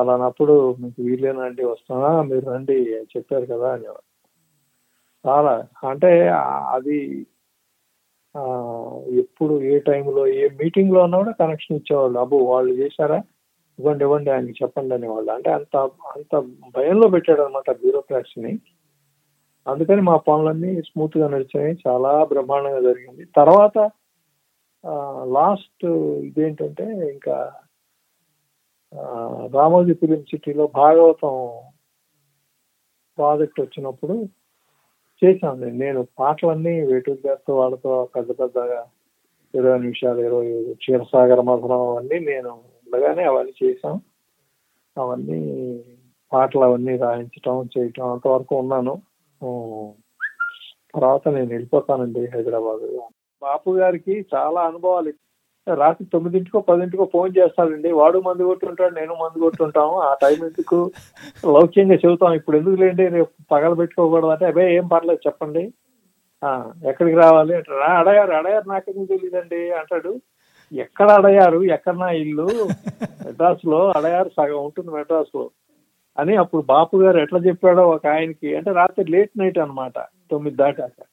అలానప్పుడు 0.01 0.75
మీకు 0.81 1.03
వీలేనండి 1.03 1.65
వస్తానా? 1.65 2.23
మీరు 2.23 2.51
రండి 2.51 2.95
చెప్పారు 3.17 3.47
కదా 3.47 3.73
అనేవాడు. 3.73 4.17
చాలా. 5.29 5.67
అంటే 5.89 6.29
అది 6.71 7.27
ఎప్పుడు 9.11 9.63
ఏ 9.63 9.79
టైంలో 9.79 10.27
ఏ 10.27 10.49
మీటింగ్లో 10.49 11.03
ఉన్నా 11.03 11.19
కూడా 11.19 11.33
కనెక్షన్ 11.33 11.77
ఇచ్చేవాళ్ళు. 11.77 12.19
అబ్బో 12.19 12.39
వాళ్ళు 12.39 12.75
చేశారా? 12.75 13.23
ఇవ్వండి 13.79 14.05
ఇవ్వండి 14.05 14.31
ఆయనకి 14.31 14.55
చెప్పండి 14.63 14.95
అనేవాళ్ళు. 14.95 15.33
అంటే 15.33 15.51
అంత 15.51 15.77
అంత 16.17 16.39
భయంలో 16.77 17.09
పెట్టాడు 17.09 17.43
అనమాట 17.43 17.71
బ్యూరోక్రాట్స్ని 17.71 18.59
అందుకని 19.69 20.01
మా 20.01 20.17
పనులన్నీ 20.17 20.83
స్మూత్గా 20.83 21.29
నడిచాయి. 21.29 21.79
చాలా 21.89 22.25
బ్రహ్మాండంగా 22.25 22.81
జరిగింది. 22.81 23.25
తర్వాత 23.37 23.91
లాస్ట్ 25.23 25.87
ఇదేంటంటే 26.29 26.85
ఇంకా 27.13 27.53
రామోజీ 29.55 29.95
ఫిలిం 29.95 30.23
సిటీలో 30.23 30.67
భాగవతం 30.67 31.51
ప్రాజెక్ట్ 33.19 33.61
వచ్చినప్పుడు 33.61 34.29
చేశాను 35.25 35.65
నేను. 35.65 36.07
పాటలన్నీ 36.19 36.81
వేటూరు 36.81 37.27
గారితో 37.27 37.57
వాళ్ళతో 37.57 38.09
పెద్ద 38.17 38.31
పెద్దగా 38.31 38.85
ఇరవై 39.55 39.79
నిమిషాలు 39.79 40.21
ఇరవై 40.21 40.73
క్షీరసాగర 40.73 41.41
మధురం 41.41 41.81
అవన్నీ 41.81 42.19
నేను 42.19 42.51
ఉండగానే 42.51 43.25
అవన్నీ 43.25 43.53
చేశాం 43.65 44.01
అవన్నీ 44.99 45.41
పాటలు 46.33 46.65
అవన్నీ 46.65 46.97
రాయించటం 46.97 47.69
చేయటం 47.79 48.13
అంతవరకు 48.13 48.57
ఉన్నాను. 48.57 48.95
తర్వాత 50.95 51.29
నేను 51.29 51.49
వెళ్ళిపోతానండి 51.49 52.27
హైదరాబాద్. 52.27 53.01
బాపు 53.43 53.71
గారికి 53.77 54.27
చాలా 54.35 54.61
అనుభవాలు 54.61 55.13
రాత్రి 55.75 56.09
తొమ్మిదింటికో 56.13 56.61
పదింటికో 56.61 57.09
ఫోన్ 57.13 57.33
చేస్తాడండి. 57.39 57.93
వాడు 57.93 58.19
మందు 58.19 58.43
కొట్టుంటాడు 58.43 58.95
నేను 58.95 59.15
మందు 59.15 59.41
కొట్టుంటాము. 59.41 60.01
ఆ 60.01 60.15
టైం 60.23 60.33
ఎందుకు? 60.33 60.91
లౌక్యంగా 61.47 61.95
చెబుతాం. 61.95 62.33
ఇప్పుడు 62.33 62.57
ఎందుకు 62.57 62.75
లేండి? 62.75 63.07
రేపు 63.07 63.29
పగల 63.53 63.75
పెట్టుకోకూడదు 63.75 64.27
అంటే 64.27 64.47
అవే 64.47 64.77
ఏం 64.77 64.87
పర్లేదు 64.87 65.29
చెప్పండి. 65.29 65.73
ఆ, 66.45 66.73
ఎక్కడికి 66.85 67.17
రావాలి? 67.17 67.55
అంటే 67.55 67.73
అడగారు. 67.73 68.09
అడగారు 68.09 68.33
అడయారు 68.33 68.69
నాకెందుకు 68.69 69.05
తెలియదండి 69.05 69.71
అంటాడు. 69.73 70.21
ఎక్కడ 70.73 71.11
అడగారు? 71.11 71.63
ఎక్కడ 71.63 71.95
నా 71.95 72.11
ఇల్లు? 72.11 72.49
మెడ్రాస్లో 73.25 73.91
అడయారు 73.91 74.31
సగం 74.37 74.65
ఉంటుంది 74.65 74.91
మెడ్రాస్లో 74.91 75.51
అని 76.19 76.37
అప్పుడు 76.37 76.63
బాపు 76.63 76.97
గారు 76.97 77.19
ఎట్లా 77.19 77.39
చెప్పాడో 77.39 77.83
ఒక 77.83 78.07
ఆయనకి. 78.07 78.57
అంటే 78.57 78.73
రాత్రి 78.73 79.11
లేట్ 79.11 79.31
నైట్ 79.39 79.59
అన్నమాట. 79.59 79.93
తొమ్మిది 80.31 80.57
దాటాక 80.57 81.07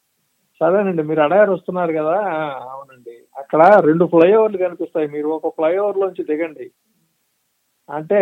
సరేనండి 0.60 1.02
మీరు 1.02 1.20
అడయారు 1.20 1.52
వస్తున్నారు 1.52 1.92
కదా. 1.92 2.16
"ఆ, 2.32 2.42
అవునండి. 2.72 3.14
అక్కడ 3.36 3.62
రెండు 3.80 4.04
ఫ్లైఓవర్లు 4.04 4.58
కనిపిస్తాయి. 4.58 5.08
మీరు 5.08 5.28
ఒక 5.28 5.48
ఫ్లైఓవర్ 5.48 5.98
లోంచి 5.98 6.24
దిగండి. 6.24 6.66
అంటే 7.88 8.20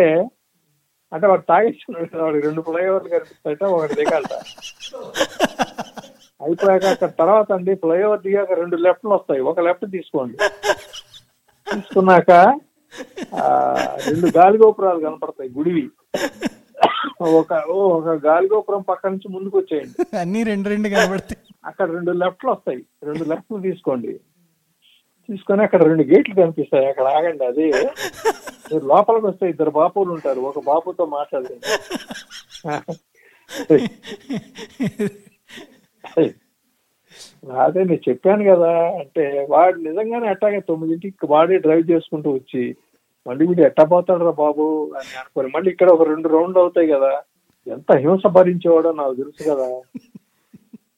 అంటే 1.11 1.27
వాడు 1.27 1.41
తాగేస్తున్నాడు 1.41 2.05
కదా 2.05 2.23
వాడికి 2.23 2.47
రెండు 2.47 2.61
ఫ్లైఓవర్లు 2.61 3.09
కనిపిస్తాయట 3.09 3.63
ఒకటి 3.63 3.95
దిగాలట. 3.95 4.33
అయిపోయాక 6.41 6.85
అక్కడ 6.85 7.09
తర్వాత 7.19 7.51
అండి 7.51 7.75
ఫ్లైఓవర్ 7.75 8.21
దిగాక 8.21 8.51
రెండు 8.53 8.75
లెఫ్ట్లు 8.75 9.09
వస్తాయి. 9.09 9.41
ఒక 9.41 9.59
లెఫ్ట్ 9.59 9.91
తీసుకోండి. 9.91 10.37
తీసుకున్నాక 11.67 12.31
ఆ, 13.35 13.45
రెండు 14.07 14.37
గాలి 14.37 14.57
గోపురాలు 14.57 14.99
కనపడతాయి 14.99 15.49
గుడివి. 15.49 15.85
ఒక 17.21 17.53
ఓ, 17.69 17.75
ఒక 17.89 18.25
గాలి 18.25 18.47
గోపురం 18.47 18.81
పక్క 18.81 19.07
నుంచి 19.07 19.27
ముందుకు 19.29 19.57
వచ్చేయండి 19.57 20.17
అన్ని 20.17 20.43
రెండు 20.43 20.69
రెండు 20.69 20.89
కనబడతాయి 20.89 21.39
అక్కడ 21.65 21.87
రెండు 21.95 22.11
లెఫ్ట్లు 22.21 22.49
వస్తాయి. 22.51 22.81
రెండు 23.09 23.23
లెఫ్ట్లు 23.31 23.59
తీసుకోండి. 23.67 24.13
తీసుకొని 25.29 25.63
అక్కడ 25.63 25.81
రెండు 25.89 26.03
గేట్లు 26.03 26.35
కనిపిస్తాయి. 26.41 26.85
అక్కడ 26.91 27.07
ఆగండి 27.17 27.43
అది. 27.51 27.67
మీరు 28.69 28.85
లోపలికి 28.91 29.25
వస్తే 29.27 29.45
ఇద్దరు 29.49 29.71
బాపులు 29.79 30.11
ఉంటారు. 30.17 30.41
ఒక 30.49 30.61
బాపుతో 30.69 31.05
మాట్లాడండి. 31.17 31.67
అదే 37.63 37.79
నేను 37.89 38.03
చెప్పాను 38.09 38.43
కదా 38.51 38.71
అంటే 39.01 39.25
వాడు 39.49 39.77
నిజంగానే 39.87 40.27
అట్టాగే 40.33 40.59
తొమ్మిదింటికి 40.69 41.27
వాడే 41.33 41.57
డ్రైవ్ 41.65 41.91
చేసుకుంటూ 41.91 42.29
వచ్చి 42.31 42.63
మళ్ళీ 43.27 43.43
వీడు 43.47 43.61
ఎట్టా 43.67 43.83
పోతాడు 43.91 44.23
రా 44.27 44.33
బాబు 44.39 44.65
అని 44.99 45.13
అనుకోని 45.19 45.49
మళ్ళీ 45.55 45.69
ఇక్కడ 45.71 45.89
ఒక 45.95 46.07
రెండు 46.09 46.27
రౌండ్లు 46.35 46.59
అవుతాయి 46.63 46.87
కదా. 46.87 47.11
ఎంత 47.67 47.91
హింస 48.05 48.27
భరించేవాడో 48.37 48.91
నాకు 48.91 49.13
తెలుసు 49.21 49.41
కదా. 49.51 49.67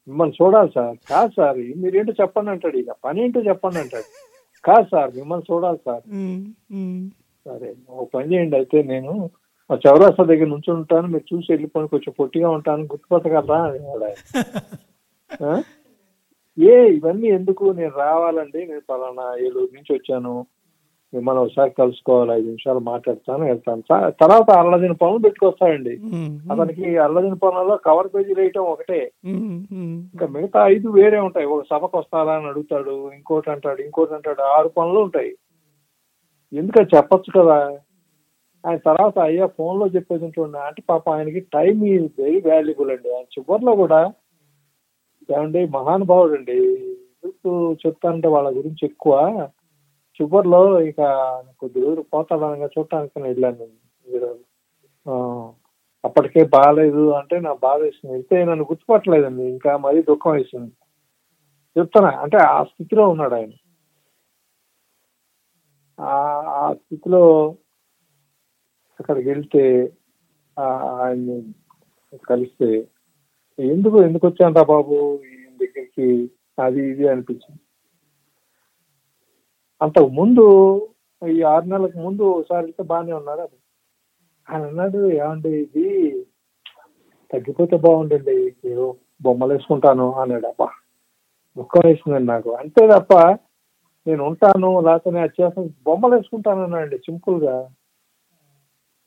మిమ్మల్ని 0.08 0.36
చూడాలి 0.40 0.72
సార్. 0.78 0.98
కాదు 1.12 1.32
సార్ 1.38 1.58
మీరేంటో 1.84 2.14
చెప్పండి 2.22 2.52
అంటాడు 2.52 2.78
ఇక 2.78 2.94
పని 3.04 3.22
ఏంటో 3.24 3.42
చెప్పండి 3.50 3.80
అంటాడు. 3.84 4.10
కాదు 4.64 4.88
సార్ 4.94 5.12
మిమ్మల్ని 5.16 5.46
చూడాలి 5.52 5.80
సార్. 5.88 6.04
సరే 7.46 7.70
ఒక 8.00 8.08
పని 8.14 8.28
చేయండి. 8.34 8.56
అయితే 8.56 8.78
నేను 8.84 9.14
మా 9.70 9.76
చౌరాస్తా 9.86 10.24
దగ్గర 10.24 10.48
నుంచి 10.48 10.70
ఉంటాను 10.72 11.08
మీరు 11.08 11.26
చూసి 11.32 11.48
వెళ్ళిపోయి 11.54 11.92
కొంచెం 11.94 12.14
పొట్టిగా 12.20 12.50
ఉంటాను 12.50 12.84
గుర్తుపట్టగలరా? 12.92 13.62
ఏ 16.58 16.76
ఇవన్నీ 16.98 17.28
ఎందుకు? 17.38 17.64
నేను 17.80 17.94
రావాలండి 17.98 18.60
నేను 18.68 18.84
పలానా 18.90 19.26
ఏలూరు 19.46 19.72
నుంచి 19.74 19.92
వచ్చాను. 19.94 20.34
మిమ్మల్ని 21.16 21.42
ఒకసారి 21.42 21.72
కలుసుకోవాలి 21.72 22.32
ఐదు 22.32 22.46
నిమిషాలు 22.46 22.82
మాట్లాడతాను 22.90 23.44
వెళ్తాను. 23.46 23.84
తర్వాత 24.22 24.50
అల్లదిన 24.62 24.94
పనులు 25.02 25.20
పెట్టుకొస్తాడండి. 25.20 25.94
ఉమ్, 26.10 26.34
అతనికి 26.52 26.88
అల్లదిన 26.98 27.36
పనులలో 27.44 27.76
కవర్ 27.88 28.10
పేజీ 28.16 28.34
వేయటం 28.34 28.66
ఒకటే. 28.66 29.00
ఇంకా 30.14 30.28
మిగతా 30.28 30.62
ఐదు 30.68 30.88
వేరే 30.90 31.20
ఉంటాయి. 31.20 31.48
ఒక 31.48 31.64
సభకు 31.72 31.98
వస్తారా 31.98 32.36
అని 32.36 32.48
అడుగుతాడు 32.48 32.96
ఇంకోటి 33.14 33.52
అంటాడు 33.52 33.82
ఇంకోటి 33.82 34.14
అంటాడు 34.14 34.44
ఆరు 34.56 34.72
పనులు 34.78 35.00
ఉంటాయి. 35.00 35.32
ఎందుకని 36.54 36.92
చెప్పొచ్చు 36.96 37.32
కదా. 37.40 37.58
ఆయన 38.64 38.80
తర్వాత 38.90 39.18
అయ్యా 39.20 39.46
ఫోన్లో 39.58 39.88
చెప్పేది 39.88 40.24
ఉంటుండే. 40.26 40.60
అంటే 40.68 40.82
పాప 40.90 41.10
ఆయనకి 41.10 41.42
టైం 41.56 41.76
వెరీ 42.20 42.40
వాల్యుబుల్ 42.48 42.92
అండి. 42.92 43.10
ఆయన 43.16 43.28
చివరిలో 43.36 43.74
కూడా 43.76 44.00
ఏమండి 45.30 45.62
మహానుభావుడు 45.76 46.34
అండి 46.34 46.58
ఎందుకు 47.18 47.52
చెప్తానంటే 47.84 48.28
వాళ్ళ 48.28 48.48
గురించి 48.58 48.84
ఎక్కువ. 48.84 49.14
చివరిలో 50.22 50.82
ఇక 50.82 50.96
కొద్ది 51.60 51.82
రోజులు 51.82 52.02
పోతాడనగా 52.02 52.66
చూడటానికి 52.66 53.22
వెళ్ళాను 53.22 53.68
ఈరోజు. 54.08 54.40
ఆ, 55.10 55.52
అప్పటికే 56.06 56.44
బాగాలేదు 56.44 57.10
అంటే 57.10 57.40
నా 57.40 57.54
బాధ 57.54 57.82
వేసింది. 57.82 58.14
వెళ్తే 58.14 58.46
నన్ను 58.46 58.64
గుర్తుపట్టలేదండి. 58.64 59.44
ఇంకా 59.44 59.78
మరీ 59.78 60.02
దుఃఖం 60.02 60.32
వేసింది. 60.32 60.72
చెప్తున్నా 61.80 62.10
అంటే 62.10 62.38
ఆ 62.38 62.64
స్థితిలో 62.64 63.10
ఉన్నాడు 63.10 63.36
ఆయన. 63.36 63.52
ఆ- 66.02 66.44
ఆ 66.48 66.74
స్థితిలో 66.74 67.56
అక్కడికి 69.00 69.30
వెళ్తే 69.30 69.92
ఆ, 70.60 70.64
ఆయన్ని 70.78 71.54
కలిస్తే 72.30 72.88
ఎందుకు 73.60 74.02
ఎందుకు 74.02 74.28
వచ్చాను 74.28 74.56
రా 74.56 74.64
బాబు? 74.64 75.20
ఈయన 75.24 75.58
దగ్గరికి 75.58 76.32
అది 76.64 76.90
ఇది 76.90 77.08
అనిపించింది. 77.08 77.60
అంతకు 79.82 80.10
ముందు 80.20 80.44
ఈ 81.22 81.42
ఆరు 81.54 81.66
నెలలకు 81.66 82.00
ముందు 82.00 82.24
ఒకసారి 82.36 82.64
వెళ్తే 82.66 82.84
బాగానే 82.84 83.14
ఉన్నారు 83.14 83.42
అది. 83.42 83.58
ఆయన 84.48 84.64
అన్నాడు 84.66 85.00
ఏమండి 85.18 85.52
ఇది 85.62 85.86
తగ్గిపోతే 87.34 87.76
బాగుండండి 87.78 88.36
ఏదో 88.72 88.88
బొమ్మలు 89.22 89.54
వేసుకుంటాను 89.54 90.08
అన్నాడు. 90.14 90.48
అబ్బా 90.48 90.68
దుఃఖం 91.58 91.84
వేసిందండి 91.88 92.28
నాకు. 92.28 92.50
అంతే 92.54 92.84
తప్ప 92.88 93.14
నేను 94.08 94.22
ఉంటాను 94.24 94.70
లేకపోతే 94.82 95.12
నేను 95.18 95.32
చేస్తాను 95.40 95.70
బొమ్మలు 95.84 96.16
వేసుకుంటాను 96.16 96.64
అన్నాడు 96.64 96.98
సింపుల్గా. 97.08 97.56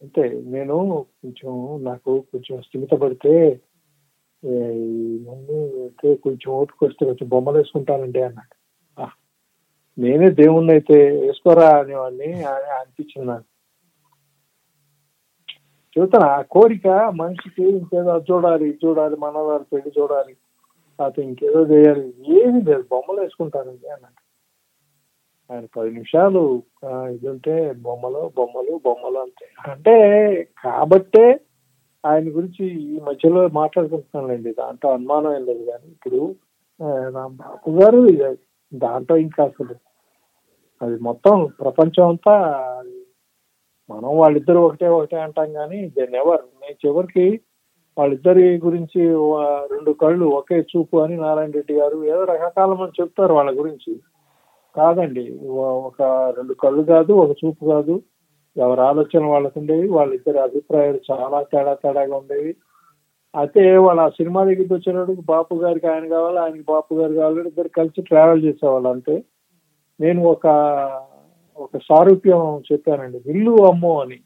అంతే 0.03 0.25
నేను 0.55 0.77
కొంచెం 1.23 1.53
నాకు 1.83 2.13
కొంచెం 2.33 2.57
స్థిమిత 2.63 2.95
పడితే 2.95 3.35
ఈ 4.43 4.89
ముందు 5.29 5.55
కొంచెం 6.25 6.51
ఓపిక 6.53 6.81
వస్తే 6.85 7.03
కొంచెం 7.05 7.29
బొమ్మలు 7.29 7.59
వేసుకుంటానండి 7.59 8.21
అన్నాడు. 8.23 8.55
నేనే 9.99 10.29
దేవుణ్ణి 10.39 10.73
అయితే 10.75 10.97
వేసుకోరా 11.21 11.69
అనేవాడిని 11.79 12.29
అని 12.51 12.69
అనిపించింది 12.77 13.27
నాకు. 13.31 13.47
చెబుతాను 15.97 16.27
ఆ 16.31 16.41
కోరిక 16.53 16.87
మనిషికి 17.21 17.65
ఇంకేదో 17.73 18.11
అది 18.15 18.27
చూడాలి 18.31 18.65
ఇది 18.67 18.79
చూడాలి 18.85 19.17
మనవారు 19.23 19.65
పెళ్ళి 19.71 19.91
చూడాలి 19.97 20.35
లేకపోతే 20.99 21.21
ఇంకేదో 21.29 21.61
చేయాలి 21.71 22.05
ఏమీ 22.37 22.61
లేదు 22.67 22.85
బొమ్మలు 22.91 23.21
వేసుకుంటానండి 23.23 23.89
అన్నాడు 23.95 24.19
ఆయన 25.51 25.67
పది 25.75 25.91
నిమిషాలు 25.91 26.41
ఆ, 26.83 27.09
ఇది 27.13 27.27
ఉంటే 27.33 27.55
బొమ్మలు 27.85 28.23
బొమ్మలు 28.37 28.73
బొమ్మలు 28.85 29.19
అంతే. 29.23 29.47
అంటే 29.65 29.95
కాబట్టే 30.63 31.25
ఆయన 32.05 32.27
గురించి 32.35 32.65
ఈ 32.87 32.99
మధ్యలో 33.07 33.41
మాట్లాడుకుంటున్నానండి 33.57 34.51
దాంట్లో 34.59 34.89
అనుమానం 34.97 35.33
ఏం 35.37 35.45
లేదు 35.49 35.65
కానీ 35.71 35.87
ఇప్పుడు 35.95 36.21
నా 37.15 37.23
బాపు 37.39 37.71
గారు 37.79 38.01
దాంట్లో 38.73 39.15
ఇంకా 39.25 39.43
అసలు 39.45 39.75
అది 40.81 40.97
మొత్తం 41.01 41.37
ప్రపంచం 41.61 42.09
అంతా 42.09 42.35
మనం 43.91 44.11
వాళ్ళిద్దరు 44.17 44.59
ఒకటే 44.59 44.89
ఒకటే 44.89 45.17
అంటాం 45.17 45.53
కానీ 45.53 45.79
దెన్ 45.89 46.15
ఎవర్ 46.15 46.43
నేను 46.63 46.77
చివరికి 46.87 47.27
వాళ్ళిద్దరి 47.97 48.59
గురించి 48.59 49.03
రెండు 49.73 49.91
కళ్ళు 49.93 50.27
ఒకే 50.27 50.59
చూపు 50.73 50.97
అని 50.97 51.17
నారాయణ 51.17 51.51
రెడ్డి 51.51 51.75
గారు 51.75 52.05
ఏదో 52.05 52.25
రకరకాల 52.25 52.73
మంది 52.73 53.03
చెప్తారు 53.03 53.33
వాళ్ళ 53.35 53.51
గురించి. 53.59 53.93
కాదండి 54.77 55.25
ఒక 55.89 56.03
రెండు 56.37 56.55
కళ్ళు 56.55 56.83
కాదు 56.83 57.13
ఒక 57.13 57.33
చూపు 57.45 57.63
కాదు. 57.67 57.95
ఎవరి 58.57 58.81
ఆలోచన 58.81 59.25
వాళ్ళకు 59.25 59.61
ఉండేవి 59.61 59.89
వాళ్ళిద్దరి 59.89 60.39
అభిప్రాయాలు 60.39 61.01
చాలా 61.11 61.43
తేడా 61.43 61.75
తేడాగా 61.75 62.17
ఉండేవి. 62.17 62.53
అయితే 63.35 63.77
వాళ్ళ 63.77 64.01
ఆ 64.01 64.09
సినిమా 64.09 64.45
దగ్గరికి 64.45 64.75
వచ్చినప్పుడు 64.75 65.21
బాపు 65.25 65.55
గారికి 65.55 65.87
ఆయన 65.87 66.09
కావాలి 66.09 66.39
ఆయనకి 66.39 66.65
బాపు 66.69 66.95
గారు 66.95 67.15
కావాలి 67.15 67.49
ఇద్దరు 67.49 67.69
కలిసి 67.69 68.03
ట్రావెల్ 68.03 68.45
చేసేవాళ్ళు 68.45 68.89
అంతే. 68.89 69.17
నేను 70.01 70.21
ఒక 70.33 70.47
ఒక 71.65 71.79
సారూప్యం 71.89 72.43
చెప్పానండి. 72.69 73.19
విల్లు 73.27 73.55
అమ్మో 73.69 73.93
అని. 74.03 74.19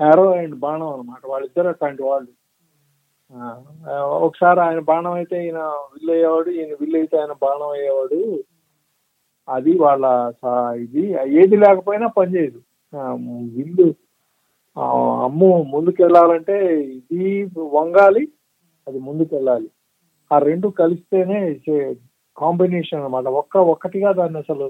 ఆరో 0.00 0.24
అండ్ 0.40 0.54
బాణం 0.62 0.90
అనమాట 0.92 1.22
వాళ్ళిద్దరు 1.32 1.68
అట్లాంటి 1.72 2.02
వాళ్ళు. 2.02 2.30
ఒకసారి 4.26 4.60
ఆయన 4.60 4.80
బాణం 4.90 5.14
అయితే 5.18 5.36
ఈయన 5.46 5.60
విల్లు 5.92 6.12
అయ్యేవాడు 6.12 6.50
ఈయన 6.58 6.72
విల్లు 6.80 6.96
అయితే 7.00 7.16
ఆయన 7.20 7.34
బాణం 7.42 7.70
అయ్యేవాడు. 7.76 8.20
అది 9.48 9.72
వాళ్ళ 9.82 10.06
ఇది 10.84 11.02
ఏది 11.42 11.56
లేకపోయినా 11.64 12.08
పనిచేయదు 12.18 12.60
విల్లు 13.56 13.88
అమ్ము 15.26 15.50
ముందుకెళ్ళాలంటే 15.74 16.56
ఇది 16.96 17.24
వంగాలి 17.76 18.24
అది 18.86 18.98
ముందుకెళ్ళాలి. 19.08 19.68
ఆ 20.30 20.36
రెండు 20.48 20.68
కలిస్తేనే 20.80 21.38
కాంబినేషన్ 22.40 22.98
అన్నమాట. 22.98 23.26
ఒక్క 23.34 23.56
ఒక్కటిగా 23.72 24.12
దాన్ని 24.12 24.38
అసలు 24.38 24.66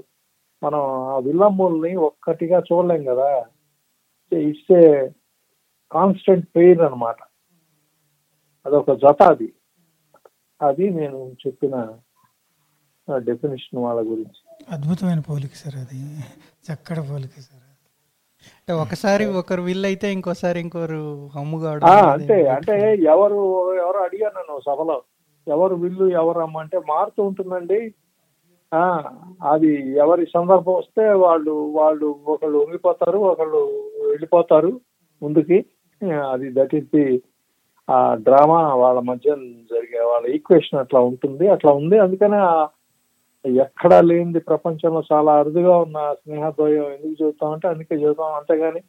మనం 0.61 0.81
ఆ 1.07 1.17
విల్లమ్మల్ని 1.19 1.95
ఒక్కటిగా 2.01 2.59
చూడలేం 2.59 3.03
కదా. 3.05 3.29
ఇట్స్ 4.31 4.71
ఏ 4.77 4.85
కాన్స్టెంట్ 5.91 6.47
పెయిన్ 6.55 6.81
అన్నమాట. 6.81 7.19
అదొక 8.65 8.93
జత 8.95 9.21
అది. 9.29 9.49
అది 10.61 10.89
నేను 10.91 11.19
చెప్పిన 11.43 11.75
డెఫినేషన్ 13.07 13.79
వాళ్ళ 13.83 14.01
గురించి. 14.01 14.39
అద్భుతమైన 14.71 15.19
పోలిక 15.29 15.53
సార్ 15.55 15.75
అది. 15.75 16.01
చక్కటి 16.65 17.01
పోలిక 17.11 17.35
సార్ 17.39 17.57
అంటే 18.57 18.73
ఒకసారి 18.73 19.25
ఒకరు 19.39 19.61
విల్ 19.61 19.85
అయితే 19.85 20.11
ఇంకోసారి 20.11 20.59
ఇంకోరు 20.59 21.01
హమ్ము 21.35 21.57
కావడం 21.59 21.87
ఆ, 21.87 21.95
అనేది 21.95 22.13
అంతే. 22.13 22.37
అంటే 22.49 22.75
ఎవరు 23.05 23.39
ఎవరు 23.77 23.97
అడిగారు 23.97 24.33
నన్ను 24.37 24.59
సభలో? 24.59 24.97
ఎవరు 25.47 25.75
విల్లు 25.75 26.05
ఎవరు 26.21 26.39
అమ్మ 26.39 26.57
అంటే 26.57 26.77
మారుతూ 26.89 27.21
ఉంటుందండి. 27.23 27.79
ఆ 28.71 28.81
అది 29.51 29.71
ఎవరి 30.03 30.25
సందర్భం 30.35 30.73
వస్తే 30.73 31.05
వాళ్ళు 31.23 31.53
వాళ్ళు 31.79 32.07
ఒకళ్ళు 32.33 32.57
ఉంగిపోతారు 32.57 33.19
ఒకళ్ళు 33.31 33.61
వెళ్ళిపోతారు 34.11 34.71
ముందుకి. 35.21 35.57
అది 36.33 36.47
దట్ 36.53 36.75
ఈస్ 36.75 36.89
ది 36.95 37.05
ఆ 37.87 37.97
డ్రామా 38.25 38.59
వాళ్ళ 38.81 38.99
మధ్య 39.09 39.29
జరిగే 39.71 40.01
వాళ్ళ 40.11 40.25
ఈక్వేషన్ 40.35 40.79
అట్లా 40.79 40.99
ఉంటుంది 41.09 41.45
అట్లా 41.55 41.71
ఉంది. 41.81 41.97
అందుకనే 41.99 42.39
ఎక్కడా 43.45 43.97
లేనిది 44.01 44.39
ప్రపంచంలో 44.39 45.01
చాలా 45.11 45.31
అరుదుగా 45.41 45.75
ఉన్న 45.85 45.99
స్నేహద్వయం 46.21 46.85
ఎందుకు 46.95 47.15
చెబుతామంటే 47.21 47.67
అందుకే 47.67 47.95
చెబుతాం. 48.03 48.33
అంతేగాని 48.39 48.81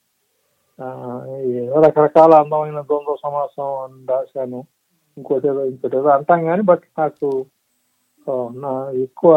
ఏదో 1.62 1.78
రకరకాల 1.86 2.32
అందమైన 2.34 2.78
ద్వంద్వ 2.90 3.14
సమాసం 3.24 3.68
అని 3.84 3.98
రాశాను. 4.12 4.60
ఇంకోటేదో 5.16 5.64
ఇంకోటేదో 5.64 6.08
అంటాం 6.08 6.44
కానీ 6.44 6.62
బట్ 6.62 6.84
నాకు 6.98 7.28
నా 8.54 8.72
ఎక్కువ 9.02 9.32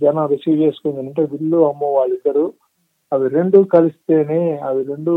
జనం 0.00 0.26
రిసీవ్ 0.26 0.58
చేసుకుంది 0.60 1.00
అంటే 1.00 1.22
విల్లు 1.24 1.58
అమ్మో 1.68 1.88
వాళ్ళిద్దరు. 1.92 2.44
అవి 3.12 3.28
రెండు 3.28 3.58
కలిస్తేనే 3.74 4.40
అవి 4.58 4.82
రెండు 4.84 5.14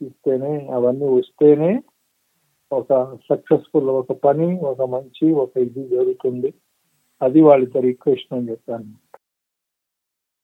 తీస్తేనే 0.00 0.52
అవన్నీ 0.68 1.06
వస్తేనే 1.08 1.70
ఒక 2.72 3.16
సక్సెస్ఫుల్ 3.30 3.90
ఒక 4.00 4.12
పని 4.24 4.48
ఒక 4.60 4.82
మంచి 4.82 5.26
ఒక 5.32 5.50
ఇది 5.58 5.82
జరుగుతుంది. 5.88 6.50
అది 7.22 7.40
వాళ్ళిద్దరు 7.42 7.86
ఈక్వేషన్ 7.86 8.38
అని 8.38 8.50
చెప్పాను. 8.50 8.90